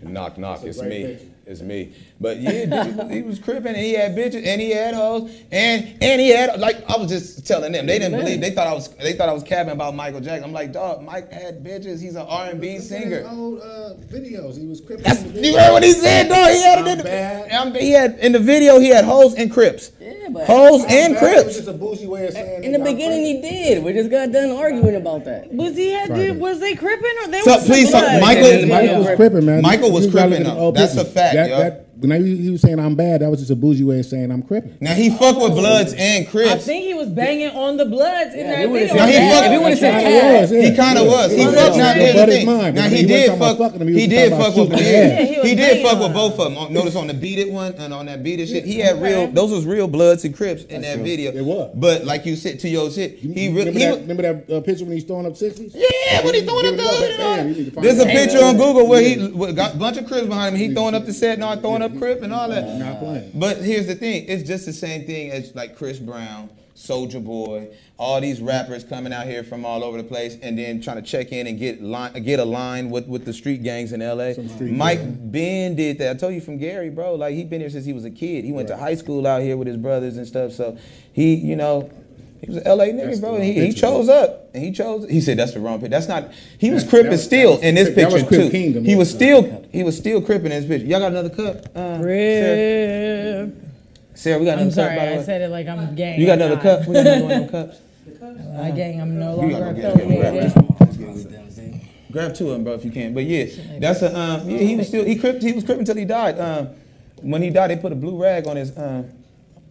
[0.01, 1.25] Knock knock, it's me, picture.
[1.47, 1.91] it's me.
[2.21, 5.97] But yeah, dude, he was- cripping, and he had bitches, and he had hoes, and
[6.01, 8.73] and he had like I was just telling them, they didn't believe, they thought I
[8.73, 10.43] was they thought I was capping about Michael Jackson.
[10.43, 11.99] I'm like, dog, Mike had bitches.
[11.99, 13.17] He's an R&B Look at singer.
[13.21, 14.57] his Old uh, videos.
[14.57, 15.03] He was crippling.
[15.05, 16.51] That's, in the you heard what he said, dog.
[16.51, 17.75] He had it in the, bad.
[17.81, 18.79] He had in the video.
[18.79, 21.19] He had hoes and Crips, Yeah, but hoes and bad.
[21.43, 21.55] Crips.
[21.57, 22.63] just a bougie way of saying.
[22.63, 23.83] in the nigga, I'm beginning he did.
[23.83, 25.51] We just got done arguing about that.
[25.51, 26.07] Was he had?
[26.07, 26.27] Friday.
[26.27, 27.99] Did, was they cripping or they So, was some please, so?
[28.19, 28.65] Michael- Yeah.
[28.65, 29.61] Michael was cripping, man.
[29.61, 30.71] Michael was You gotta cripping, look the though.
[30.71, 31.57] That's a fact, That, yo.
[31.59, 34.05] that, when he, he was saying I'm bad, that was just a bougie way of
[34.05, 34.77] saying I'm cripping.
[34.81, 36.51] Now he fuck with Bloods and Crips.
[36.51, 38.87] I think he was banging on the Bloods in Yeah, that video.
[38.87, 40.21] said Yeah, he If he would've said said that.
[40.21, 40.41] that.
[40.41, 40.61] was, yeah.
[40.69, 41.31] He kind of was.
[41.31, 41.51] He Yeah.
[41.51, 41.77] fucked.
[41.77, 42.45] Now here's the thing.
[42.45, 43.71] mine, Now he he wasn't did talking about fuck.
[43.73, 44.69] fucking he He was did fuck with.
[44.71, 46.73] Yeah, Yeah, he was he did fuck on with both of them.
[46.73, 48.65] Notice on the beaded one and on that beaded shit.
[48.65, 49.27] He had real.
[49.31, 51.31] Those was real Bloods and Crips in that video.
[51.31, 51.71] It was.
[51.75, 53.71] But like you said to your shit, he really.
[53.71, 55.71] remember that, was, remember that uh, picture when he's throwing up 60s?
[55.75, 57.99] Yeah, when he throwing up Give it up, the man, you need to find There's
[57.99, 59.15] a picture on Google where he
[59.53, 60.61] got a bunch of Crips behind him.
[60.69, 62.77] He throwing up the set and all throwing up Crip and all that.
[62.77, 63.31] Not playing.
[63.33, 67.69] But here's the thing: it's just the same thing as like Chris Brown, Soulja Boy,
[67.97, 71.01] all these rappers coming out here from all over the place, and then trying to
[71.01, 74.35] check in and get line, get a line with, with the street gangs in L.A.
[74.59, 75.17] Mike gangs.
[75.17, 76.15] Ben did that.
[76.15, 77.15] I told you from Gary, bro.
[77.15, 78.45] Like he been here since he was a kid.
[78.45, 80.51] He went to high school out here with his brothers and stuff.
[80.51, 80.77] So
[81.13, 81.89] he, you know.
[82.41, 83.35] He was an LA nigga, That's bro.
[83.35, 84.49] And he, wrong he picture, chose up.
[84.53, 85.09] And he chose.
[85.09, 85.89] He said that's the wrong picture.
[85.89, 86.31] That's not.
[86.59, 88.49] He was That- cripping still in this Crip- that was picture too.
[88.51, 90.85] Kingdom, he was still he was still cripping in this picture.
[90.87, 91.65] Y'all got another cup?
[91.75, 93.45] Uh, Sarah?
[93.45, 93.55] Rip.
[94.13, 94.97] Sarah, we got another I'm sorry, cup.
[94.97, 95.23] By the I way.
[95.23, 96.19] said it like I'm gang.
[96.19, 96.63] You got I'm another not.
[96.63, 96.87] cup?
[96.87, 97.77] We got another one of them cups.
[98.57, 100.53] My gang, I'm no longer gotta go get it, get it, affiliated.
[100.53, 101.81] grab.
[102.11, 103.13] Grab two of them, bro, if you can.
[103.13, 103.45] But yeah,
[103.79, 104.49] that's a um.
[104.49, 105.43] Yeah, he was still he cripped.
[105.43, 106.39] He was cripping until he died.
[106.39, 106.69] Um,
[107.21, 109.09] when he died, they put a blue rag on his um,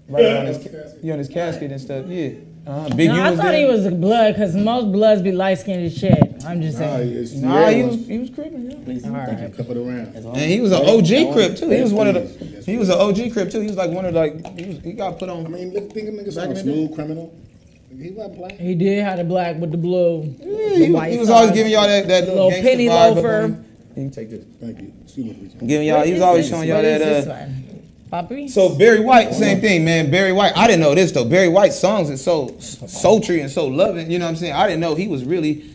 [0.08, 0.68] right on his
[1.02, 2.06] yeah, on his casket and stuff.
[2.06, 2.30] Yeah,
[2.66, 3.58] uh, Big No, U I was thought there.
[3.58, 6.18] he was blood because most bloods be light skinned as shit.
[6.44, 7.12] I'm just Nah, saying.
[7.16, 8.70] it's Nah, he was he was cripping.
[8.70, 8.76] Yeah.
[8.84, 9.38] Please, All right.
[9.38, 9.46] you.
[9.46, 10.30] Of the.
[10.30, 11.70] And he was an OG crip too.
[11.70, 12.62] He was one of the.
[12.62, 13.60] He was an OG crip too.
[13.60, 15.46] He was like one of the, like he, was, he got put on.
[15.46, 17.32] I mean, look, think of niggas Back like a the smooth criminal.
[17.96, 18.52] He wasn't black.
[18.52, 20.22] He did have the black with the blue.
[20.40, 23.42] Yeah, the he, was, white he was always giving y'all that that Little penny loafer.
[23.44, 23.64] on.
[23.90, 24.44] You can take this.
[24.60, 24.92] Thank you.
[25.04, 25.54] Excuse me, please.
[25.66, 26.02] Giving y'all.
[26.04, 27.24] He was always is showing y'all What is that.
[27.24, 27.65] this Uh,
[28.10, 28.48] Poppy?
[28.48, 30.10] So Barry White, same thing, man.
[30.10, 31.24] Barry White, I didn't know this though.
[31.24, 34.10] Barry White's songs is so sultry and so loving.
[34.10, 34.52] You know what I'm saying?
[34.52, 35.70] I didn't know he was really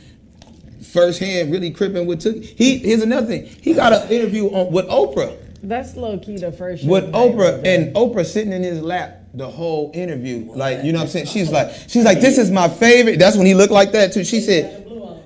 [0.81, 2.43] firsthand, really cripping with Took.
[2.43, 3.45] He here's another thing.
[3.45, 5.37] He got an interview on with Oprah.
[5.63, 6.85] That's low key the first.
[6.85, 10.51] with Oprah and Oprah sitting in his lap the whole interview.
[10.51, 11.27] Like, you know what I'm saying?
[11.27, 13.19] She's like, she's like, this is my favorite.
[13.19, 14.23] That's when he looked like that too.
[14.23, 14.80] She said,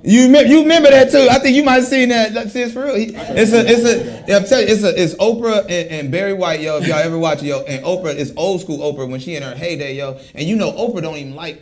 [0.06, 1.28] you remember, you remember that too.
[1.30, 2.34] I think you might have seen that.
[2.34, 2.96] Let's see, it's for real.
[2.96, 6.12] He- it's a, it's a, yeah, I'm telling you, it's a, it's Oprah and, and
[6.12, 6.78] Barry White, yo.
[6.78, 9.44] If y'all ever watch it, yo, and Oprah is old school Oprah when she in
[9.44, 10.20] her heyday, yo.
[10.34, 11.62] And you know, Oprah don't even like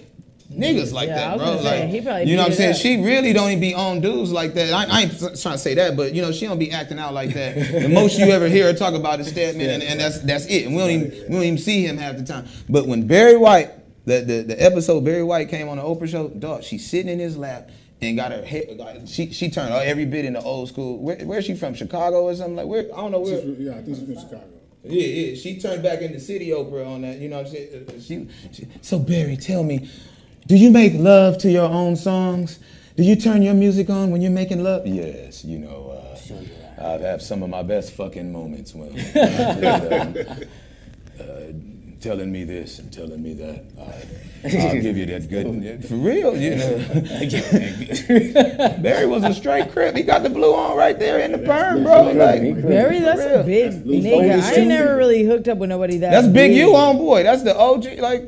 [0.52, 1.58] niggas like Yeah, that, bro.
[1.64, 2.72] say, like, you know what I'm saying?
[2.72, 2.78] up.
[2.78, 4.72] She really don't even be on dudes like that.
[4.72, 7.14] I, I ain't trying to say that, but you know, she don't be acting out
[7.14, 7.56] like that.
[7.56, 10.66] The most you ever hear her talk about is Stedman, and, and that's that's it.
[10.66, 12.48] And we don't even we don't even see him half the time.
[12.70, 13.72] But when Barry White,
[14.06, 17.20] the, the the episode Barry White came on the Oprah show, dog, she's sitting in
[17.20, 17.70] his lap.
[18.10, 18.64] And got her hair.
[18.78, 20.98] got- She she turned every bit into old school.
[21.00, 21.74] Where, where's she from?
[21.74, 22.68] Chicago or something like?
[22.68, 23.42] Where I don't know where.
[23.42, 24.44] She's Yeah, I think she's from Chicago.
[24.86, 25.36] Yeah, yeah.
[25.36, 27.18] She turned back into City Oprah on that.
[27.20, 27.86] You know what I'm saying?
[27.88, 29.90] Uh, She, she, so Barry, tell me,
[30.48, 32.60] do you make love to your own songs?
[32.98, 34.86] Do you turn your music on when you're making love?
[34.86, 35.92] Yes, you know.
[35.92, 40.36] Uh, I've had some of my best fucking moments when uh,
[41.20, 41.24] uh,
[42.04, 43.64] telling me this and telling me that.
[43.80, 45.86] I, I'll give you that good.
[45.88, 46.78] For real, you know.
[48.82, 49.96] Barry was a straight crip.
[49.96, 52.12] He got the blue on right there in the perm, bro.
[52.12, 54.42] Like, Barry, that's a big Luke nigga.
[54.42, 56.12] I ain't never really hooked up with nobody that.
[56.12, 57.24] that's big you on boy.
[57.24, 57.86] That's the OG.
[58.00, 58.26] Like.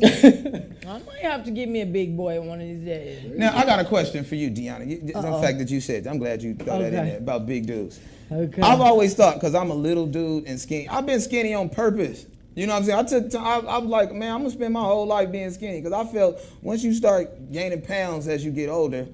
[0.87, 3.25] I might have to give me a big boy one of these days.
[3.35, 5.05] Now I got a question for you, Deanna.
[5.05, 7.99] The fact that you said, I'm glad you throw that in there about big dudes.
[8.31, 8.61] Okay.
[8.61, 10.87] I've always thought, cause I'm a little dude and skinny.
[10.87, 12.25] I've been skinny on purpose.
[12.55, 12.99] You know what I'm saying?
[12.99, 13.29] I took.
[13.31, 16.05] Time, I, I'm like, man, I'm gonna spend my whole life being skinny, cause I
[16.05, 19.07] felt once you start gaining pounds as you get older,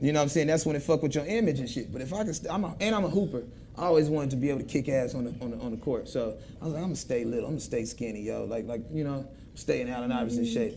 [0.00, 0.48] you know what I'm saying?
[0.48, 1.92] That's when it fuck with your image and shit.
[1.92, 3.44] But if I can, st- I'm a, and I'm a hooper.
[3.76, 5.76] I always wanted to be able to kick ass on the on the, on the
[5.76, 6.08] court.
[6.08, 7.44] So I was like, I'm gonna stay little.
[7.44, 8.44] I'm gonna stay skinny, yo.
[8.44, 10.74] Like like you know, stay in Allen Iverson shape.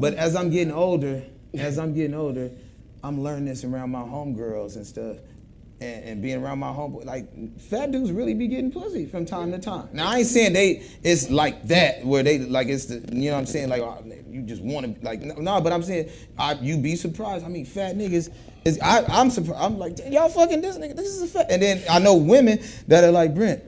[0.00, 1.22] But as I'm getting older,
[1.54, 2.50] as I'm getting older,
[3.04, 5.18] I'm learning this around my homegirls and stuff.
[5.80, 9.50] And, and being around my homeboy, like fat dudes really be getting pussy from time
[9.52, 9.88] to time.
[9.94, 13.36] Now I ain't saying they it's like that where they like it's the you know
[13.36, 16.10] what I'm saying like oh, you just want to like no, no, but I'm saying
[16.38, 17.46] I, you be surprised.
[17.46, 18.30] I mean fat niggas
[18.66, 19.62] is I I'm surprised.
[19.62, 20.94] I'm like y'all fucking this nigga.
[20.94, 21.46] This is a fat.
[21.50, 23.64] And then I know women that are like Brent.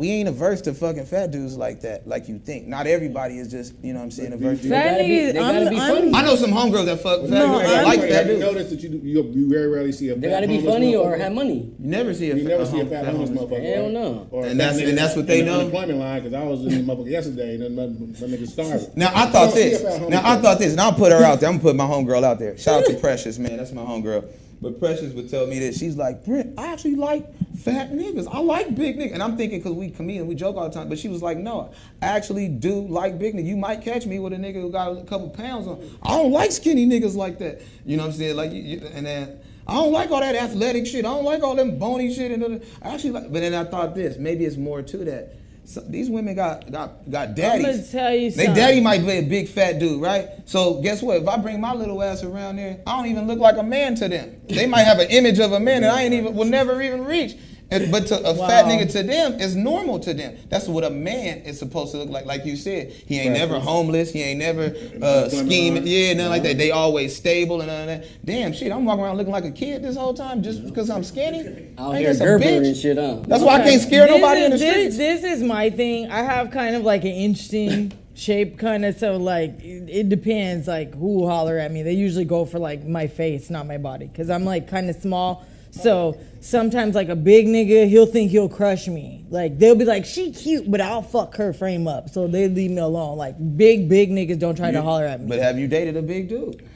[0.00, 2.66] We ain't averse to fucking fat dudes like that, like you think.
[2.66, 5.38] Not everybody is just, you know what I'm saying, averse to Fat gotta niggas, they
[5.38, 6.14] gotta I'm, be funny.
[6.14, 8.32] I know some homegirls that fuck fat No, dudes that I'm- like Have fat you
[8.32, 8.40] dudes.
[8.46, 11.18] noticed that you, you, you very rarely see a They fat gotta be funny or
[11.18, 11.70] have money.
[11.78, 13.50] You never see a You fat, never see a hom- fat fat homeless homeless.
[13.60, 13.74] motherfucker.
[13.74, 14.26] Hell no.
[14.30, 15.58] Or And that's- and that's what they in the know?
[15.60, 18.86] unemployment line because I was in the motherfucker yesterday and then that nigga starving.
[18.96, 20.08] Now I thought don't see a this.
[20.08, 21.50] Now I thought this, and I'll put her out there.
[21.50, 22.56] I'm gonna put my homegirl out there.
[22.56, 23.58] Shout out to Precious, man.
[23.58, 24.24] That's my homegirl.
[24.62, 27.26] But Precious would tell me that She's like, Brent, I actually like
[27.56, 28.28] fat niggas.
[28.30, 29.14] I like big niggas.
[29.14, 30.88] And I'm thinking, because we comedian, we joke all the time.
[30.88, 31.72] But she was like, no,
[32.02, 33.46] I actually do like big niggas.
[33.46, 35.82] You might catch me with a nigga who got a couple pounds on.
[36.02, 37.62] I don't like skinny niggas like that.
[37.86, 38.36] You know what I'm saying?
[38.36, 41.06] Like, you, you, and then I don't like all that athletic shit.
[41.06, 42.30] I don't like all them bony shit.
[42.30, 45.39] And I actually like, but then I thought this, maybe it's more to that.
[45.70, 47.64] So, these women got got got daddies.
[47.92, 48.54] I'ma tell you They something.
[48.54, 50.28] daddy might be a big fat dude, right?
[50.44, 51.18] So guess what?
[51.18, 53.94] If I bring my little ass around there, I don't even look like a man
[53.96, 54.40] to them.
[54.48, 57.04] They might have an image of a man that I ain't even will never even
[57.04, 57.36] reach.
[57.72, 60.36] And, but to a fat nigga to them is normal to them.
[60.48, 62.26] That's what a man is supposed to look like.
[62.26, 64.12] Like you said, he ain't never homeless.
[64.12, 65.86] He ain't never uh, scheming.
[65.86, 66.58] Yeah, nothing like that.
[66.58, 68.24] They always stable and none of that.
[68.24, 71.04] Damn shit, I'm walking around looking like a kid this whole time just because I'm
[71.04, 71.68] skinny.
[71.78, 72.66] Out I here guess a Gerber bitch.
[72.66, 73.22] and shit, huh?
[73.26, 74.96] That's why I can't scare This nobody is, in the this, streets.
[74.96, 76.10] This is my thing.
[76.10, 78.98] I have kind of like an interesting shape, kind of.
[78.98, 81.84] So like, it, it depends like who holler at me.
[81.84, 84.96] They usually go for like my face, not my body, because I'm like kind of
[84.96, 85.46] small.
[85.70, 89.24] So sometimes like a big nigga, he'll think he'll crush me.
[89.30, 92.08] Like they'll be like, she cute, but I'll fuck her frame up.
[92.10, 93.16] So they leave me alone.
[93.16, 95.28] Like big big niggas don't try to holler at me.
[95.28, 96.66] But have you dated a big dude?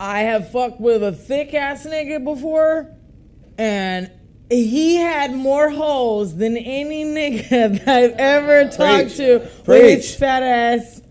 [0.00, 2.90] I have fucked with a thick ass nigga before,
[3.58, 4.10] and
[4.50, 7.48] he had more holes than any nigga
[7.84, 9.16] that I've ever talked Preach.
[9.18, 9.96] to with Preach.
[9.96, 11.02] his fat ass.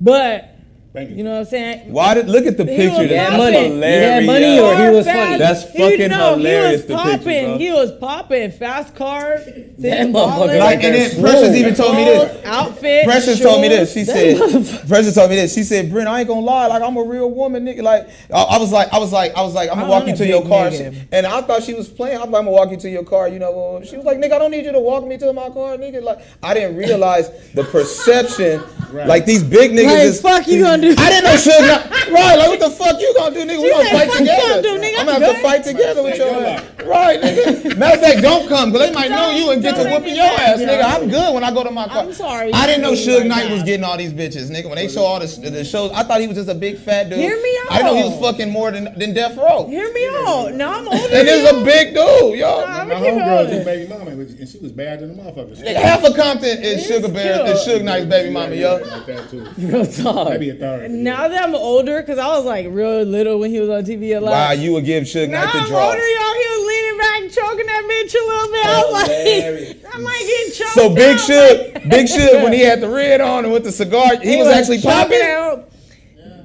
[0.00, 0.51] But
[0.94, 1.00] you.
[1.16, 1.92] you know what I'm saying?
[1.92, 2.98] Why did look at the He picture?
[3.00, 3.58] was He had That's money.
[3.58, 4.12] He hilarious.
[4.12, 5.38] had money or he was funny.
[5.38, 7.44] That's He- fucking no, hilarious, He was popping.
[7.46, 7.58] bro.
[7.58, 8.50] He was popping.
[8.52, 9.38] Fast car.
[9.38, 11.22] That thin motherfucker wallet, Like, and then Swole.
[11.22, 12.44] Precious even told me clothes, this.
[12.44, 13.04] Outfit.
[13.04, 13.92] Precious told me this.
[13.92, 15.54] She said, Precious told me this.
[15.54, 17.82] She said, Brent, I ain't gonna lie, like I'm a real woman, nigga.
[17.82, 20.14] Like I, I was like, I was like, I was like, I'm gonna walk you
[20.16, 20.68] to your car.
[20.68, 20.94] nigga.
[21.10, 22.16] And I thought she was playing.
[22.18, 23.28] I'm like, I'm gonna walk you to your car.
[23.28, 25.48] You know, she was like, nigga, I don't need you to walk me to my
[25.48, 26.02] car, nigga.
[26.02, 28.62] Like I didn't realize the perception.
[28.92, 30.94] Like these big niggas Like, is fuck you gonna do?
[30.98, 32.10] I didn't know Suge Knight.
[32.12, 33.62] Right, like what the fuck you gonna do, nigga?
[33.62, 34.48] We gonna said, fight "Fuck you together.
[34.48, 34.98] gonna do, nigga?
[35.00, 36.62] I'm gonna have to fight together with your ass.
[36.84, 37.78] Right, nigga.
[37.78, 40.24] Matter of fact, don't come, because they might know you and get to whooping your
[40.26, 40.82] ass, nigga.
[40.84, 42.02] I'm good when I go to my car.
[42.04, 42.52] I'm sorry.
[42.52, 44.66] I didn't know You Suge Knight was getting all these bitches, nigga.
[44.66, 47.08] When they show all the, the shows, I thought he was just a big fat
[47.08, 47.18] dude.
[47.18, 47.72] Hear me out.
[47.72, 49.66] I know he was fucking more than, than Death Row.
[49.68, 50.54] Hear me out.
[50.54, 50.96] Now I'm older.
[50.98, 52.64] And than this is a big dude, yo.
[52.66, 53.52] I'm My gonna keep it homegirl was on.
[53.54, 55.56] his baby mama, and she was bad than the motherfucker.
[55.62, 57.80] Nigga, half of Compton is Sugar Bear, is cute.
[57.80, 58.76] Suge Knight's baby mama, yo.
[58.78, 59.46] Like that too.
[59.58, 60.28] Real talk.
[60.30, 60.71] Maybe a third.
[60.88, 64.16] Now that I'm older, because I was like real little when he was on TV
[64.16, 64.30] a lot.
[64.32, 65.86] Wow, you would give Suge Now Knight the I'm draw.
[65.86, 66.34] older, y'all.
[66.34, 68.66] He was leaning back, choking that bitch a little bit.
[68.66, 69.82] I was Hilarious.
[69.84, 72.88] like, I'm like getting choked So Big out, Suge, Big Suge, when he had the
[72.88, 75.20] red on and with the cigar, he was actually popping.
[75.22, 75.68] out.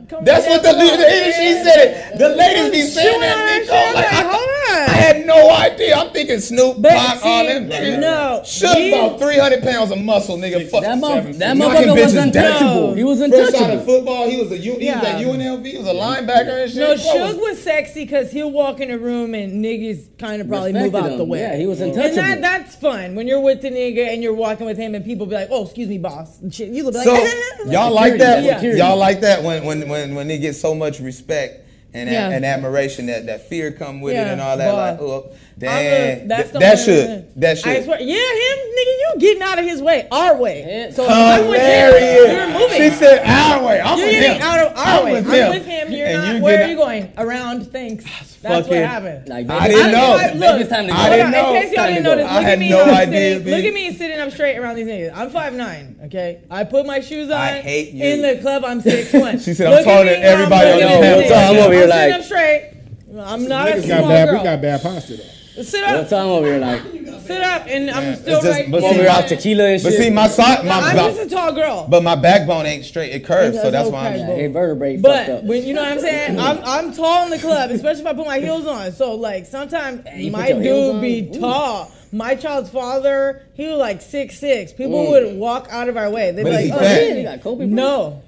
[0.10, 1.00] Come That's what the, come on.
[1.00, 2.18] the, she said it.
[2.18, 4.00] The ladies be saying that, that Nico.
[4.00, 4.90] Like, I, hold on.
[4.90, 5.94] I had no idea.
[5.96, 7.70] I'm thinking thinking Snoop, But Pac, all see, them.
[7.70, 8.00] nigga.
[8.00, 10.68] no, Shook he- about 300 pounds of muscle, nigga.
[10.70, 10.82] Fuck.
[10.82, 12.28] That, mother, that motherfucker was bitches down.
[12.28, 12.94] untouchable.
[12.96, 13.52] He was untouchable.
[13.52, 15.00] First out of football, he was a U, he Yeah.
[15.00, 16.80] was at UNLV, he was a linebacker and shit.
[16.80, 20.48] No, Bro, Suge was sexy because he'll walk in a room and niggas kind of
[20.48, 21.40] probably move Respected out the way.
[21.40, 22.16] Yeah, he was And untouchable.
[22.16, 25.26] that, that's fun when you're with the nigga and you're walking with him and people
[25.28, 26.70] be like, "Oh, excuse me, boss." And shit.
[26.70, 27.16] You look like, So
[27.68, 28.44] y'all like that?
[28.44, 28.62] Yeah.
[28.76, 32.30] Y'all like that when when when when they get so much respect and Yeah.
[32.30, 34.74] and admiration that that fear come with it and all that.
[34.74, 37.32] Like, oh, damn, a- that's the that should reason.
[37.38, 37.84] that I should.
[37.86, 40.90] swear, yeah, him, nigga, you getting out of his way, our way.
[40.94, 42.32] So if I'm with him, Hilarious.
[42.34, 42.78] you're moving.
[42.78, 43.80] She said our way.
[43.82, 44.42] I'm You're with getting him.
[44.42, 45.14] out of our I'm way.
[45.14, 45.50] with I'm him.
[45.50, 45.92] with him.
[45.92, 46.36] You're And not.
[46.36, 47.14] you where are you going?
[47.18, 47.72] Around.
[47.72, 48.06] Thanks.
[48.42, 49.28] That's fucking- what happened.
[49.30, 50.18] Like, I didn't know.
[50.20, 50.98] I- look, it's time to go.
[51.00, 51.56] I didn't know.
[51.56, 52.16] In case y'all didn't to go.
[52.16, 53.54] notice, I look had at me no I'm idea, sitting.
[53.54, 55.12] Look at me sitting up straight around these niggas.
[55.16, 56.42] I'm 5'9", okay?
[56.52, 57.38] I put my shoes on.
[57.42, 58.04] I hate you.
[58.06, 59.42] In the club, I'm 6'1".
[59.44, 61.20] She said, I'm Look taller than everybody on the panel.
[61.20, 61.32] this.
[61.32, 62.74] I'm over here I'm like- sitting up straight.
[63.20, 65.24] I'm not a small got bad, we got bad posture though.
[65.64, 66.10] Sit One up.
[66.10, 66.82] time over here, like,
[67.26, 68.72] Sit up, and I'm still It's just- right.
[68.72, 70.02] but over see, here my- off tequila and But shit.
[70.02, 71.86] see, my side, my, I'm my- just a tall girl.
[71.90, 73.12] but my backbone ain't straight.
[73.14, 74.26] It curves, so It's that's why okay, I'm.
[74.28, 74.36] bro.
[74.38, 75.44] Hey, vertebrae fucked But up.
[75.44, 78.14] when you know what I'm saying, I'm I'm tall in the club, especially if I
[78.14, 78.94] put my heels on.
[78.94, 81.02] So like sometimes you my put your heels dude on?
[81.02, 81.40] be Ooh.
[81.42, 81.92] tall.
[82.14, 84.72] My child's father, he was like six six.
[84.72, 85.10] People mm.
[85.10, 86.32] would walk out of our way.
[86.32, 87.18] They'd But be is like, he "Oh, fat?
[87.18, 87.76] You got Kobe, bro?
[87.76, 88.22] No,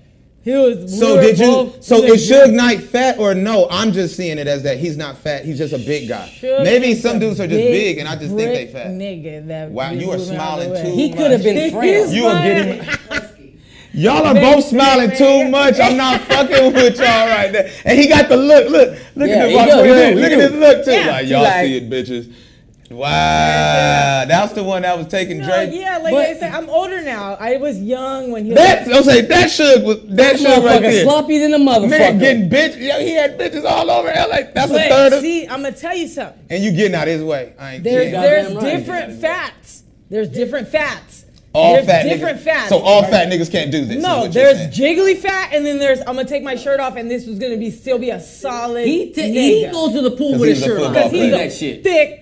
[0.43, 0.97] he was.
[0.97, 1.45] So we did you?
[1.47, 3.67] both- So we were is Suge Knight fat or no?
[3.69, 5.43] I'm just seeing it as that he's not fat.
[5.45, 6.31] He's just a big guy.
[6.41, 8.87] Suge Maybe some dudes are just big, and I just think they fat.
[8.87, 12.11] Nigga, that Wow, you are smiling too He could have been frail.
[12.11, 12.83] You are getting.
[13.93, 15.79] y'all are both smiling too much.
[15.79, 17.69] I'm not fucking with y'all right there.
[17.85, 18.69] And he got the look.
[18.69, 20.41] Look, look Yeah, at the he Look he at do, he look at do.
[20.41, 20.91] his look too.
[20.91, 21.11] Yeah.
[21.11, 22.33] Like y'all like- see it, bitches.
[22.89, 25.69] Wow, that's the one that was taking No, Drake.
[25.73, 27.37] yeah, like But- I said, I'm older now.
[27.39, 28.57] I was young when he was.
[28.59, 31.03] That I'm saying that should was that should right Motherfucker there.
[31.03, 31.89] sloppy than a motherfucker.
[31.89, 32.79] Man, getting bitch.
[32.79, 34.51] Yo, he had bitches all over LA.
[34.53, 35.21] That's a third of.
[35.21, 36.45] see, I'm gonna tell you something.
[36.49, 37.53] And you getting out his way.
[37.59, 38.11] I ain't There's kidding.
[38.13, 38.77] Goddamn there's right.
[38.77, 39.83] different fats.
[40.09, 41.25] There's different fats.
[41.53, 42.43] all there's fat different niggas.
[42.43, 42.69] fats.
[42.69, 44.01] So all fat niggas can't do this.
[44.01, 44.71] no, there's saying.
[44.97, 47.57] jiggly fat, and then there's I'm gonna take my shirt off, and this was gonna
[47.57, 48.85] be still be a solid.
[48.87, 50.93] He, t- he goes to the pool with his a shirt on.
[50.93, 51.83] Because he's Look a that shit.
[51.83, 52.18] thick,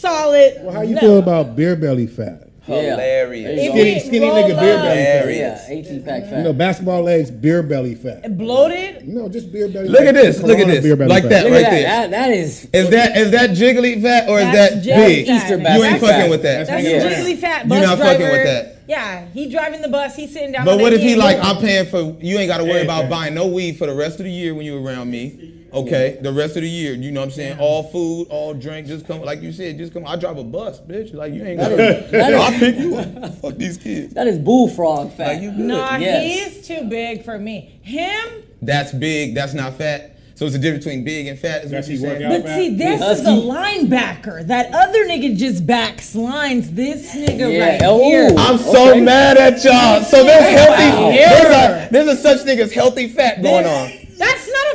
[0.00, 0.54] solid.
[0.62, 1.00] Well, how you no.
[1.00, 2.44] feel about beer belly fat?
[2.62, 3.46] Hilarious.
[3.56, 5.68] There you Skinny, skinny nigga beer belly There fat.
[5.70, 6.36] Yeah, 18 pack fat.
[6.38, 8.36] You know, basketball legs, beer belly fat.
[8.36, 9.08] bloated?
[9.08, 9.88] No, just beer belly.
[9.88, 10.42] Look like at this.
[10.42, 10.82] Look at this.
[10.84, 11.28] beer belly Like fat.
[11.30, 11.44] that.
[11.44, 11.70] Look right at that.
[11.70, 11.82] there.
[11.82, 12.10] that.
[12.10, 12.68] That is.
[12.72, 15.26] Is that is that jiggly fat or is that big?
[15.28, 15.64] Easter man.
[15.64, 16.66] basket You ain't That's- fucking with that.
[16.66, 17.10] That's Yeah.
[17.22, 17.62] jiggly fat.
[17.64, 18.12] You Bus not driver.
[18.12, 18.74] fucking with that.
[18.86, 20.16] Yeah, he driving the bus.
[20.16, 20.64] He's sitting down.
[20.66, 23.34] But what if he like I'm paying for you ain't got to worry about buying
[23.34, 25.54] no weed for the rest of the year when you around me.
[25.72, 27.58] Okay, the rest of the year, you know what I'm saying?
[27.60, 30.06] All food, all drink, just come like you said, just come.
[30.06, 31.12] I drive a bus, bitch.
[31.14, 32.16] Like you ain't got that to.
[32.16, 33.34] is- I'll pick you up.
[33.40, 34.14] Fuck these kids.
[34.14, 35.34] That is bullfrog fat.
[35.34, 35.60] Like you good.
[35.60, 36.54] Nah, Yes.
[36.56, 37.78] he's too big for me.
[37.82, 38.44] Him.
[38.62, 39.34] That's big.
[39.34, 40.14] That's not fat.
[40.36, 41.64] So it's a difference between big and fat.
[41.64, 42.32] Is what Does you he work saying?
[42.32, 42.42] out?
[42.44, 43.22] But see, this Husky.
[43.22, 44.46] is a linebacker.
[44.46, 46.70] That other nigga just backs lines.
[46.72, 47.98] This nigga Yeah, right oh.
[48.04, 48.30] here.
[48.38, 49.00] I'm so Okay.
[49.00, 50.02] mad at y'all.
[50.04, 50.96] So there's healthy.
[50.96, 51.10] Wow.
[51.10, 53.90] There's a, there's a such thing as healthy fat going on.
[54.16, 54.67] That's not a fat man.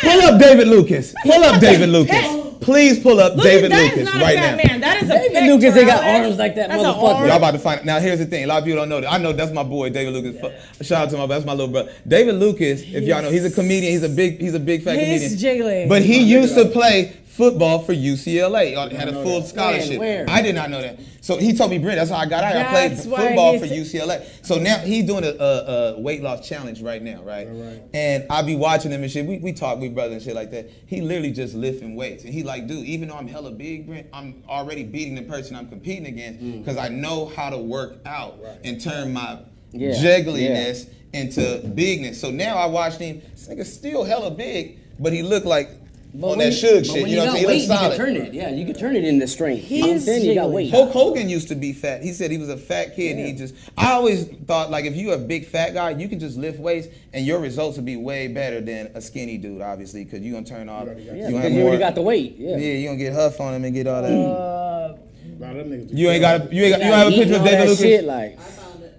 [0.00, 1.14] Pull up David Lucas.
[1.24, 2.36] Pull up David Lucas.
[2.60, 4.64] Please pull up Look, David that is Lucas not right a fat now.
[4.72, 4.80] man.
[4.82, 6.26] That is a David Lucas They got pectoral.
[6.26, 7.26] arms like that That's a motherfucker.
[7.28, 7.86] Y'all about to find it.
[7.86, 7.98] now.
[8.00, 8.44] Here's the thing.
[8.44, 9.10] A lot of people don't know that.
[9.10, 10.38] I know that's my boy David Lucas.
[10.40, 12.82] Fu- Shout out to my that's my little brother David Lucas.
[12.82, 13.92] If y'all know, he's a comedian.
[13.92, 15.62] He's a big he's a big fat He's comedian.
[15.66, 15.88] jiggly.
[15.88, 18.72] But he used to play football for UCLA.
[18.72, 19.98] Y'all Had a full scholarship.
[19.98, 20.28] Where?
[20.28, 21.00] I did not know that.
[21.22, 22.54] So he told me, Brent, that's how I got out.
[22.54, 24.26] I played football for UCLA.
[24.44, 27.48] So now he's doing a, a, a weight loss challenge right now, right?
[27.50, 27.82] right.
[27.94, 29.24] And I be watching him and shit.
[29.24, 30.70] We, we talk, we brother and shit like that.
[30.86, 32.24] He literally just lifting weights.
[32.24, 35.56] And he like, dude, even though I'm hella big, Brent, I'm already beating the person
[35.56, 36.58] I'm competing against Mm.
[36.58, 39.38] because I know how to work out and turn my
[39.72, 42.20] Yeah, juggliness into bigness.
[42.20, 43.20] So now I watched him.
[43.32, 45.70] This nigga still hella big, but he looked like
[46.12, 47.02] But on when that you- Suge shit.
[47.02, 47.36] when You know what I'm got saying?
[47.40, 47.96] He weight, looked you can solid.
[47.96, 48.34] turn it.
[48.34, 49.62] Yeah, you can turn it into strength.
[49.64, 50.70] He's I'm you got weight.
[50.70, 52.02] Hulk Hogan used to be fat.
[52.02, 53.16] He said he was a fat kid.
[53.16, 56.18] And he just, I always thought like if you're a big fat guy, you can
[56.18, 60.04] just lift weights and your results will be way better than a skinny dude, obviously,
[60.04, 60.86] because you're gonna turn off.
[60.88, 62.34] already got Yeah, you because you already got the weight.
[62.38, 62.56] Yeah.
[62.56, 64.10] yeah, you gonna get huff on him and get all that.
[64.12, 64.96] Uh,
[65.38, 66.50] Nah, them you ain't got.
[66.50, 66.80] A, you ain't got.
[66.82, 67.80] You Gotta have a picture of David Lucas.
[67.80, 68.94] Shit, like, I found it.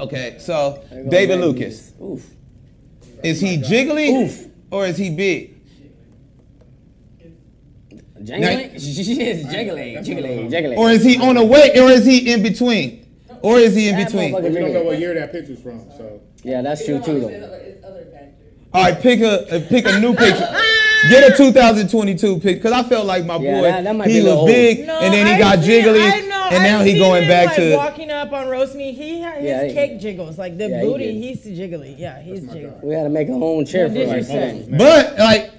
[0.00, 2.26] Okay, so David Lucas, Oof.
[3.22, 4.46] is he jiggly Oof.
[4.70, 5.49] or is he big?
[8.22, 8.70] Jangling?
[8.78, 10.78] Shit, jiggling, jiggling, jiggling.
[10.78, 11.70] Or is he on the way?
[11.80, 13.06] Or is he in between?
[13.42, 14.34] Or is he in That between?
[14.34, 14.86] motherfucker We don't know jiggling.
[14.86, 16.20] what year that picture's from, so.
[16.42, 17.26] Yeah, that's true too, though.
[17.28, 18.52] other- it's other factors.
[18.74, 20.56] All right, pick a uh, pick a new picture.
[21.08, 24.12] Get a 2022 pic, because I felt like my Yeah, boy, that- that might be
[24.12, 26.48] he a was little big, no, and then he I've got seen- jiggly, I know,
[26.52, 27.76] and now I've he seen going him, back like, to.
[27.76, 28.92] walking up on roast meat.
[28.96, 31.04] He had his Yeah, he- cake jiggles, like the Yeah, he booty.
[31.06, 31.14] did.
[31.14, 31.94] he's jiggly.
[31.98, 32.84] Yeah, he's jiggly.
[32.84, 34.16] We had to make our own chair What for did him.
[34.18, 34.66] you say?
[34.76, 35.49] But like,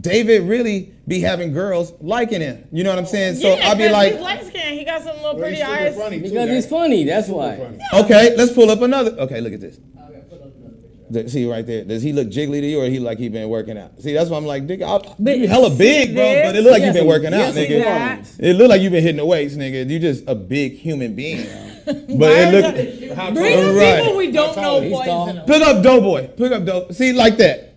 [0.00, 2.66] David really be having girls liking him.
[2.72, 3.36] You know what I'm saying?
[3.36, 4.78] So yeah, I'll be like, he's light skinned.
[4.78, 5.96] He got some little pretty he's super eyes.
[5.96, 7.56] funny, too, Because he's that- funny, that's super why.
[7.56, 7.78] funny.
[8.04, 9.12] okay, let's pull up another.
[9.12, 9.78] Okay, look at this.
[9.78, 11.12] Okay, put up another picture.
[11.12, 11.84] Th- See right there.
[11.84, 14.00] Does he look jiggly to you, or he like he been working out?
[14.02, 16.24] See, that's why I'm like, nigga, I'll, But you hella big, bro.
[16.24, 18.16] this- But it look like Yes, you been working yes, out, he nigga.
[18.18, 18.38] does.
[18.40, 19.88] It look like you been hitting the weights, nigga.
[19.88, 21.46] You just a big human being.
[21.86, 22.74] but it look.
[22.74, 24.02] that- How Bring tall- the Right.
[24.02, 25.26] people we don't know He's poison tall.
[25.26, 25.46] them.
[25.46, 26.26] Pick up Doughboy.
[26.36, 26.88] Pick up Dough.
[26.90, 27.73] See, like that.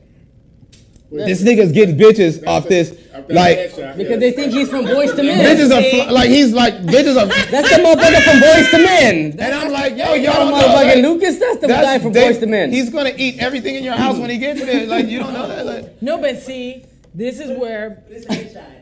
[1.11, 2.91] This nigga's getting bitches off this.
[3.29, 5.57] Like, headshot, Because they think he's from Boyz II Men.
[5.57, 7.25] bitches are fl- like he's like bitches are.
[7.25, 9.39] That's the motherfucker from Boyz II Men.
[9.39, 10.57] And I'm like, yo, Y'all y'all don't know.
[10.67, 12.71] motherfucking Like, Lucas, that's the that's- guy from they- Boyz II Men.
[12.71, 14.85] He's gonna eat everything in your house when he gets there.
[14.85, 15.65] Like you don't know that.
[15.65, 18.76] Like, No, but see, this is where this is where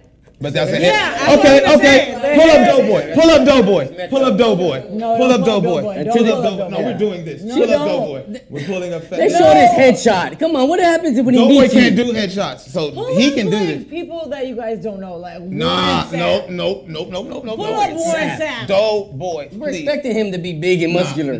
[0.45, 1.39] but that's a Yeah, hit.
[1.39, 2.35] Okay, okay.
[2.35, 3.13] Pull up Doughboy.
[3.15, 4.07] Pull up Doughboy.
[4.09, 4.81] Pull up Doughboy.
[5.17, 5.81] Pull up Doughboy.
[5.81, 6.69] Pull up Doughboy.
[6.69, 7.41] No, we're doing this.
[7.41, 7.69] Pull up.
[7.69, 8.41] Doughboy.
[8.51, 9.09] We're pulling up.
[9.09, 9.71] They showed his
[10.05, 10.37] headshot.
[10.39, 11.81] Come on, what happens if when he Doughboy meets you?
[11.81, 13.85] can't do headshots, so he can do this.
[13.85, 16.49] People that you guys don't know, like Nah, Warren no, Sapp.
[16.49, 18.67] no, no, no, no, no, Pull up Warren Sapp.
[18.67, 19.49] Doughboy.
[19.53, 21.37] We're expecting him to be big and muscular.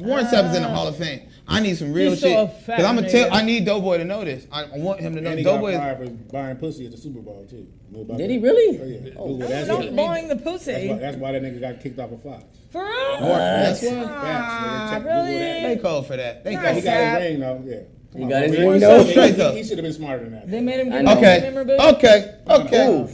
[0.00, 1.28] Warren Sapp is in the Hall of Fame.
[1.48, 2.50] I need some real He's shit.
[2.64, 3.32] fat, Cause I'm gonna tell.
[3.32, 4.46] I need Doughboy to know this.
[4.50, 5.30] I I want him to know.
[5.30, 5.72] And he got Doughboy.
[5.72, 7.68] Is, fired for buying pussy at the Super Bowl too.
[7.92, 8.30] Did that?
[8.30, 8.80] he really?
[8.80, 9.10] Oh yeah.
[9.16, 9.92] Oh, Google that Don't shit.
[9.94, 10.88] blowing the That's pussy.
[10.88, 12.44] why, that's why that nigga got kicked off of Fox.
[12.70, 13.18] For real?
[13.20, 13.90] That's why.
[13.90, 15.32] Facts, Ah, really?
[15.32, 15.62] Google that.
[15.68, 16.44] They call for that.
[16.44, 17.62] They Nah, call He got his ring though.
[17.64, 17.76] Yeah.
[18.20, 19.04] He got his ring, He- though?
[19.04, 19.54] he- Straight though.
[19.54, 20.50] He should have been smarter than that.
[20.50, 21.06] They made him get.
[21.16, 21.74] Okay.
[21.78, 22.34] Okay.
[22.50, 23.08] Okay.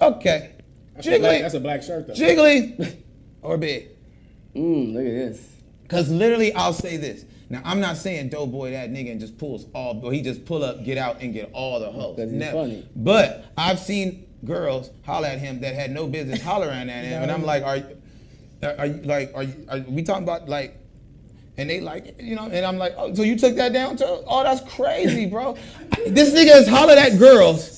[0.00, 0.52] Okay.
[0.94, 1.40] That's a, black, Jiggly.
[1.42, 2.14] that's a black shirt though.
[2.14, 2.96] Jiggly.
[3.42, 3.90] Or big.
[4.56, 5.48] Mm, look at this.
[5.88, 7.24] Cause literally, I'll say this.
[7.48, 10.64] Now, I'm not saying Doughboy that nigga and just pulls all, or he just pull
[10.64, 12.16] up, get out, and get all the hoes.
[12.16, 12.58] That's Never.
[12.58, 12.88] funny.
[12.96, 17.30] But I've seen girls holler at him that had no business hollering at him, and
[17.30, 17.82] I'm like, are,
[18.62, 20.76] are, are you like, are, you, are we talking about like?
[21.58, 24.04] And they like, you know, and I'm like, oh, so you took that down too?
[24.04, 25.56] Oh, that's crazy, bro.
[26.06, 27.76] this nigga has hollered at girls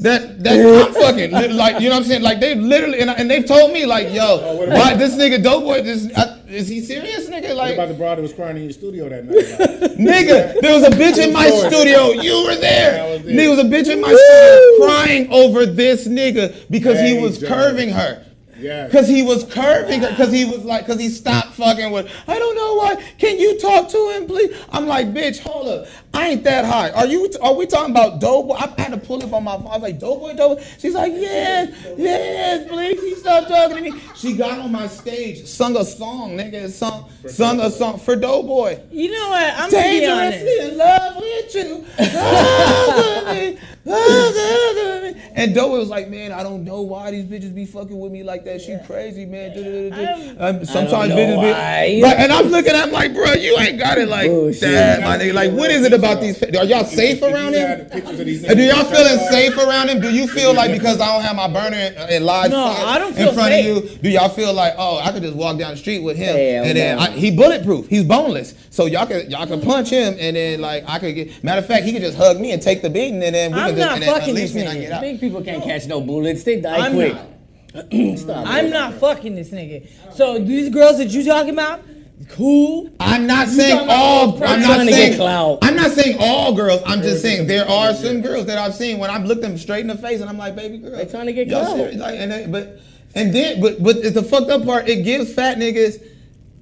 [0.00, 2.22] that that I'm fucking like, you know what I'm saying?
[2.22, 5.82] Like they literally, and, and they've told me like, yo, Oh, why this nigga Doughboy?
[5.82, 7.48] This uh, is he serious, nigga?
[7.48, 9.36] What Like, about the broad that was crying in your studio that night?
[10.00, 12.10] Nigga, there was a bitch in my studio.
[12.10, 13.02] You were there.
[13.02, 13.36] I was there.
[13.36, 17.48] There was a bitch in my studio crying over this nigga because he was Joe.
[17.48, 18.24] curving her.
[18.58, 18.88] Yeah.
[18.90, 20.14] Cause he was curving her.
[20.16, 22.10] Cause he was like, cause he stopped fucking with.
[22.28, 22.96] I don't know why.
[23.18, 24.54] Can you talk to him, please?
[24.70, 25.86] I'm like, bitch, hold up.
[26.12, 26.90] I ain't that high.
[26.90, 27.30] Are you?
[27.40, 28.54] Are we talking about Doughboy?
[28.54, 29.68] I had to pull up on my phone.
[29.68, 30.62] I was like, Doughboy, Doughboy.
[30.78, 33.00] She's like, yes, yes, please.
[33.00, 34.00] He stopped talking to me.
[34.16, 38.80] She got on my stage, sung a song, nigga, sung, sung a song for Doughboy.
[38.90, 39.54] You know what?
[39.54, 40.00] I'm gonna be.
[40.00, 41.86] Dangerously in love with you.
[42.14, 45.22] Love with me, love with me.
[45.32, 48.22] And Doe was like, man, I don't know why these bitches be fucking with me
[48.24, 48.60] like that.
[48.60, 49.54] She crazy, man.
[49.54, 50.36] Du-du-du-du-du.
[50.38, 51.88] Um, sometimes know bitches why.
[51.88, 52.02] be.
[52.02, 54.62] But, and I'm looking at him like, bro, you ain't got it like Bullshit.
[54.62, 55.34] that, my nigga.
[55.34, 56.42] Like, what is it about these?
[56.42, 57.86] Are y'all safe around him?
[57.92, 60.00] Uh, Do y'all feeling safe around him?
[60.00, 62.84] Do you feel like because I don't have my burner in, in live No, fire
[62.86, 63.76] I don't in front safe.
[63.76, 63.98] of you?
[63.98, 66.64] Do y'all feel like, oh, I could just walk down the street with him Hell
[66.64, 67.02] and then no.
[67.04, 67.86] I, he bulletproof.
[67.88, 68.54] He's boneless.
[68.70, 71.44] So y'all could y'all could punch him and then like I could get.
[71.44, 73.58] Matter of fact, he could just hug me and take the beating and then we
[73.60, 74.80] I'm could just not and fucking unleash this me and I nigga.
[74.80, 75.00] get out.
[75.02, 76.42] Big people can't catch no bullets.
[76.42, 77.14] They die I'm quick.
[77.14, 77.26] not.
[78.18, 78.46] Stop.
[78.48, 79.86] I'm not fucking this nigga.
[80.16, 81.80] So these girls that you talking about,
[82.28, 82.90] cool.
[83.00, 84.32] I'm not saying all.
[84.32, 85.20] those I'm not saying.
[85.20, 86.82] I'm not saying all girls.
[86.86, 89.80] I'm just saying there are some girls that I've seen when I've looked them straight
[89.80, 91.76] in the face and I'm like, baby girl, They trying to get y'all clout.
[91.76, 91.96] serious?
[91.96, 92.80] Like, and they, but
[93.14, 94.88] and then but but it's the fucked up part.
[94.88, 96.04] It gives fat niggas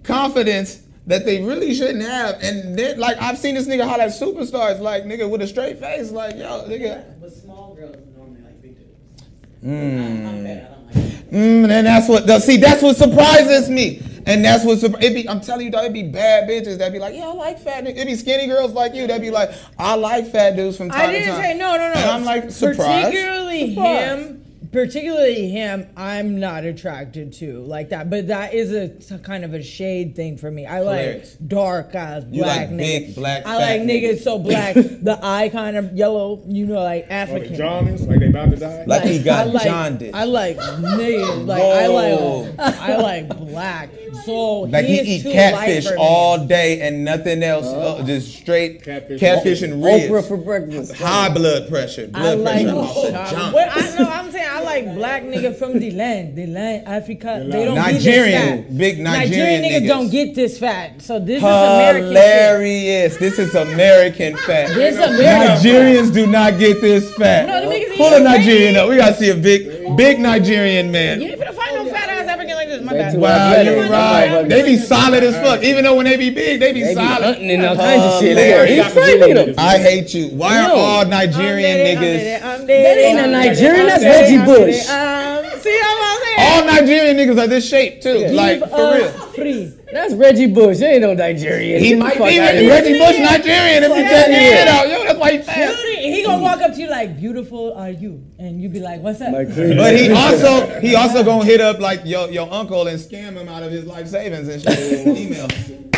[0.03, 2.37] confidence that they really shouldn't have.
[2.43, 5.79] And then like I've seen this nigga holler at superstars like nigga with a straight
[5.79, 7.21] face like yo nigga.
[7.21, 9.25] But small girls normally like big dudes.
[9.63, 10.71] I'm, I'm fat.
[10.71, 11.31] I don't like it.
[11.31, 12.57] Mm, and that's what the, see.
[12.57, 15.29] That's what surprises me, and that's what surpri- it be.
[15.29, 17.85] I'm telling you, dog, it be bad bitches That'd be like, yeah, I like fat.
[17.85, 17.97] niggas.
[17.97, 21.01] It be skinny girls like you That'd be like, I like fat dudes from time
[21.01, 21.43] I to didn't time.
[21.43, 21.93] say no, no, no.
[21.95, 23.07] And I'm like, surprised.
[23.07, 24.21] Particularly Surprised.
[24.21, 24.45] him.
[24.73, 28.11] Particularly him, I'm not attracted to like that.
[28.11, 30.67] But that is a t- kind of a shade thing for me.
[30.67, 31.37] I Hilarious.
[31.41, 32.79] like dark eyes, You black like niggas.
[32.79, 34.21] big, black, I like niggas niggas.
[34.23, 36.43] so black, the eye kind of yellow.
[36.47, 37.55] You know, like Like African.
[37.57, 38.85] Johnny's, like they about to die.
[38.87, 40.11] Like he got I like, jaundice.
[40.15, 41.47] I like niggas.
[41.47, 42.55] Like Whoa.
[42.59, 43.91] I like I like black.
[44.25, 46.03] So Like he, he, eat catfish light for me.
[46.05, 49.21] all day and nothing else, uh, just straight Catfish.
[49.21, 50.05] catfish, and ribs.
[50.05, 50.95] Oprah for breakfast.
[50.97, 52.63] High blood pressure, I blood like.
[52.67, 52.77] pressure.
[52.77, 52.95] off
[53.31, 56.47] the Uh, what I know, I'm saying I like black nigga from the land, the
[56.47, 57.47] land, Africa.
[57.51, 58.79] They don't Nigerian, get this fat.
[58.79, 59.89] big Nigerian niggas, niggas.
[59.89, 61.03] don't get this fat.
[61.03, 62.05] So this is American.
[62.09, 63.17] Hilarious.
[63.17, 64.69] This is American fat.
[64.75, 67.47] This American Nigerians do not get this fat.
[67.47, 68.89] No, Pull a Nigerian up.
[68.89, 71.21] We gotta see a big, big Nigerian man.
[71.21, 72.78] You ain't finna find no fat ass African like this.
[72.89, 73.19] My They bad.
[73.19, 74.49] Wow, you're right.
[74.49, 75.63] They be solid as fuck.
[75.63, 77.23] Even though when they be big, they be They be solid.
[77.25, 78.37] hunting and all kinds of shit.
[78.37, 78.59] man.
[78.59, 79.59] Look, He's straight, look.
[79.59, 80.29] I hate you.
[80.29, 82.01] Why are all Nigerian niggas?
[82.01, 84.89] dead, I'm That ain't a I'm dead, Nigerian, that's Reggie Bush.
[84.89, 86.39] Um, see how I'm saying?
[86.41, 86.65] All?
[86.83, 88.29] Nigerian niggas are this shape too.
[88.29, 89.09] Like for real.
[89.35, 89.73] Free.
[89.93, 90.79] That's Reggie Bush.
[90.79, 91.81] He ain't no Nigerian.
[91.83, 92.69] He Get the might fuck be outta Reggie.
[92.69, 94.11] Reggie Bush Nigerian if you Yeah.
[94.11, 94.89] check his shit out.
[94.89, 95.75] Yo, that's why he fat.
[96.09, 96.21] Beauty.
[96.21, 99.21] He gonna walk up to you like, "Beautiful are you?" And you be like, "What's
[99.21, 99.49] up?" Like.
[99.55, 103.49] But he also he also gonna hit up like your your uncle and scam him
[103.49, 105.49] out of his life savings and shit email.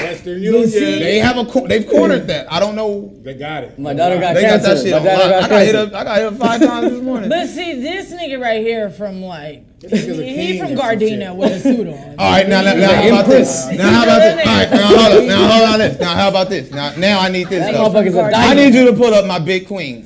[0.00, 0.70] Western Union.
[0.70, 2.50] They have a cor- they've cornered that.
[2.52, 3.12] I don't know.
[3.22, 3.78] They got it.
[3.78, 4.74] My daughter got They got cancer.
[4.74, 5.94] that shit My daughter got I got hit up.
[5.94, 7.28] I got hit up five times this morning.
[7.28, 11.86] But see, this nigga right here from like, This he from Gardena with a suit
[11.86, 12.14] on.
[12.18, 13.66] All right, now, now, now how about this?
[13.72, 14.46] Now how about this?
[14.46, 15.24] All right, now hold up.
[15.26, 16.00] Now hold on this.
[16.00, 16.70] Now how about this?
[16.70, 17.62] Now now I need this.
[17.64, 17.88] That though.
[17.90, 18.56] motherfucker's a I diamond.
[18.58, 19.99] need you to pull up my big queens.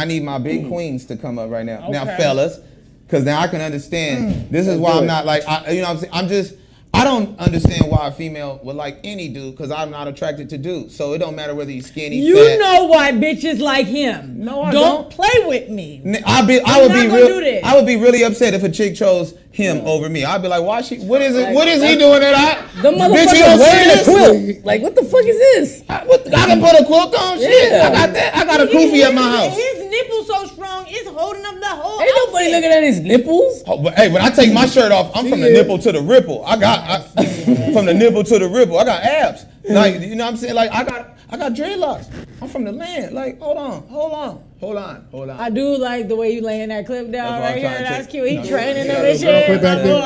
[0.00, 0.68] I need my big mm.
[0.68, 1.90] queens to come up right now.
[1.90, 2.58] Now, fellas,
[3.06, 4.34] because now I can understand.
[4.34, 4.50] Mm.
[4.50, 6.12] This is why I'm not like, I, you know what I'm saying?
[6.14, 6.54] I'm just,
[6.94, 10.58] I don't understand why a female would like any dude because I'm not attracted to
[10.58, 10.96] dudes.
[10.96, 12.58] So it don't matter whether he's skinny, You fat.
[12.58, 14.42] know why bitches like him.
[14.42, 15.02] No, I don't.
[15.02, 15.10] don't.
[15.10, 16.02] play with me.
[16.24, 17.60] I'd be, I would be real.
[17.62, 19.84] I would be really upset if a chick chose him mm.
[19.84, 20.24] over me.
[20.24, 20.98] I'd be like, why she?
[20.98, 21.54] What is it?
[21.54, 22.82] What is he doing that I?
[22.82, 24.64] The motherfucker wearing a quilt.
[24.64, 25.84] Like, what the fuck is this?
[25.88, 27.38] I, what, I can put a quilt on.
[27.38, 27.88] Shit, Yeah.
[27.88, 28.36] I got that.
[28.36, 29.56] I got a kufi at my house.
[29.90, 32.00] Nipple so strong, it's holding up the whole.
[32.00, 32.52] Ain't nobody outfit.
[32.52, 33.62] looking at his nipples.
[33.66, 36.00] Oh, but hey, when I take my shirt off, I'm from the nipple to the
[36.00, 36.44] ripple.
[36.46, 37.24] I got I,
[37.72, 38.78] from the nipple to the ripple.
[38.78, 39.44] I got abs.
[39.68, 40.54] Like you know what I'm saying?
[40.54, 42.06] Like I got I got dreadlocks.
[42.40, 43.14] I'm from the land.
[43.14, 45.38] Like hold on, hold on, hold on, hold on.
[45.40, 47.70] I do like the way you laying that clip down right here.
[47.70, 48.28] That's cute.
[48.28, 49.46] He No, training them and shit.
[49.46, 49.96] clip back there.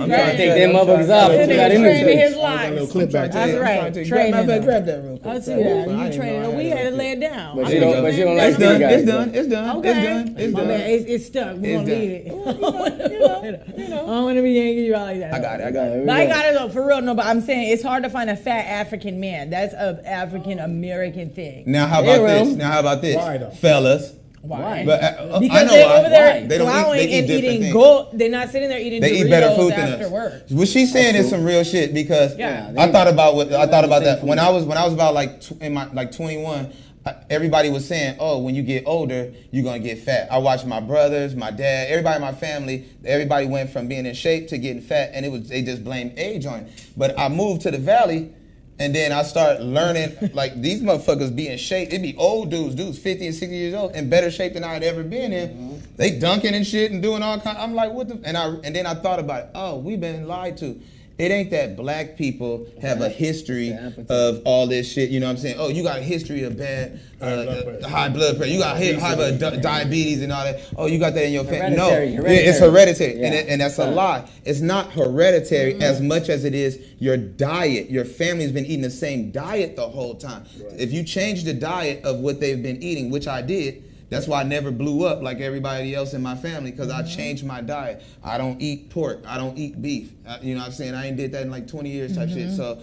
[0.00, 1.28] I'm trying to Take them motherfuckers off.
[1.30, 2.38] That You got nigga in training his bitch.
[2.38, 3.34] I got a little locks.
[3.34, 4.06] That's right.
[4.06, 4.64] Training them.
[4.64, 5.26] grab that real quick.
[5.26, 5.88] I see that.
[5.88, 6.56] You training.
[6.56, 6.94] We had to it.
[6.94, 7.56] lay it down.
[7.56, 9.34] But mean, don't- but she don't lay like it It's done.
[9.34, 9.74] It's done.
[9.84, 9.84] It's done.
[9.84, 10.36] It's done.
[10.38, 10.70] It's done.
[10.70, 11.56] It's, it's stuck.
[11.56, 11.98] We're It's gonna done.
[12.00, 13.80] leave it.
[13.80, 15.34] I don't want to be yanking you out like that.
[15.34, 15.64] I got it.
[15.66, 16.08] I got it.
[16.08, 17.00] I got it though, for real.
[17.00, 19.50] No, but I'm saying it's hard to find a fat African man.
[19.50, 21.64] That's a African American thing.
[21.66, 22.48] Now how about this?
[22.56, 23.99] Now how about this, fellas?
[24.42, 24.84] Why?
[24.86, 25.98] But uh, I Because know they're why.
[26.00, 26.46] over there Why?
[26.46, 27.72] They don't eat- plowing they eat and different eating things.
[27.74, 28.08] gold.
[28.14, 30.10] They're not sitting there eating They Doritos eat better food than after us.
[30.10, 30.42] work.
[30.50, 32.72] What she's saying is some real shit because Yeah.
[32.78, 34.94] I thought about what I thought about same that when I was when I was
[34.94, 36.72] about like tw- in my like 21.
[37.06, 40.66] I- Everybody was saying, "Oh, when you get older, you're gonna get fat." I watched
[40.66, 42.84] my brothers, my dad, everybody in my family.
[43.06, 46.12] Everybody went from being in shape to getting fat, and it was they just blamed
[46.18, 46.68] age on it.
[46.98, 48.32] But I moved to the valley,
[48.80, 51.92] and then I start learning like these motherfuckers be in shape.
[51.92, 54.72] It be old dudes, dudes 50 and 60 years old, in better shape than I
[54.72, 55.48] had ever been in.
[55.50, 55.96] Mm-hmm.
[55.96, 57.58] They dunking and shit and doing all kind.
[57.58, 58.18] I'm like, what the?
[58.24, 59.50] And I and then I thought about it.
[59.54, 60.80] Oh, we've been lied to.
[61.20, 63.76] It ain't that black people have a history
[64.08, 65.10] of all this shit.
[65.10, 65.56] You know what I'm saying?
[65.58, 68.44] Oh, you got a history of bad uh, High blood pressure.
[68.44, 68.46] high.
[68.46, 70.60] You got high blood di- diabetes and all that.
[70.78, 71.76] Oh, you got that in your family.
[71.76, 73.24] No, Hereditary, it's hereditary, hereditary.
[73.24, 74.28] and, it, and that's a lie.
[74.46, 77.90] It's not hereditary as much as it is your diet.
[77.90, 80.44] Your family's been eating the same diet the whole time.
[80.78, 83.84] If you change the diet of what they've been eating, which I did.
[84.10, 87.44] That's why I never blew up like everybody else in my family because I changed
[87.44, 88.02] my diet.
[88.24, 89.22] I don't eat pork.
[89.26, 90.12] I don't eat beef.
[90.26, 90.94] Uh, you know what I'm saying?
[90.94, 92.50] I ain't did that in like 20 years type shit.
[92.50, 92.82] So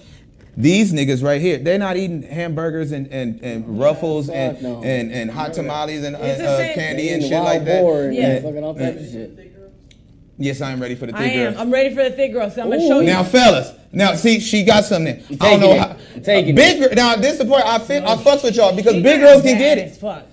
[0.56, 4.82] these niggas right here, they're not eating hamburgers and, and, and ruffles and, no.
[4.84, 7.82] and, and hot tamales and uh, uh, candy and shit like wild that.
[7.82, 8.40] boar and Yeah.
[8.40, 9.54] fucking all types of shit.
[10.40, 11.54] Yes, I am ready for the I thick am.
[11.54, 11.62] girl.
[11.62, 12.50] I'm ready for the thick girl.
[12.52, 13.08] So I'm gonna show you.
[13.08, 15.16] Now, fellas, now see, she got something.
[15.16, 15.80] I don't taking know it.
[15.80, 15.96] how.
[16.24, 16.90] Taking big girl.
[16.96, 18.04] Now, this is the point I fit.
[18.04, 20.00] I fucks with y'all because She's big girls can get As it.
[20.00, 20.24] fuck.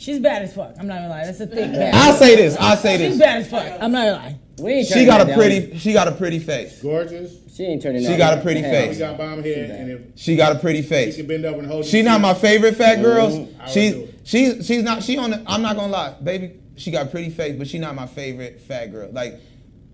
[0.00, 0.74] She's bad as fuck.
[0.80, 1.24] I'm not gonna lie.
[1.26, 1.94] That's a thick bad.
[1.94, 2.56] I'll say this.
[2.58, 3.10] I'll say this.
[3.12, 3.66] She's bad as fuck.
[3.82, 4.38] I'm not gonna lie.
[4.58, 5.38] We ain't She turning got that a down.
[5.38, 5.78] pretty.
[5.78, 6.80] She got a pretty face.
[6.80, 7.32] Gorgeous.
[7.54, 8.06] She ain't turning out.
[8.10, 8.44] She that got a down.
[8.44, 8.72] pretty Hell.
[8.72, 8.92] face.
[8.94, 11.16] She got bomb head, and if She got a pretty she face.
[11.16, 11.84] can bend over and hold.
[11.84, 13.34] She the not my favorite fat girls.
[13.34, 14.14] I would do She's it.
[14.24, 15.02] she's she's not.
[15.02, 15.32] She on.
[15.32, 16.54] The, I'm not gonna lie, baby.
[16.76, 19.10] She got a pretty face, but she not my favorite fat girl.
[19.12, 19.38] Like,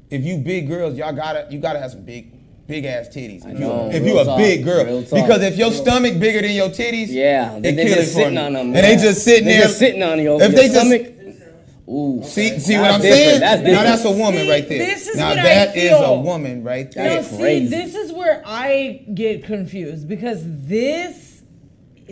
[0.08, 2.32] if you big girls, y'all gotta you gotta have some big.
[2.66, 3.46] Big ass titties.
[3.46, 6.50] If you, know, if you a talk, big girl, because if your stomach bigger than
[6.50, 8.40] your titties, Yeah, they, they kill just it for sitting me.
[8.40, 8.66] on them.
[8.74, 9.62] and they just sitting they there.
[9.62, 11.12] just sitting on your, If your they just- stomach.
[11.88, 12.20] Ooh.
[12.24, 13.40] See, see That's what I'm different, saying?
[13.40, 14.78] that's now that's a woman See, right there.
[14.78, 16.04] this is now what I that is feel.
[16.04, 17.08] a woman right there.
[17.14, 17.68] That's see, crazy.
[17.68, 21.42] this is where I get confused because this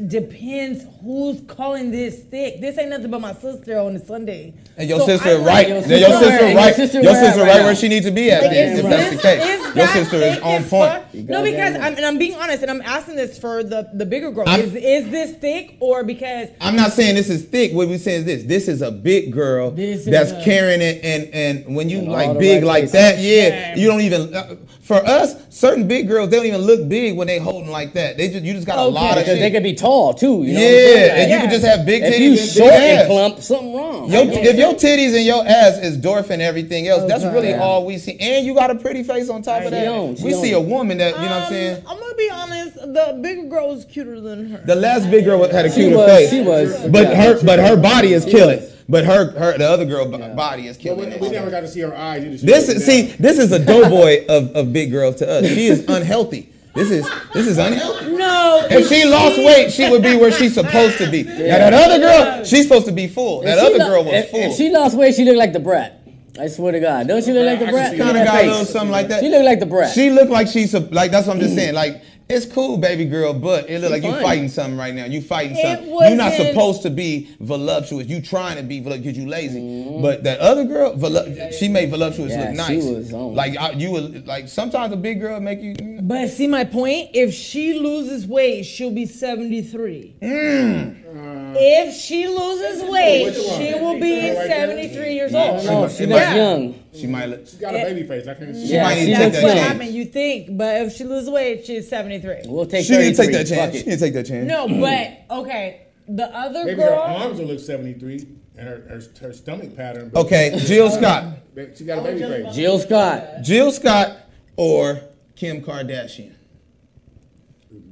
[0.07, 2.61] depends who's calling this thick.
[2.61, 4.55] This ain't nothing but my sister on a Sunday.
[4.77, 5.69] And your So sister I right.
[5.69, 6.65] Your Then your sister sister where- and right.
[6.67, 8.43] your sister Your where sister right right where she needs to be at.
[8.43, 10.91] Like, then, is if that's the case, your sister is on point.
[10.93, 11.15] fuck?
[11.15, 11.75] No, because.
[11.77, 14.45] I'm, and I'm being honest, and I'm asking this for the the bigger girl.
[14.49, 17.73] I'm- is is this thick or because I'm not saying this is thick.
[17.73, 21.29] What we saying is this: this is a big girl that's a- carrying it, and
[21.35, 22.93] and when you In all like big right like places.
[22.93, 23.77] that, yeah, Yeah.
[23.77, 24.35] you don't even.
[24.35, 27.95] Uh, for us, certain big girls, they don't even look big when they holding like
[27.95, 28.17] that.
[28.19, 29.53] They just you just got a lot of Because they shit.
[29.55, 30.43] could be tall too.
[30.43, 32.37] You know Yeah, what I'm and you can just have big If titties you and
[32.39, 33.47] big short and ass.
[33.47, 34.11] something wrong.
[34.13, 37.63] Your, if your titties and your ass is dwarfing everything else, that's really Yeah.
[37.63, 38.17] all we see.
[38.21, 39.85] And you got a pretty face on top of that.
[39.85, 41.83] don't, she we see a woman that, you know what I'm Um, saying?
[41.87, 42.75] I'm gonna be honest.
[42.75, 44.63] The bigger girl was cuter than her.
[44.65, 46.31] The last big girl had a She cuter was- face.
[46.31, 47.23] she was, But yeah.
[47.35, 48.61] her but her body is killing.
[48.89, 51.11] But her her the other girl b- body is But killing.
[51.11, 52.43] we, we never got to see her eyes.
[52.43, 55.47] This is see, this is a doughboy of, of big girl to us.
[55.49, 56.51] She is unhealthy.
[56.75, 58.17] This is this is unhealthy.
[58.17, 58.67] no.
[58.69, 61.23] If she lost weight, she would be where she's supposed to be.
[61.45, 63.43] Now that other girl, she's supposed to be full.
[63.43, 64.41] That other lo- girl was if, full.
[64.41, 66.03] If she lost weight, she looked like the brat.
[66.39, 67.07] I swear to God.
[67.07, 67.91] Don't she look like the I brat?
[67.93, 69.21] see Look kind of got a little something like that.
[69.23, 69.95] She looked like the brat.
[69.95, 71.59] She looked like she's a, like that's what I'm just mm.
[71.59, 71.75] saying.
[71.75, 74.23] Like it's cool, baby girl, but it look like you fine.
[74.23, 75.05] fighting something right now.
[75.05, 75.91] You fighting It something.
[75.91, 78.07] You're not supposed to be voluptuous.
[78.07, 79.61] You trying to be voluptuous because you lazy.
[79.61, 80.03] Mm-hmm.
[80.03, 82.33] But that other girl, volu- she made voluptuous.
[82.33, 82.85] Yeah, look she nice.
[82.85, 83.35] was on.
[83.35, 85.75] Like I, you would like sometimes a big girl make you.
[86.07, 87.11] But see my point.
[87.15, 90.17] If she loses weight, she'll be 73.
[90.21, 91.55] Mm.
[91.57, 94.49] If she loses weight, she will be Right there?
[94.49, 95.65] 73 years old.
[95.65, 96.75] No, she looks might- young.
[96.93, 97.49] She might look.
[97.49, 98.29] She got a baby face.
[98.29, 98.67] I can't see.
[98.67, 99.95] Yeah, might need she to looks take That's what that happened.
[99.95, 102.43] You think, but if she loses weight, she's 73.
[102.45, 103.75] We'll take She didn't take that chance.
[103.75, 104.47] She didn't take that chance.
[104.47, 104.69] No,
[105.31, 105.87] but okay.
[106.07, 108.27] The other Maybe her arms will look 73
[108.59, 110.13] and her, her, her stomach pattern.
[110.15, 111.39] Okay, Jill Scott,
[111.75, 112.55] She got a baby face.
[112.55, 113.25] Jill Scott.
[113.43, 114.19] Jill Scott,
[114.57, 115.01] or
[115.37, 116.35] Kim Kardashian.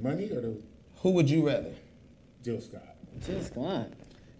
[0.00, 0.56] Money or the
[1.02, 1.72] Who would you rather?
[2.42, 2.96] Jill Scott?
[3.24, 3.88] Jill Scott.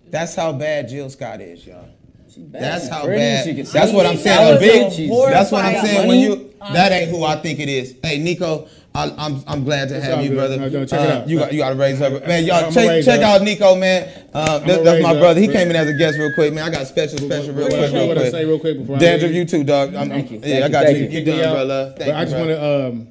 [0.09, 1.89] That's how bad Jill Scott is, y'all.
[2.35, 2.63] She bad.
[2.63, 3.67] That's how Pretty, bad.
[3.67, 4.55] That's what I'm saying.
[4.55, 5.11] was A big.
[5.11, 6.09] a That's what I'm horrifying saying.
[6.09, 7.95] When you that ain't who I think it is.
[8.03, 10.37] Hey, Nico, I, I'm I'm glad to have you, good.
[10.37, 10.57] brother.
[10.59, 11.29] No, no, check it Uh, out.
[11.29, 12.45] You got you got to raise up, man.
[12.45, 13.41] Y'all I'ma check check up.
[13.41, 14.09] out Nico, man.
[14.33, 15.41] Uh, that- that's my raise brother.
[15.41, 16.65] He came in as a guest real quick, man.
[16.65, 18.31] I got special special real what- quick, real quick.
[18.31, 19.37] say real quick before I Dandruff, leave?
[19.39, 19.95] you too, dog.
[19.95, 21.01] I'm, Thank you, Yeah, I got you, you.
[21.03, 21.53] thank You Get done, out.
[21.55, 21.95] brother.
[21.97, 23.09] But Thank I just want to um,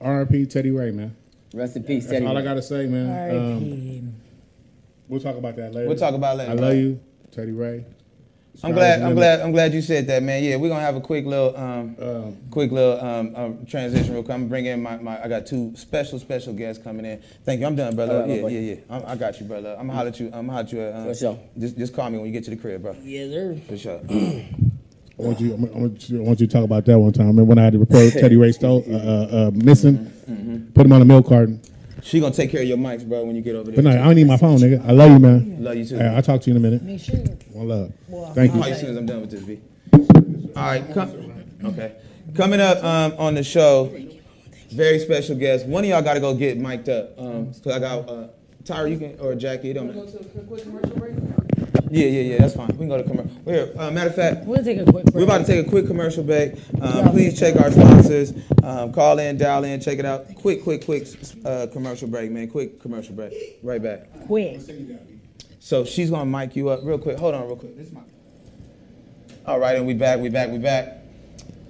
[0.00, 0.46] R.I.P.
[0.46, 1.14] Teddy Ray, man.
[1.54, 2.26] Rest in peace, That's Teddy.
[2.26, 3.06] all I gotta say, man.
[3.06, 4.02] Um, R.I.P.
[5.08, 5.88] we'll talk about that later.
[5.88, 6.66] We'll talk about later, I bro.
[6.68, 7.00] love you,
[7.32, 7.84] Teddy Ray.
[8.64, 9.02] I'm glad.
[9.02, 9.40] I'm glad.
[9.40, 10.42] I'm glad you said that, man.
[10.42, 14.24] Yeah, we're gonna have a quick little, um, Um, quick little um, um, transition real
[14.24, 14.34] quick.
[14.34, 15.22] I'm gonna bring in my, my.
[15.22, 17.22] I got two special, special guests coming in.
[17.44, 17.66] Thank you.
[17.66, 18.22] I'm done, brother.
[18.22, 18.80] All right, my yeah, yeah, yeah.
[18.90, 19.76] I'm, I got you, brother.
[19.78, 20.26] I'm gonna holler at you.
[20.26, 20.80] I'm gonna holler at you.
[20.80, 21.38] Uh, For sure.
[21.56, 22.96] Just, just call me when you get to the crib, bro.
[23.04, 23.60] Yes, sir.
[23.68, 24.00] For sure.
[24.10, 25.52] I want you.
[25.52, 27.26] I want you, I want you to talk about that one time.
[27.28, 29.98] Remember when I had to report Teddy Ray stole, uh, uh, uh, missing?
[30.28, 31.60] Mm-hmm, Put him on a milk carton.
[32.02, 33.82] She gonna take care of your mics, bro, when you get over there.
[33.82, 34.86] But no, I don't need my phone, nigga.
[34.86, 35.62] I love you, man.
[35.62, 35.96] Love you too.
[35.96, 36.82] Hey, I'll talk to you in a minute.
[36.82, 37.16] Make sure.
[37.52, 37.92] One love.
[38.08, 38.66] Well, Thank Call you.
[38.66, 39.60] you as soon as I'm done with this, V.
[40.56, 40.92] All right.
[40.92, 41.96] Come, okay.
[42.34, 43.92] Coming up um, on the show,
[44.70, 45.66] very special guest.
[45.66, 47.18] One of y'all got to go get mic'd up.
[47.18, 48.28] Um, cause I got uh,
[48.64, 49.70] Tyra, you can or Jackie.
[49.70, 49.94] It don't.
[51.90, 52.38] Yeah, yeah, yeah.
[52.38, 52.68] That's fine.
[52.68, 53.30] We can go to commercial.
[53.44, 55.14] Here, uh, matter of fact, We'll take a quick break.
[55.14, 56.54] we're about to take a quick commercial break.
[56.80, 58.32] Um, please check our sponsors.
[58.62, 60.34] Um, call in, dial in, check it out.
[60.36, 61.06] Quick, quick, quick
[61.44, 62.48] uh, commercial break, man.
[62.48, 63.58] Quick commercial break.
[63.62, 64.10] Right back.
[64.26, 64.60] quick.
[65.60, 67.18] So she's gonna mic you up real quick.
[67.18, 67.76] Hold on, real quick.
[67.76, 68.00] This is my.
[69.46, 70.20] All right, and we back.
[70.20, 70.50] We back.
[70.50, 70.94] We back.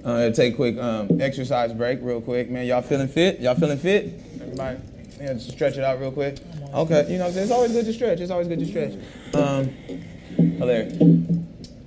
[0.04, 2.66] Uh, take a quick um, exercise break, real quick, man.
[2.66, 3.40] Y'all feeling fit?
[3.40, 4.20] Y'all feeling fit?
[4.40, 4.78] Everybody,
[5.20, 6.38] yeah, just stretch it out real quick.
[6.72, 8.20] Okay, you know, it's always good to stretch.
[8.20, 8.92] It's always good to stretch.
[9.34, 9.70] Um,
[10.36, 10.94] hilarious.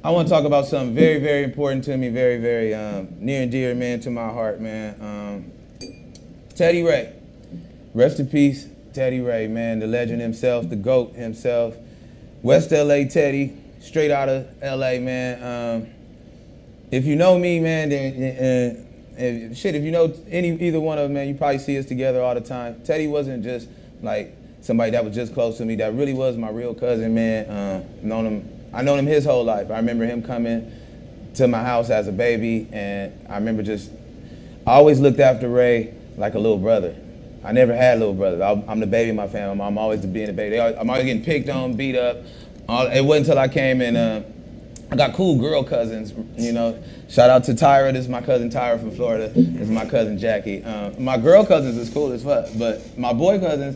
[0.04, 3.44] I want to talk about something very, very important to me, very, very um, near
[3.44, 5.00] and dear, man, to my heart, man.
[5.00, 5.52] Um,
[6.56, 7.14] Teddy Ray.
[7.94, 11.76] Rest in peace, Teddy Ray, man, the legend himself, the GOAT himself.
[12.42, 15.44] West LA Teddy, straight out of LA, man.
[15.44, 15.88] Um,
[16.90, 21.04] if you know me, man, then if, shit, if you know any either one of
[21.04, 22.82] them, man, you probably see us together all the time.
[22.84, 23.70] Teddy wasn't just
[24.02, 25.76] like somebody that was just close to me.
[25.76, 27.50] That really was my real cousin, man.
[27.50, 29.70] Um, known him, I known him his whole life.
[29.70, 30.72] I remember him coming
[31.36, 33.92] to my house as a baby, and I remember just
[34.66, 36.96] I always looked after Ray like a little brother.
[37.44, 38.42] I never had little brothers.
[38.42, 39.60] I'm the baby in my family.
[39.64, 40.60] I'm always the being the baby.
[40.60, 42.18] I'm always getting picked on, beat up.
[42.70, 44.22] It wasn't until I came and uh,
[44.92, 46.14] I got cool girl cousins.
[46.38, 47.92] You know, shout out to Tyra.
[47.92, 49.30] This is my cousin Tyra from Florida.
[49.30, 50.64] This is my cousin Jackie.
[50.64, 53.76] Uh, my girl cousins is cool as fuck, but my boy cousins,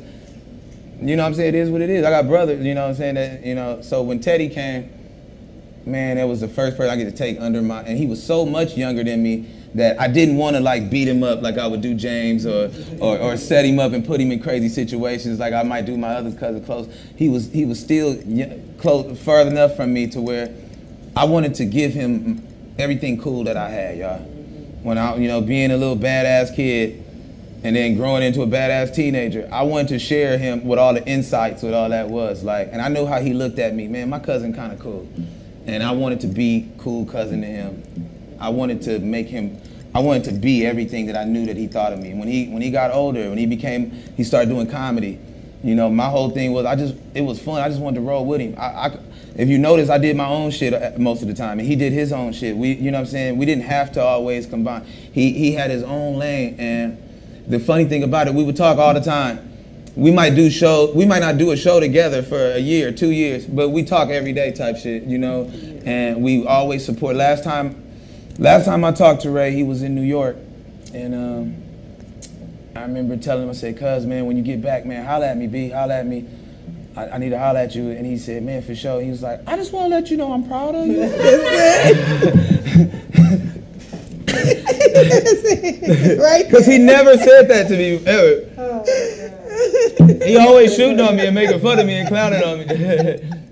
[1.01, 1.49] you know what I'm saying?
[1.49, 2.05] It is what it is.
[2.05, 3.15] I got brothers, you know what I'm saying?
[3.15, 4.89] That, you know, so when Teddy came,
[5.85, 8.21] man, that was the first person I get to take under my, and he was
[8.21, 11.57] so much younger than me that I didn't want to like beat him up like
[11.57, 14.69] I would do James or, or or set him up and put him in crazy
[14.69, 16.87] situations like I might do my other cousin close.
[17.17, 18.17] He was he was still
[18.77, 20.55] close far enough from me to where
[21.15, 22.47] I wanted to give him
[22.79, 24.19] everything cool that I had, y'all.
[24.19, 27.04] When I, you know, being a little badass kid
[27.65, 31.03] and then growing into a badass teenager, I wanted to share him with all the
[31.07, 32.69] insights, what all that was like.
[32.71, 34.07] And I know how he looked at me, man.
[34.07, 35.09] My cousin kind of cool,
[35.65, 38.37] and I wanted to be cool cousin to him.
[38.39, 39.59] I wanted to make him.
[39.95, 42.13] I wanted to be everything that I knew that he thought of me.
[42.13, 45.17] When he when he got older, when he became, he started doing comedy.
[45.63, 47.63] You know, my whole thing was I just it was fun.
[47.63, 48.53] I just wanted to roll with him.
[48.59, 48.99] I, I
[49.37, 51.75] if you notice, I did my own shit uh, most of the time, and he
[51.75, 52.55] did his own shit.
[52.55, 54.85] We, you know, what I'm saying we didn't have to always combine.
[54.85, 57.01] He he had his own lane, and
[57.47, 59.51] the funny thing about it, we would talk all the time.
[59.95, 63.11] We might do show, we might not do a show together for a year, two
[63.11, 65.49] years, but we talk every day type shit, you know.
[65.85, 67.15] And we always support.
[67.15, 67.81] Last time,
[68.37, 70.35] last time I talked to Ray, he was in New York,
[70.93, 71.63] and um,
[72.75, 75.37] I remember telling him, I said, "Cuz man, when you get back, man, holla at
[75.37, 76.25] me, B, holla at me."
[76.97, 77.89] I, I need to holler at you.
[77.91, 79.01] And he said, man, for sure.
[79.01, 81.01] He was like, I just want to let you know I'm proud of you.
[86.19, 86.45] right?
[86.45, 88.51] Because he never said that to me ever.
[90.25, 92.65] he always shooting on me and making fun of me and clowning on me.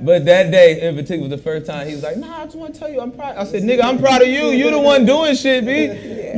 [0.00, 2.56] but that day in particular was the first time he was like, nah, I just
[2.56, 3.36] want to tell you I'm proud.
[3.36, 4.46] I said, nigga, I'm proud of you.
[4.48, 5.84] You the one doing shit, B.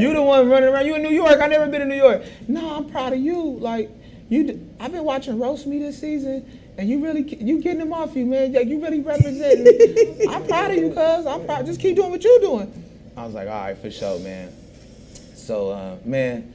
[0.00, 0.86] You the one running around.
[0.86, 1.40] You in New York.
[1.40, 2.22] I never been in New York.
[2.46, 3.58] No, I'm proud of you.
[3.58, 3.90] Like,
[4.28, 6.46] you, d- I've been watching roast me this season,
[6.76, 8.52] and you really, you getting them off you, man.
[8.52, 10.28] Like, you really representing.
[10.30, 11.26] I'm proud of you, cuz.
[11.26, 11.66] I'm proud.
[11.66, 12.84] Just keep doing what you're doing.
[13.18, 14.52] I was like, all right, for sure, man.
[15.34, 16.54] So, uh, man,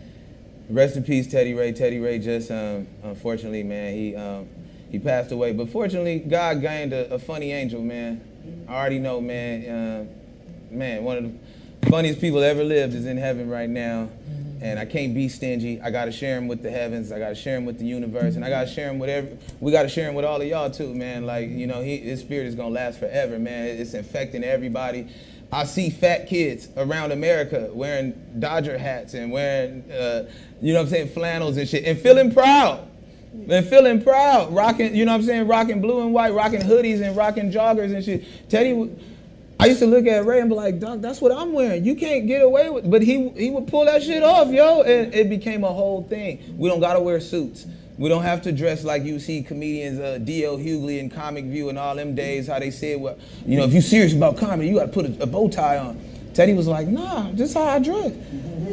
[0.69, 1.73] rest in peace, Teddy Ray.
[1.73, 4.47] Teddy Ray just, um, unfortunately, man, he um,
[4.89, 5.51] he passed away.
[5.51, 8.65] But fortunately, God gained a, a funny angel, man.
[8.69, 9.69] I already know, man.
[9.69, 10.05] Uh,
[10.73, 11.23] man, one of
[11.81, 14.09] the funniest people that ever lived is in heaven right now.
[14.61, 15.81] And I can't be stingy.
[15.81, 17.11] I gotta share him with the heavens.
[17.11, 19.37] I gotta share him with the universe, and I gotta share him with every.
[19.59, 21.25] We gotta share him with all of y'all too, man.
[21.25, 23.65] Like you know, he, his spirit is gonna last forever, man.
[23.65, 25.09] It's infecting everybody.
[25.53, 30.27] I see fat kids around America wearing Dodger hats and wearing, uh,
[30.61, 32.89] you know what I'm saying, flannels and shit, and feeling proud.
[33.49, 37.01] And feeling proud, rocking, you know what I'm saying, rocking blue and white, rocking hoodies
[37.01, 38.49] and rocking joggers and shit.
[38.49, 38.91] Teddy,
[39.59, 41.83] I used to look at Ray and be like, Doc, that's what I'm wearing.
[41.83, 45.13] You can't get away with But he he would pull that shit off, yo, and
[45.13, 46.55] it became a whole thing.
[46.57, 47.65] We don't gotta wear suits.
[47.97, 50.57] We don't have to dress like you see comedians, uh, D.L.
[50.57, 53.73] Hughley and Comic View and all them days, how they said, well, you know, if
[53.73, 55.99] you're serious about comedy, you gotta put a, a bow tie on.
[56.33, 58.11] Teddy was like, nah, this is how I dress.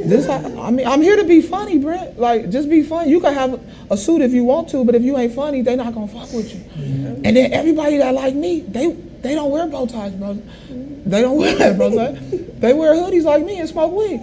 [0.06, 2.18] This how, I mean, I'm here to be funny, Brent.
[2.18, 3.10] Like, just be funny.
[3.10, 3.60] You can have
[3.90, 6.32] a suit if you want to, but if you ain't funny, they not gonna fuck
[6.32, 6.60] with you.
[7.22, 10.42] And then everybody that like me, they they don't wear bow ties, bro.
[10.70, 12.12] They don't wear that, brother.
[12.12, 14.22] They wear hoodies like me and smoke weed.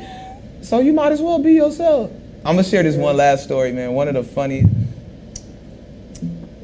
[0.63, 2.11] So you might as well be yourself.
[2.43, 3.93] I'm gonna share this one last story, man.
[3.93, 4.63] One of the funny.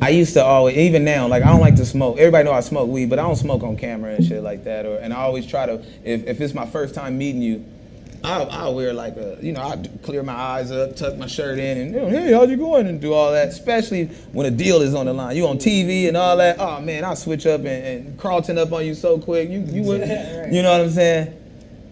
[0.03, 2.17] I used to always, even now, like I don't like to smoke.
[2.17, 4.85] Everybody know I smoke weed, but I don't smoke on camera and shit like that.
[4.85, 7.63] Or and I always try to, if, if it's my first time meeting you,
[8.21, 11.57] I'll, I'll wear like a, you know, I clear my eyes up, tuck my shirt
[11.57, 13.47] in, and you know, hey, how's you going, and do all that.
[13.47, 16.57] Especially when a deal is on the line, you on TV and all that.
[16.59, 19.49] Oh man, I'll switch up and, and Carlton up on you so quick.
[19.49, 20.01] You you would,
[20.51, 21.33] you know what I'm saying?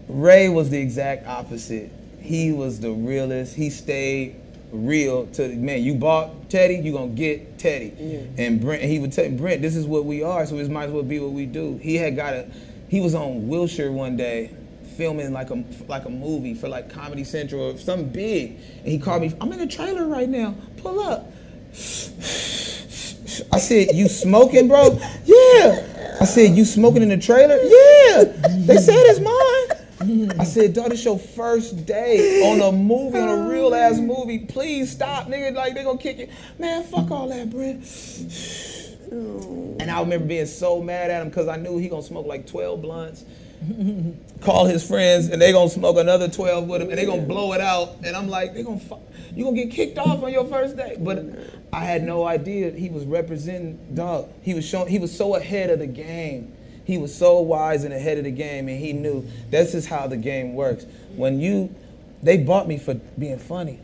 [0.09, 1.89] Ray was the exact opposite.
[2.19, 3.55] He was the realest.
[3.55, 4.40] He stayed
[4.71, 5.83] real to man.
[5.83, 7.93] You bought Teddy, you gonna get Teddy.
[8.37, 10.91] And Brent, he would tell Brent, this is what we are, so it might as
[10.91, 11.77] well be what we do.
[11.81, 12.49] He had got a,
[12.89, 14.51] he was on Wilshire one day,
[14.97, 18.97] filming like a like a movie for like Comedy Central or something big, and he
[18.99, 19.33] called me.
[19.39, 20.55] I'm in a trailer right now.
[20.77, 21.31] Pull up.
[23.53, 24.99] I said, you smoking, bro?
[25.23, 26.17] Yeah.
[26.19, 27.55] I said, you smoking in the trailer?
[27.55, 28.25] Yeah.
[28.65, 29.80] They said it's mine.
[30.01, 34.39] I said, dog, this your first day on a movie, on a real ass movie.
[34.39, 35.53] Please stop, nigga.
[35.53, 36.27] Like, they gonna kick you.
[36.57, 37.85] Man, fuck all that, Brent.
[39.11, 42.47] And I remember being so mad at him because I knew he gonna smoke like
[42.47, 43.25] 12 blunts.
[44.41, 47.53] Call his friends and they gonna smoke another 12 with him and they gonna blow
[47.53, 47.97] it out.
[48.03, 49.01] And I'm like, they gonna fuck.
[49.35, 50.97] You gonna get kicked off on your first day.
[50.99, 51.25] But
[51.71, 54.31] I had no idea he was representing dog.
[54.41, 56.55] He was showing he was so ahead of the game.
[56.91, 60.07] He was so wise and ahead of the game, and he knew this is how
[60.07, 60.85] the game works.
[61.15, 61.73] When you,
[62.21, 63.79] they bought me for being funny.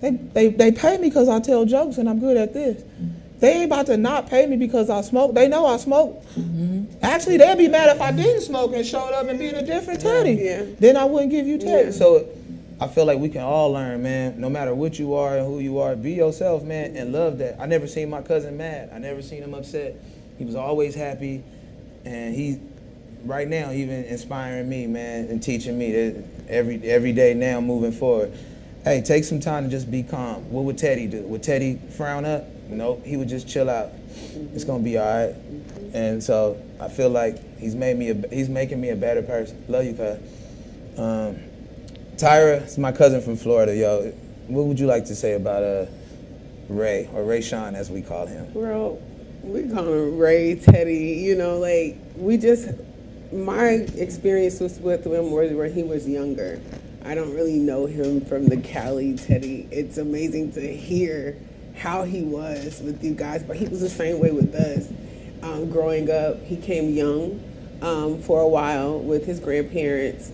[0.00, 2.82] They they they pay me because I tell jokes and I'm good at this.
[3.38, 5.36] They ain't about to not pay me because I smoke.
[5.36, 6.20] They know I smoke.
[6.34, 6.96] Mm-hmm.
[7.00, 10.00] Actually, they'd be mad if I didn't smoke and showed up and being a different
[10.00, 10.32] Teddy.
[10.32, 10.64] Yeah.
[10.80, 11.92] Then I wouldn't give you Teddy.
[11.92, 12.28] So
[12.80, 14.40] I feel like we can all learn, man.
[14.40, 17.60] No matter what you are and who you are, be yourself, man, and love that.
[17.60, 18.90] I never seen my cousin mad.
[18.92, 19.94] I never seen him upset.
[20.38, 21.44] He was always happy,
[22.04, 22.60] and he,
[23.24, 27.92] right now, even inspiring me, man, and teaching me that every every day now moving
[27.92, 28.32] forward.
[28.84, 30.50] Hey, take some time to just be calm.
[30.50, 31.22] What would Teddy do?
[31.22, 32.44] Would Teddy frown up?
[32.68, 33.04] Nope.
[33.04, 33.90] He would just chill out.
[34.54, 35.34] It's gonna be all right.
[35.94, 38.10] And so I feel like he's made me.
[38.10, 39.62] A, he's making me a better person.
[39.68, 40.18] Love you, cuz.
[40.98, 41.38] Um,
[42.16, 44.12] Tyra is my cousin from Florida, yo.
[44.48, 45.86] What would you like to say about uh,
[46.68, 48.52] Ray or Ray Sean as we call him?
[48.52, 49.00] Bro,
[49.42, 52.68] we call him Ray, Teddy, you know, like we just
[53.32, 56.60] my experience was with him was when he was younger.
[57.04, 59.66] I don't really know him from the Cali Teddy.
[59.70, 61.36] It's amazing to hear
[61.76, 64.88] how he was with you guys, but he was the same way with us.
[65.42, 67.42] Um, growing up, he came young
[67.80, 70.28] um, for a while with his grandparents,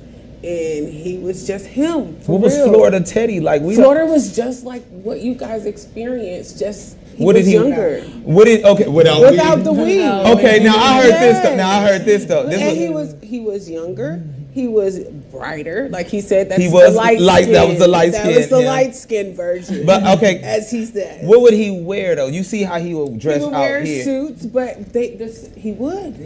[0.45, 2.21] and he was just him.
[2.27, 2.55] What was.
[2.55, 3.63] Florida Teddy like?
[3.63, 6.59] We Florida was just like what you guys experienced.
[6.59, 7.57] Just he What was did he?
[7.57, 8.01] younger.
[8.23, 8.65] What did?
[8.65, 10.07] Okay, without, Without the weed.
[10.07, 11.43] Okay, now I heard this.
[11.43, 11.57] Though.
[11.57, 12.47] Now I heard this though.
[12.47, 14.23] This and was, he was he was younger.
[14.53, 16.49] He was brighter, like he said.
[16.49, 17.21] That's He was the light.
[17.21, 18.69] light- that was the light That skin, That was the yeah.
[18.71, 19.87] light skin version.
[19.87, 22.27] But okay, as he said, what would he wear though?
[22.29, 24.05] You see how he would dress he would out wear here.
[24.05, 26.17] suits, but they this, he would.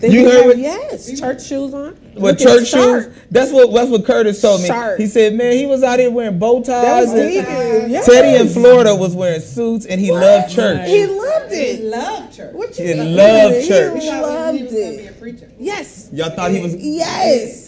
[0.00, 1.96] They You would heard have- what- yes, church shoes on.
[2.14, 3.04] With church sharp.
[3.04, 4.66] shoes, that's what that's what Curtis told me.
[4.66, 4.98] Sharp.
[4.98, 7.90] He said, "Man, he was out here wearing bow That ties." was and- Deacon.
[7.90, 8.06] Yes.
[8.06, 10.88] Teddy in Florida was wearing suits, and he loved church.
[10.88, 11.84] He loved it.
[11.84, 12.54] Love church.
[12.54, 14.02] What you He loved church.
[14.02, 14.76] He loved was gonna be
[15.06, 15.20] a it.
[15.20, 15.48] preacher.
[15.60, 16.08] Yes.
[16.12, 17.67] Y'all thought he was Yes.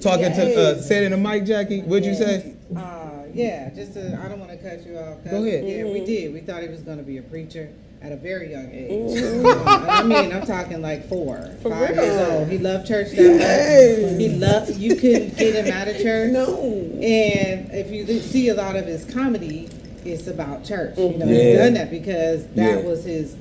[0.00, 1.80] Talking to uh, said in the mic, Jackie.
[1.82, 2.54] What'd you say?
[2.76, 5.18] Uh, yeah, just to, I don't want to cut you off.
[5.28, 5.64] Go ahead.
[5.64, 5.92] Yeah, Mm-hmm.
[5.92, 6.32] we did.
[6.32, 7.70] We thought he was going to be a preacher
[8.02, 8.90] at a very young age.
[9.20, 12.02] You know, I mean, I'm talking like four, five real.
[12.04, 12.48] years old.
[12.48, 14.02] He loved church that Yes.
[14.12, 14.20] much.
[14.20, 14.76] He loved.
[14.76, 16.32] You couldn't get him out of church.
[16.32, 16.56] No.
[16.60, 19.68] And if you see a lot of his comedy,
[20.04, 20.96] it's about church.
[20.98, 21.42] You know, Yeah.
[21.50, 22.88] he's done that because that Yeah.
[22.88, 23.36] was his.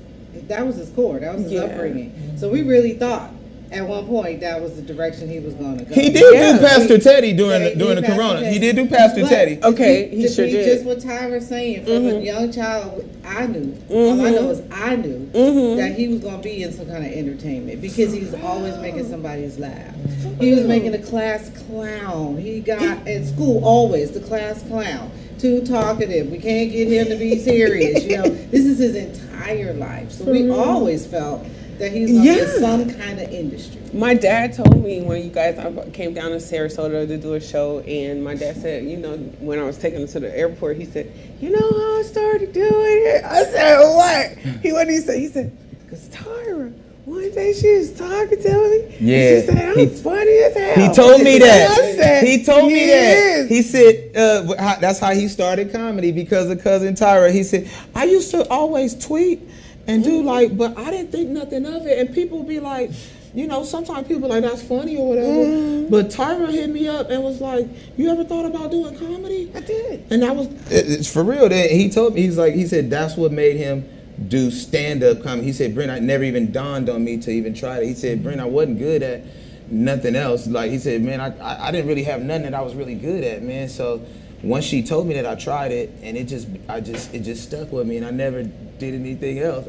[0.48, 1.20] That was his core.
[1.20, 1.62] That was his Yeah.
[1.62, 2.14] upbringing.
[2.38, 3.32] So we really thought.
[3.72, 5.94] At one point, that was the direction he was going to go.
[5.94, 6.54] He did Yeah.
[6.54, 8.40] do Pastor Teddy during Yeah, the, he during the Pastor Corona.
[8.42, 8.54] Teddy.
[8.54, 9.60] He did do Pastor But Teddy.
[9.64, 10.66] Okay, to he sure did.
[10.66, 12.26] just what Tyra's saying, from a mm-hmm.
[12.26, 13.78] young child, I knew.
[13.90, 14.74] All I know mm-hmm.
[14.74, 15.78] is I knew mm-hmm.
[15.78, 19.08] that he was going to be in some kind of entertainment because he's always making
[19.08, 19.94] somebody's laugh.
[20.40, 22.38] He was making a class clown.
[22.38, 25.12] He got at school always the class clown.
[25.38, 26.30] Too talkative.
[26.30, 28.04] We can't get him to be serious.
[28.04, 30.12] You know, this is his entire life.
[30.12, 31.46] So we always felt
[31.80, 32.44] that he's going to be Yeah.
[32.56, 33.82] in some kind of industry.
[33.94, 37.40] My dad told me when you guys I came down to Sarasota to do a
[37.42, 40.78] show, and my dad said, you know, when I was taking him to the airport,
[40.78, 41.12] he said,
[41.42, 42.72] you know how I started doing
[43.08, 43.24] it?
[43.24, 44.62] I said, what?
[44.62, 45.20] He what did he say?
[45.20, 45.56] He said,
[45.90, 46.74] cause Tyra.
[47.06, 48.82] One day she was talking to me.
[48.84, 50.88] and Yeah, she said, I'm he- funny as hell.
[50.90, 51.96] He told me that.
[51.96, 53.18] said, He told me "He that.
[53.18, 57.32] is." He said uh, that's how he started comedy because of cousin Tyra.
[57.32, 59.42] He said I used to always tweet
[59.90, 62.92] and do like, but I didn't think nothing of it, and people be like.
[63.32, 65.28] You know, sometimes people like that's funny or whatever.
[65.28, 65.92] Mm-hmm.
[65.92, 69.60] But Tyra hit me up and was like, "You ever thought about doing comedy?" I
[69.60, 70.04] did.
[70.10, 71.48] And that was it- it's for real.
[71.48, 73.88] That he told me he's like he said that's what made him
[74.28, 75.46] do stand up comedy.
[75.46, 78.24] He said, "Brent, I never even dawned on me to even try it." He said,
[78.24, 79.22] "Brent, I wasn't good at
[79.70, 80.48] nothing else.
[80.48, 82.96] Like he said, man, I, I I didn't really have nothing that I was really
[82.96, 83.70] good at, man.
[83.70, 84.02] So
[84.42, 87.44] once she told me that, I tried it, and it just I just it just
[87.44, 88.50] stuck with me, and I never
[88.80, 89.68] did anything else.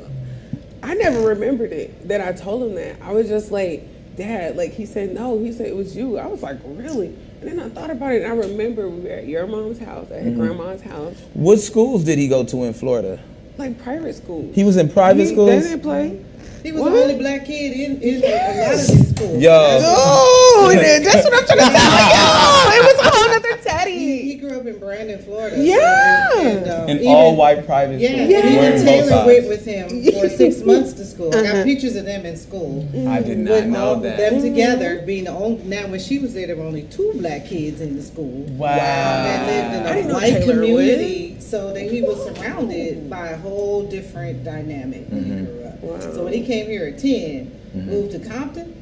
[0.82, 3.02] I never remembered it that I told him that.
[3.02, 6.18] I was just like, Dad, like he said, no, he said it was you.
[6.18, 7.08] I was like, really?
[7.40, 10.10] And then I thought about it and I remember we were at your mom's house,
[10.10, 10.40] at her mm-hmm.
[10.40, 13.20] grandma's house, What schools did he go to in Florida?
[13.58, 14.50] like private school.
[14.54, 15.50] He was in private He- schools.
[15.50, 16.24] They didn't play.
[16.62, 16.90] He was What?
[16.90, 19.42] the only black kid in, in a lot of these schools.
[19.42, 19.50] Yo.
[19.52, 22.80] Oh, that's what I'm trying to tell you.
[22.80, 25.56] It was a whole other He, he grew up in Brandon, Florida.
[25.58, 26.30] Yeah.
[26.30, 28.18] So, and, um, An even- all white private school.
[28.20, 28.38] and Yeah.
[28.38, 29.88] even Wearing both Taylor went with him
[30.20, 31.34] for six months to school.
[31.34, 31.52] I Uh-huh.
[31.54, 32.86] got pictures of them in school.
[33.08, 34.16] I did not With know all that.
[34.16, 35.62] them together being the only.
[35.64, 38.44] Now, when she was there, there were only two black kids in the school.
[38.56, 38.76] Wow.
[38.76, 43.08] That lived I in didn't a know white Taylor community, so that he was surrounded
[43.10, 45.38] by a whole different dynamic when Mm-hmm.
[45.40, 45.80] he grew up.
[45.82, 46.00] Wow.
[46.14, 48.74] So when he came here at 10 moved to Compton,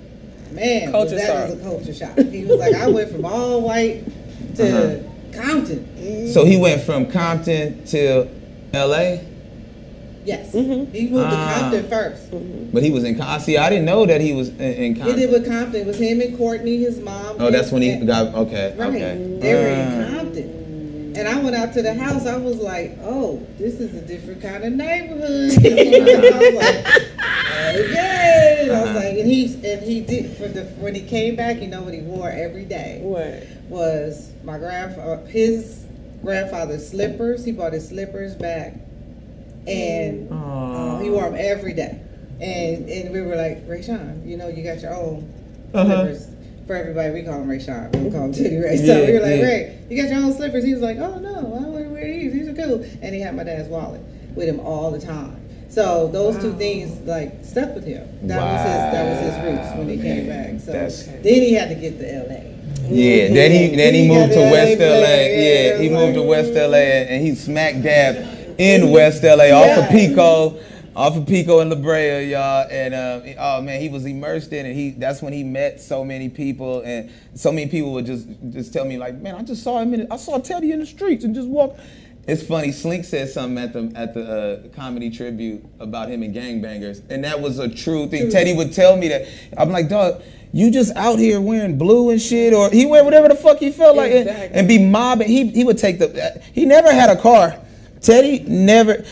[0.53, 1.51] man, Culture was that shock.
[1.51, 2.19] was a culture shock.
[2.33, 4.03] He was like, I went from all white
[4.59, 5.43] to Uh-huh.
[5.43, 6.29] Compton.
[6.33, 8.29] So he went from Compton to
[8.75, 9.25] L.A.
[10.25, 10.93] Yes, Mm-hmm.
[10.93, 11.55] he moved Ah.
[11.55, 12.73] to Compton first.
[12.73, 13.41] But he was in Compton.
[13.41, 15.19] See, I didn't know that he was in, in He Compton.
[15.19, 15.81] did with Compton.
[15.81, 17.37] It was him and Courtney, his mom.
[17.39, 18.75] Oh, that's when he and- got okay.
[18.77, 18.89] Right.
[18.95, 19.37] Okay.
[19.41, 20.09] They were Ah.
[20.09, 20.55] in Compton.
[21.17, 22.27] And I went out to the house.
[22.27, 26.87] I was like, "Oh, this is a different kind of neighborhood." I was like,
[27.81, 31.61] "Okay." I was like, and he and he did for the when he came back.
[31.61, 33.45] You know what he wore every day What?
[33.69, 35.85] was my grandfather his
[36.23, 37.45] grandfather's slippers.
[37.45, 38.75] He bought his slippers back,
[39.67, 42.01] and uh, he wore them every day.
[42.41, 45.33] And and we were like, Ray Sean, you know, you got your own
[45.75, 45.85] Uh-huh.
[45.85, 46.27] slippers.
[46.67, 47.91] For everybody, we call him Ray Sean.
[47.93, 48.77] We call him Teddy Ray.
[48.87, 49.43] So Yeah, we were like, yeah.
[49.47, 50.65] Ray, you got your own slippers.
[50.65, 52.33] He was like, Oh no, I want to wear these.
[52.33, 52.85] These are cool.
[53.03, 54.01] And he had my dad's wallet
[54.35, 55.37] with him all the time.
[55.71, 58.07] So those two things like stuck with him.
[58.29, 60.61] That was his that was his roots when he came back.
[60.61, 60.73] So
[61.23, 62.58] then he had to get to LA.
[62.91, 63.29] Yeah.
[63.33, 64.87] Then he then he He moved to West LA.
[64.87, 65.27] Yeah.
[65.27, 69.91] yeah, He moved to West LA and he smack dab in West LA off of
[69.91, 70.61] Pico.
[70.97, 74.67] Off of Pico and La Brea, y'all, and um, oh man, he was immersed in
[74.67, 74.75] it.
[74.75, 78.73] He that's when he met so many people, and so many people would just just
[78.73, 80.11] tell me like, man, I just saw him in.
[80.11, 81.79] I saw Teddy in the streets and just walked.
[82.27, 82.73] It's funny.
[82.73, 84.25] Slink said something at the at the
[84.65, 88.29] uh, comedy tribute about him and gangbangers, and that was a true thing.
[88.29, 89.29] Teddy would tell me that.
[89.57, 90.21] I'm like, dog,
[90.53, 93.71] you just out here wearing blue and shit, or he wear whatever the fuck he
[93.71, 94.59] felt like, and, Exactly.
[94.59, 95.29] and be mobbing.
[95.29, 96.43] He he would take the.
[96.53, 97.59] He never had a car.
[98.01, 99.05] Teddy never.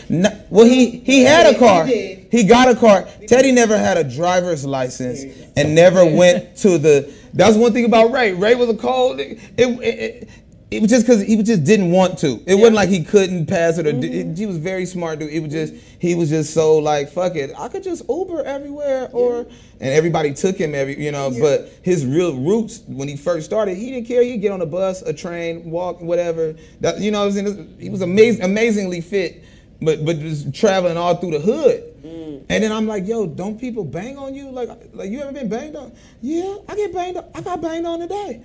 [0.49, 1.85] well, he he had a car.
[1.85, 3.07] He got a car.
[3.27, 5.23] Teddy never had a driver's license
[5.55, 7.13] and never went to the.
[7.33, 8.33] That's one thing about Ray.
[8.33, 9.19] Ray was a cold.
[9.19, 10.29] It, it, it,
[10.69, 12.43] it was just because he just didn't want to.
[12.45, 14.35] It wasn't like he couldn't pass it or Mm-hmm.
[14.35, 15.31] he was very smart dude.
[15.31, 17.51] It was just he was just so like fuck it.
[17.57, 19.47] I could just Uber everywhere or
[19.79, 21.31] and everybody took him every you know.
[21.39, 24.21] But his real roots when he first started, he didn't care.
[24.23, 26.55] He'd get on a bus, a train, walk, whatever.
[26.81, 27.77] That you know, what I'm saying?
[27.79, 29.45] he was amazing, amazingly fit,
[29.81, 31.93] but but just traveling all through the hood.
[32.49, 34.49] And then I'm like, yo, don't people bang on you?
[34.49, 35.91] Like, like you ever been banged on?
[36.21, 37.25] Yeah, I get banged on.
[37.35, 38.41] I got banged on today.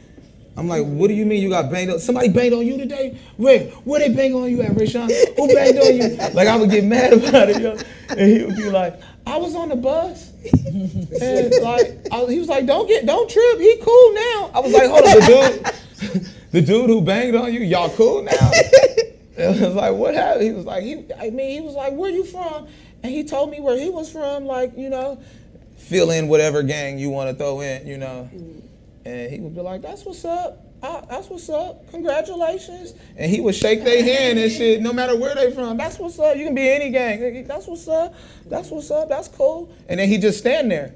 [0.56, 1.98] I'm like, what do you mean you got banged on?
[1.98, 3.18] Somebody banged on you today?
[3.36, 3.60] Where?
[3.84, 5.10] Where they bang on you at, Rashawn?
[5.36, 6.18] Who banged on you?
[6.34, 7.76] Like I would get mad about it, yo.
[8.10, 10.30] And he would be like, I was on the bus.
[11.22, 13.58] And like I, he was like, don't get, don't trip.
[13.58, 14.50] He cool now.
[14.54, 18.22] I was like, hold on, the dude, the dude who banged on you, y'all cool
[18.22, 18.50] now?
[19.34, 20.44] And I was like, what happened?
[20.44, 22.68] He was like, he, I mean, he was like, where you from?
[23.02, 25.18] And he told me where he was from, like, you know,
[25.76, 28.28] fill in whatever gang you want to throw in, you know.
[28.32, 28.61] Mm.
[29.04, 30.64] And he would be like, that's what's up.
[30.82, 31.88] Ah, that's what's up.
[31.90, 32.94] Congratulations.
[33.16, 35.76] And he would shake their hand and shit, no matter where they from.
[35.76, 36.36] That's what's up.
[36.36, 37.46] You can be any gang.
[37.46, 38.14] That's what's up.
[38.46, 39.08] That's what's up.
[39.08, 39.72] That's cool.
[39.88, 40.94] And then he just stand there.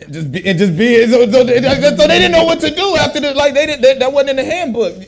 [0.00, 2.70] And just be, and just be so, so, they, so they didn't know what to
[2.70, 4.98] do after the like they did that, that wasn't in the handbook.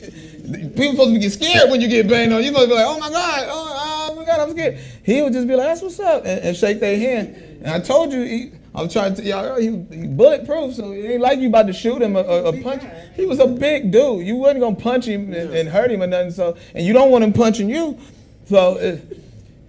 [0.75, 2.41] People supposed to get scared when you get banged on.
[2.41, 4.79] You supposed to be like, oh my god, oh, oh my god, I'm scared.
[5.03, 7.35] He would just be like, that's what's up, and, and shake their hand.
[7.63, 11.21] And I told you, he, I'm trying to y'all, he, he bulletproof, so it ain't
[11.21, 12.83] like you about to shoot him or punch.
[13.15, 14.25] He was a big dude.
[14.25, 16.31] You wasn't gonna punch him and, and hurt him or nothing.
[16.31, 17.97] So, and you don't want him punching you.
[18.45, 18.77] So.
[18.77, 19.17] It,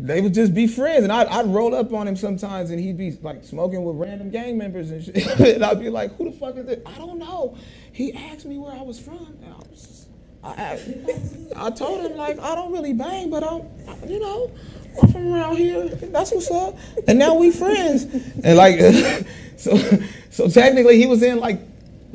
[0.03, 2.97] they would just be friends, and I'd, I'd roll up on him sometimes, and he'd
[2.97, 5.41] be like smoking with random gang members and shit.
[5.41, 6.83] and I'd be like, "Who the fuck is it?
[6.85, 7.57] I don't know."
[7.93, 10.07] He asked me where I was from, and I was,
[10.43, 13.62] I, I told him like, "I don't really bang, but I'm,
[14.09, 14.51] you know,
[15.01, 15.89] I'm from around here.
[15.89, 18.05] That's what's up." And now we friends,
[18.44, 18.81] and like,
[19.56, 19.77] so,
[20.31, 21.60] so technically, he was in like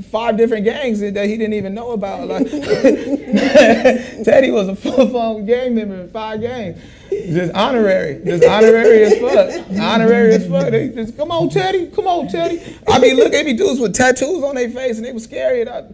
[0.04, 2.28] five different gangs that he didn't even know about.
[2.28, 6.82] Like, Teddy was a full-blown gang member in five gangs.
[7.10, 10.70] Just honorary, just honorary as fuck, honorary as fuck.
[10.70, 12.78] They just come on, Teddy, come on, Teddy.
[12.88, 15.62] I mean, look at me dudes with tattoos on their face, and they were scary.
[15.62, 15.86] And I,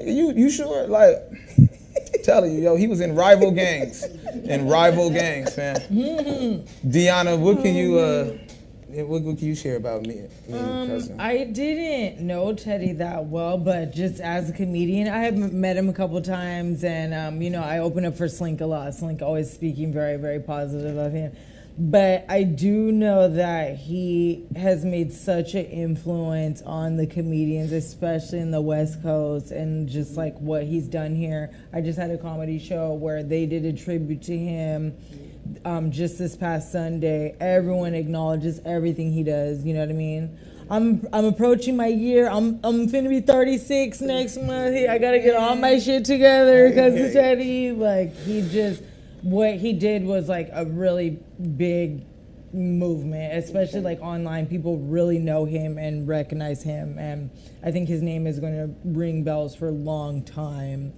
[0.00, 0.86] you, you sure?
[0.86, 1.16] Like,
[2.24, 4.04] telling you, yo, he was in rival gangs,
[4.44, 5.76] in rival gangs, man.
[6.86, 8.36] Deanna, what can you, uh,
[9.04, 11.20] what, what can you share about me, me cousin?
[11.20, 15.88] I didn't know Teddy that well, but just as a comedian, I have met him
[15.88, 18.94] a couple times, and um, you know, I open up for Slink a lot.
[18.94, 21.36] Slink always speaking very, very positive of him.
[21.78, 28.40] But I do know that he has made such an influence on the comedians, especially
[28.40, 31.50] in the West Coast, and just like what he's done here.
[31.72, 34.94] I just had a comedy show where they did a tribute to him
[35.64, 37.34] um, just this past Sunday.
[37.40, 39.64] Everyone acknowledges everything he does.
[39.64, 40.38] You know what I mean?
[40.70, 42.28] I'm I'm approaching my year.
[42.28, 44.76] I'm I'm finna be 36 next month.
[44.88, 47.72] I gotta get all my shit together because Teddy.
[47.72, 48.82] Like he just
[49.22, 51.18] what he did was like a really
[51.56, 52.04] big
[52.52, 54.46] movement, especially like online.
[54.46, 57.30] People really know him and recognize him, and
[57.62, 60.92] I think his name is going to ring bells for a long time.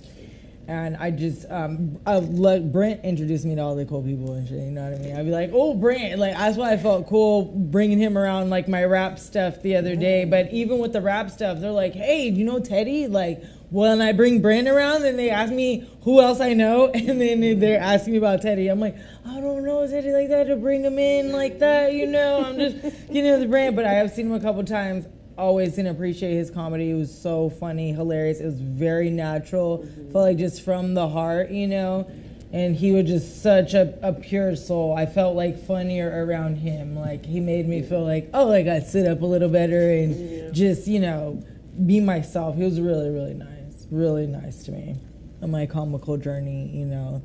[0.68, 4.46] And I just, um, I let Brent introduced me to all the cool people and
[4.46, 4.58] shit.
[4.58, 5.16] You know what I mean?
[5.16, 8.68] I'd be like, "Oh, Brent!" Like that's why I felt cool bringing him around like
[8.68, 10.24] my rap stuff the other day.
[10.24, 13.42] But even with the rap stuff, they're like, "Hey, you know Teddy?" Like
[13.72, 17.58] when I bring Brent around, and they ask me who else I know, and then
[17.58, 18.68] they're asking me about Teddy.
[18.68, 18.96] I'm like,
[19.26, 21.92] I don't know Teddy like that to bring him in like that.
[21.92, 22.82] You know, I'm just
[23.12, 25.06] getting the brand, But I have seen him a couple times
[25.38, 26.90] always didn't appreciate his comedy.
[26.90, 28.40] It was so funny, hilarious.
[28.40, 29.78] It was very natural.
[29.78, 30.12] Mm-hmm.
[30.12, 32.10] Felt like just from the heart, you know.
[32.52, 34.94] And he was just such a, a pure soul.
[34.94, 36.94] I felt like funnier around him.
[36.94, 40.54] Like he made me feel like, oh, like I sit up a little better and
[40.54, 41.42] just, you know,
[41.86, 42.56] be myself.
[42.56, 43.51] He was really, really nice.
[43.92, 44.96] Really nice to me
[45.42, 47.22] on my comical journey, you know.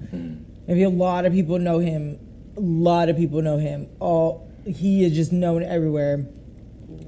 [0.68, 2.20] Maybe a lot of people know him.
[2.58, 3.88] A lot of people know him.
[4.02, 6.28] All he is just known everywhere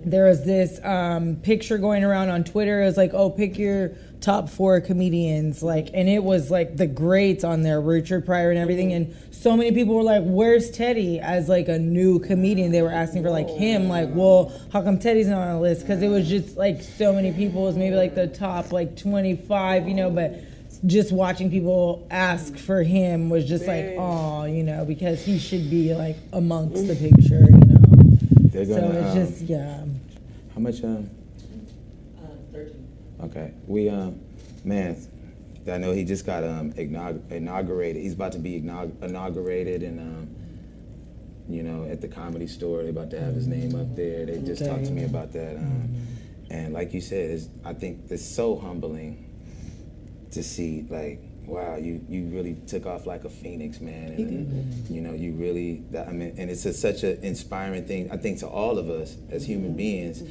[0.06, 2.82] there was this um, picture going around on Twitter.
[2.82, 3.92] It was like, oh, pick your
[4.22, 8.60] top four comedians, like, and it was like the greats on there, Richard Pryor and
[8.60, 8.92] everything.
[8.94, 12.92] And so many people were like, "Where's Teddy?" As like a new comedian, they were
[12.92, 13.88] asking for like him.
[13.88, 15.82] Like, well, how come Teddy's not on the list?
[15.82, 17.64] Because it was just like so many people.
[17.64, 20.36] It was maybe like the top like twenty five, you know, but
[20.86, 25.70] just watching people ask for him was just like, oh, you know, because he should
[25.70, 27.80] be like amongst the picture, you know.
[28.52, 29.00] They're So gonna.
[29.00, 29.84] it's um, just yeah.
[30.54, 30.84] How much?
[30.84, 31.10] Um.
[33.22, 34.20] Okay, we um,
[34.64, 34.96] man,
[35.70, 38.02] I know he just got um inaugurated.
[38.02, 40.36] He's about to be inaugurated, and um,
[41.50, 44.26] you know, at the comedy store, they're about to have his name up there.
[44.26, 46.08] They just talked to me about that, um,
[46.50, 49.26] and like you said, it's, I think it's so humbling
[50.32, 51.20] to see like.
[51.46, 54.12] Wow, you, you really took off like a phoenix, man.
[54.12, 55.82] And, you know, you really.
[55.90, 58.12] That, I mean, and it's a, such an inspiring thing.
[58.12, 60.22] I think to all of us as human beings,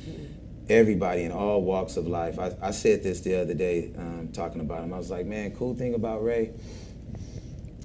[0.68, 2.38] everybody in all walks of life.
[2.38, 4.92] I, I said this the other day, um, talking about him.
[4.92, 6.52] I was like, man, cool thing about Ray,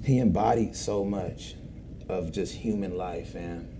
[0.04, 1.54] he embodied so much
[2.08, 3.70] of just human life, man.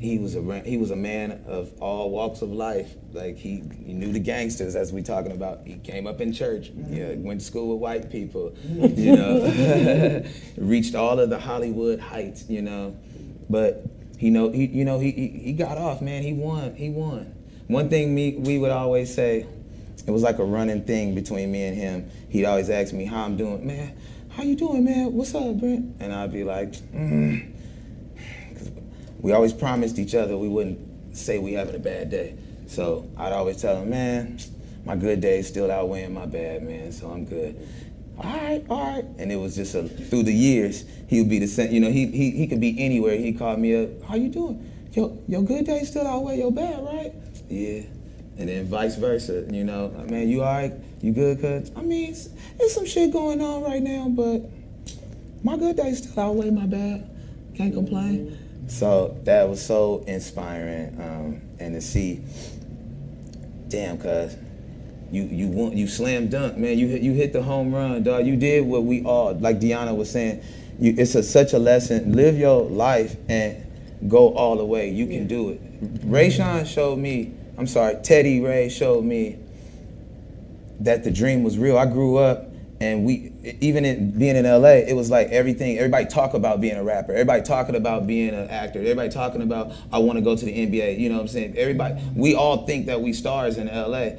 [0.00, 2.94] He was a he was a man of all walks of life.
[3.12, 5.66] Like he, he knew the gangsters, as we talking about.
[5.66, 6.70] He came up in church.
[6.88, 8.54] Yeah, went to school with white people.
[8.64, 10.24] You know,
[10.56, 12.48] reached all of the Hollywood heights.
[12.48, 12.96] You know,
[13.50, 13.84] but
[14.18, 16.22] he know he you know he, he he got off, man.
[16.22, 16.76] He won.
[16.76, 17.34] He won.
[17.68, 19.46] One thing me we would always say,
[20.06, 22.10] it was like a running thing between me and him.
[22.30, 23.94] He'd always ask me how I'm doing, man.
[24.30, 25.12] How you doing, man?
[25.12, 25.96] What's up, Brent?
[26.00, 27.52] And I'd be like, mm.
[29.20, 32.38] we always promised each other we wouldn't say we having a bad day.
[32.66, 34.38] So I'd always tell him, man,
[34.86, 36.90] my good days still outweighing my bad, man.
[36.90, 37.68] So I'm good.
[38.16, 39.04] All right, all right.
[39.18, 41.70] And it was just a, through the years, he would be the same.
[41.70, 43.16] You know, he he he could be anywhere.
[43.16, 44.02] He called me up.
[44.04, 44.72] How you doing?
[44.92, 47.12] Your your good days still outweigh your bad, right?
[47.48, 47.82] Yeah.
[48.38, 49.44] And then vice versa.
[49.50, 50.72] You know, man, you all right?
[51.00, 51.70] You good, cuz?
[51.76, 54.42] I mean, it's, it's some shit going on right now, but
[55.42, 57.08] my good days still outweigh my bad.
[57.56, 58.38] Can't complain.
[58.68, 62.20] So that was so inspiring, um, and to see,
[63.68, 64.36] damn, cuz
[65.10, 66.78] you you want you slam dunk, man.
[66.78, 68.26] You hit you hit the home run, dog.
[68.26, 70.42] You did what we all, like Deanna was saying.
[70.78, 72.12] You, it's a, such a lesson.
[72.14, 73.64] Live your life and
[74.06, 74.90] go all the way.
[74.90, 75.60] You can do it.
[76.04, 77.34] Ray Sean showed me.
[77.58, 79.36] I'm sorry, Teddy Ray showed me
[80.80, 81.76] that the dream was real.
[81.76, 82.44] I grew up
[82.80, 86.76] and we even in being in LA, it was like everything everybody talk about being
[86.76, 87.10] a rapper.
[87.10, 88.78] Everybody talking about being an actor.
[88.78, 91.58] Everybody talking about I want to go to the NBA, you know what I'm saying?
[91.58, 94.10] Everybody we all think that we stars in LA.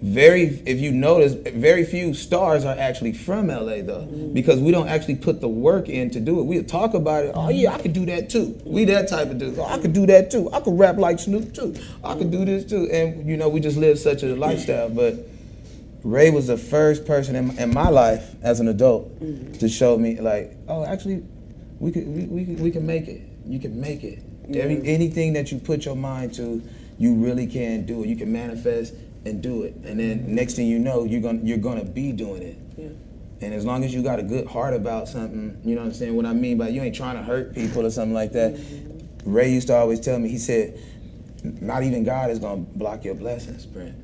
[0.00, 4.04] Very if you notice, very few stars are actually from LA though.
[4.32, 6.44] Because we don't actually put the work in to do it.
[6.44, 8.60] We talk about it, oh yeah, I could do that too.
[8.64, 9.58] We that type of dude.
[9.58, 10.50] Oh, I could do that too.
[10.52, 11.74] I could rap like Snoop too.
[12.04, 12.88] I could do this too.
[12.92, 14.88] And you know, we just live such a lifestyle.
[14.88, 15.14] But
[16.04, 19.10] Ray was the first person in, in my life as an adult
[19.58, 21.24] to show me like, oh, actually,
[21.80, 23.22] we could we, we, could- we can make it.
[23.46, 24.20] You can make it.
[24.54, 26.62] Every, anything that you put your mind to,
[26.98, 28.08] you really can do it.
[28.08, 28.94] You can manifest
[29.28, 29.74] and do it.
[29.84, 32.58] And then next thing you know, you're gonna you're gonna be doing it.
[33.40, 35.94] And as long as you got a good heart about something, you know what I'm
[35.94, 36.16] saying?
[36.16, 38.54] What I mean by you ain't trying to hurt people or something like that.
[38.54, 39.32] Mm-hmm.
[39.32, 40.80] Ray used to always tell me, he said,
[41.44, 43.94] not even God is gonna block your blessings, Brent.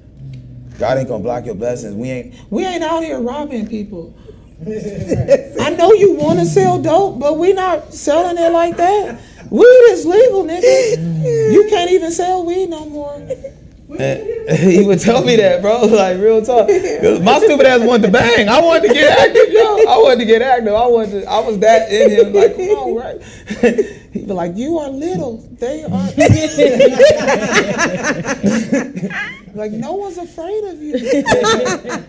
[0.78, 1.94] God ain't gonna block your blessings.
[1.94, 4.16] We ain't we ain't out here robbing people.
[4.64, 9.20] I know you want to sell dope, but we not selling it like that.
[9.50, 11.52] Weed is legal, nigga.
[11.52, 13.20] You can't even sell weed no more.
[13.96, 15.86] He would tell me that, bro.
[15.94, 16.68] Like real talk.
[16.68, 18.48] My stupid ass wanted to bang.
[18.48, 19.76] I wanted to get active, yo.
[19.86, 20.74] I wanted to get active.
[20.74, 21.22] I wanted.
[21.22, 22.32] To, I was that in him.
[22.32, 23.22] Like, come on, right?
[24.12, 25.36] He'd be like, "You are little.
[25.52, 25.88] They are."
[29.54, 30.94] like, no one's afraid of you.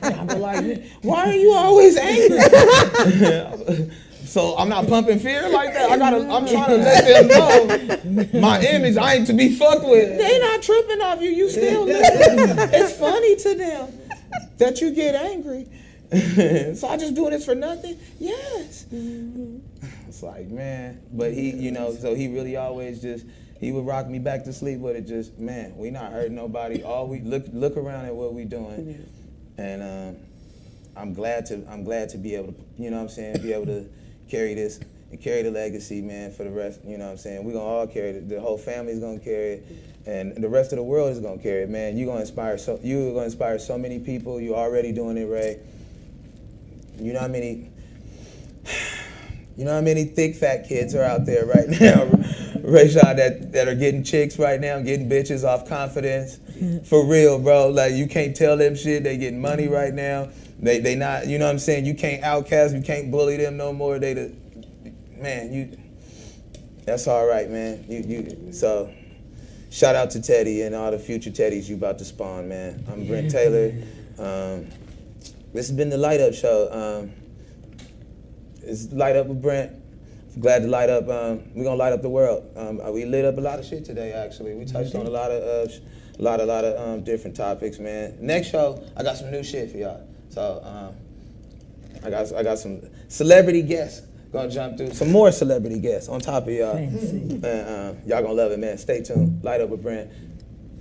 [0.02, 2.40] I'd be like, "Why are you always angry?"
[4.36, 5.90] So I'm not pumping fear like that.
[5.90, 6.18] I gotta.
[6.18, 8.98] I'm trying to let them know my image.
[8.98, 10.18] I ain't to be fucked with.
[10.18, 11.30] They not tripping off you.
[11.30, 11.86] You still.
[11.88, 13.98] it's funny to them
[14.58, 15.70] that you get angry.
[16.76, 17.98] so I just doing this for nothing?
[18.20, 18.88] Yes.
[18.92, 23.26] It's like man, but he, you know, so he really always just.
[23.62, 25.08] He would rock me back to sleep with it.
[25.08, 26.84] Just man, we not hurting nobody.
[26.84, 29.08] All we look look around at what we doing,
[29.58, 30.18] and um,
[30.98, 33.54] I'm glad to I'm glad to be able to you know what I'm saying be
[33.54, 33.90] able to
[34.30, 34.80] carry this
[35.12, 36.80] and carry the legacy, man, for the rest.
[36.86, 37.44] You know what I'm saying?
[37.44, 38.30] We're gonna all carry it.
[38.30, 39.66] The whole family's gonna carry it,
[40.06, 41.98] and the rest of the world is gonna carry it, man.
[41.98, 44.42] You're gonna inspire so you're gonna inspire so many people.
[44.42, 45.60] You're already doing it, Ray.
[47.00, 47.72] You know how many.
[49.58, 52.08] You know how many thick fat kids are out there right now,
[52.60, 56.40] Rayshawn, that, that are getting chicks right now, getting bitches off confidence.
[56.84, 57.70] For real, bro.
[57.70, 59.06] Like you can't tell them shit.
[59.06, 60.28] They getting money right now.
[60.60, 61.28] They they not.
[61.28, 61.86] You know what I'm saying?
[61.86, 62.76] You can't outcast.
[62.76, 64.00] You can't bully them no more.
[64.00, 64.34] They the
[65.12, 65.52] man.
[65.54, 65.78] You.
[66.86, 67.86] That's all right, man.
[67.88, 68.54] You you.
[68.54, 68.92] So,
[69.70, 72.86] shout out to Teddy and all the future Teddys you about to spawn, man.
[72.92, 73.74] I'm Brent Taylor.
[74.18, 74.68] Um,
[75.54, 76.70] this has been the Light Up Show.
[76.72, 77.12] Um,
[78.62, 79.72] it's Light Up with Brent.
[80.40, 81.08] Glad to light up.
[81.08, 82.52] Um, we're gonna light up the world.
[82.58, 84.12] Um, uh, we lit up a lot of shit today.
[84.12, 85.80] Actually, we touched on a lot of, uh, sh-
[86.20, 88.18] a lot, a lot of um, different topics, man.
[88.20, 90.06] Next show, I got some new shit for y'all.
[90.36, 90.96] So um,
[92.04, 94.06] I got, I got some celebrity guests.
[94.34, 96.76] Gonna jump through some more celebrity guests on top of y'all.
[96.76, 98.78] And, um, y'all gonna love it, man.
[98.78, 99.42] Stay tuned.
[99.46, 100.12] Light up with Brent.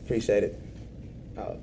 [0.04, 0.60] Appreciate it.
[1.38, 1.58] Out.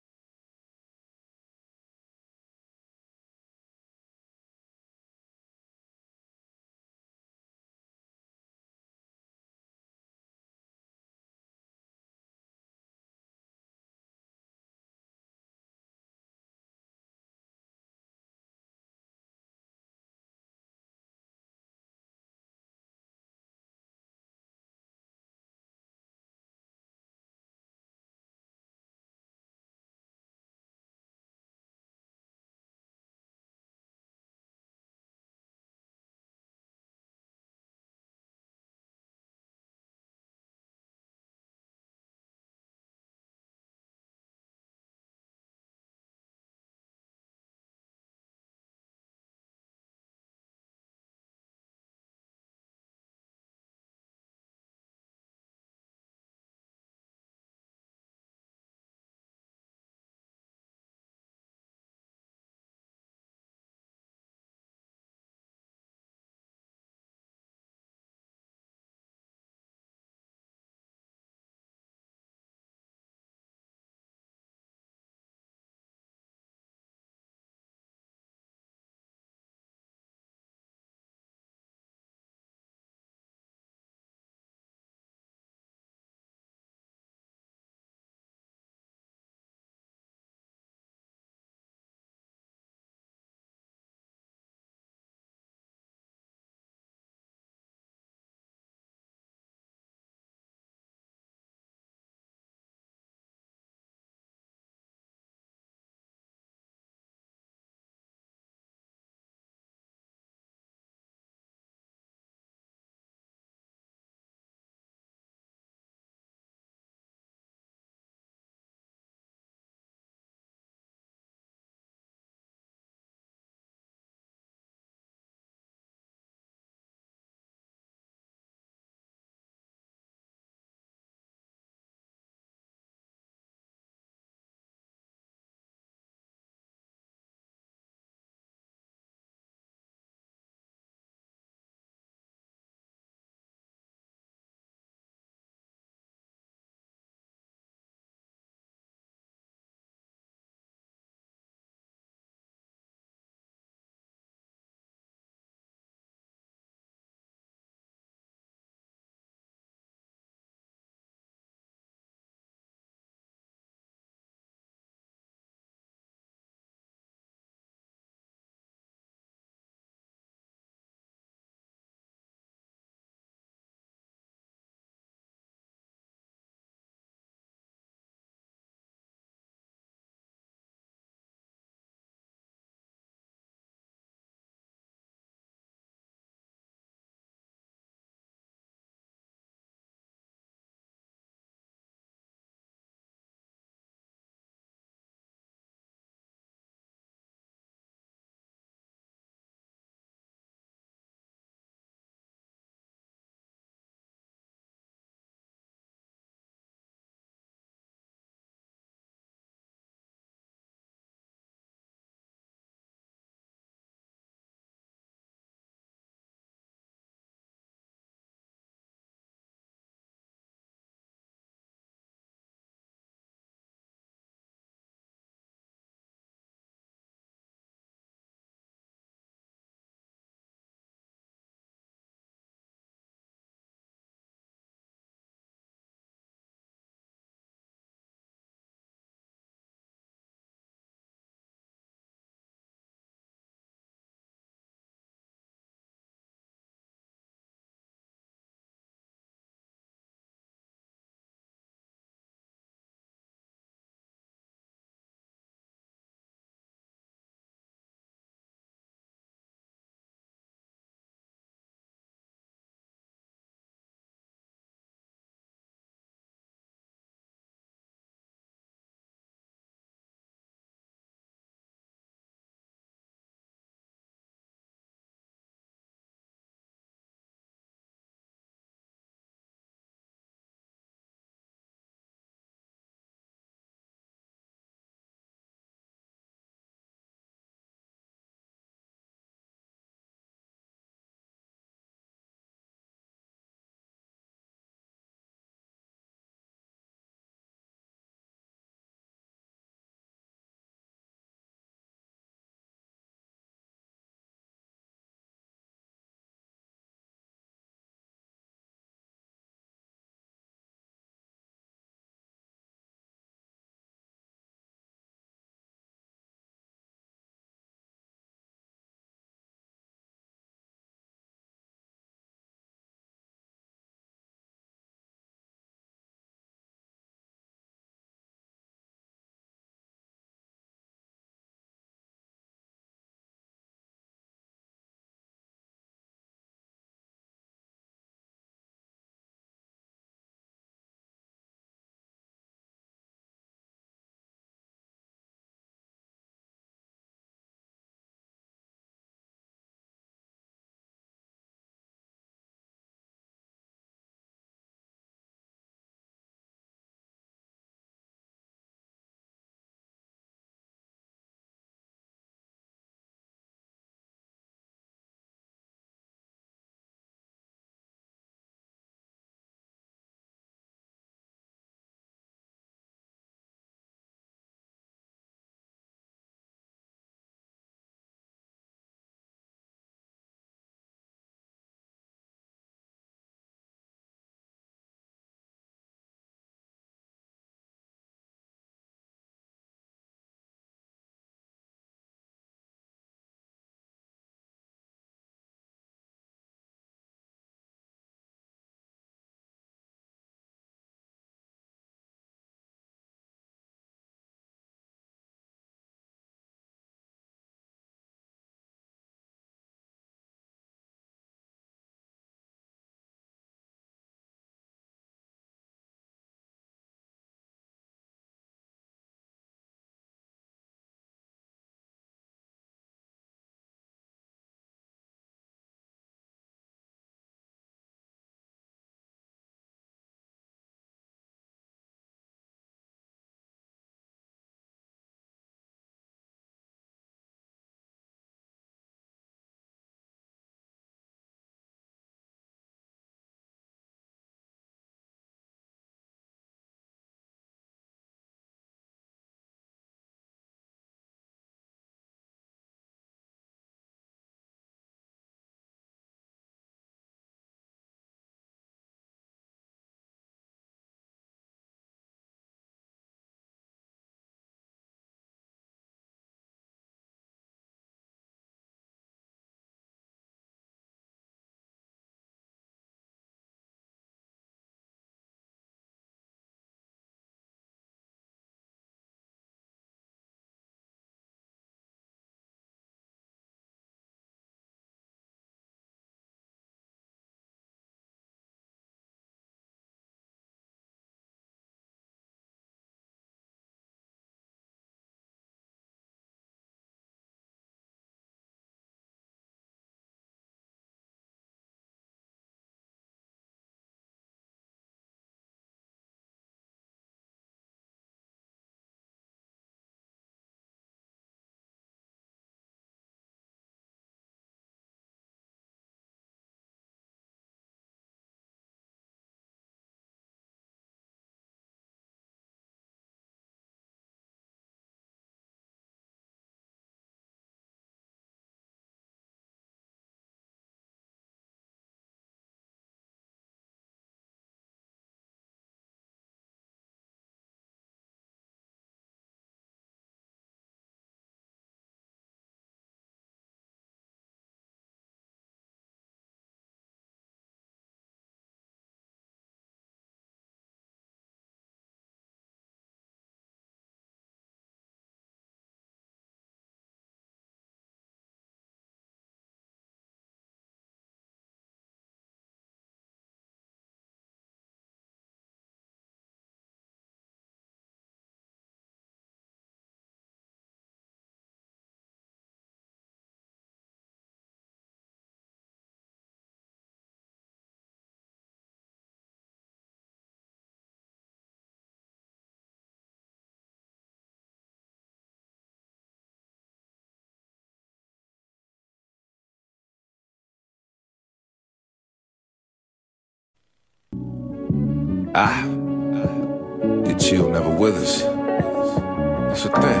[595.36, 598.22] Ah, you chill never withers.
[598.22, 600.00] That's a thing.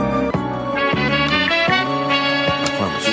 [2.62, 3.08] I promise.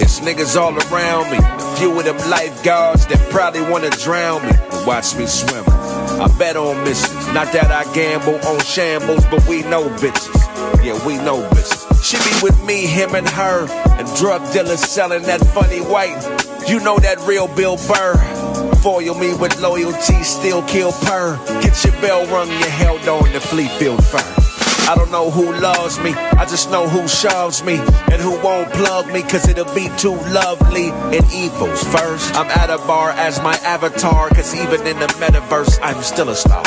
[0.00, 1.38] It's niggas all around me.
[1.38, 4.52] A few of them lifeguards that probably wanna drown me.
[4.70, 5.64] But watch me swim.
[5.66, 7.26] I bet on misses.
[7.34, 10.84] Not that I gamble on shambles, but we know bitches.
[10.84, 12.04] Yeah, we know bitches.
[12.04, 13.66] She be with me, him and her.
[13.98, 16.22] And drug dealers selling that funny white.
[16.68, 18.35] You know that real Bill Burr.
[18.82, 21.36] Foil me with loyalty, still kill per.
[21.60, 24.46] Get your bell rung, you held on to Fleetfield fur.
[24.88, 28.72] I don't know who loves me, I just know who shoves me and who won't
[28.72, 32.34] plug me, cause it'll be too lovely and evil's first.
[32.36, 36.36] I'm at a bar as my avatar, cause even in the metaverse, I'm still a
[36.36, 36.62] star.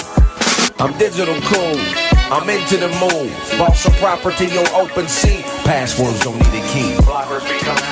[0.79, 1.79] I'm digital cool,
[2.31, 3.31] I'm into the move.
[3.57, 6.95] Boss of property on OpenSea, passwords don't need a key.
[7.03, 7.88] Blockers be coming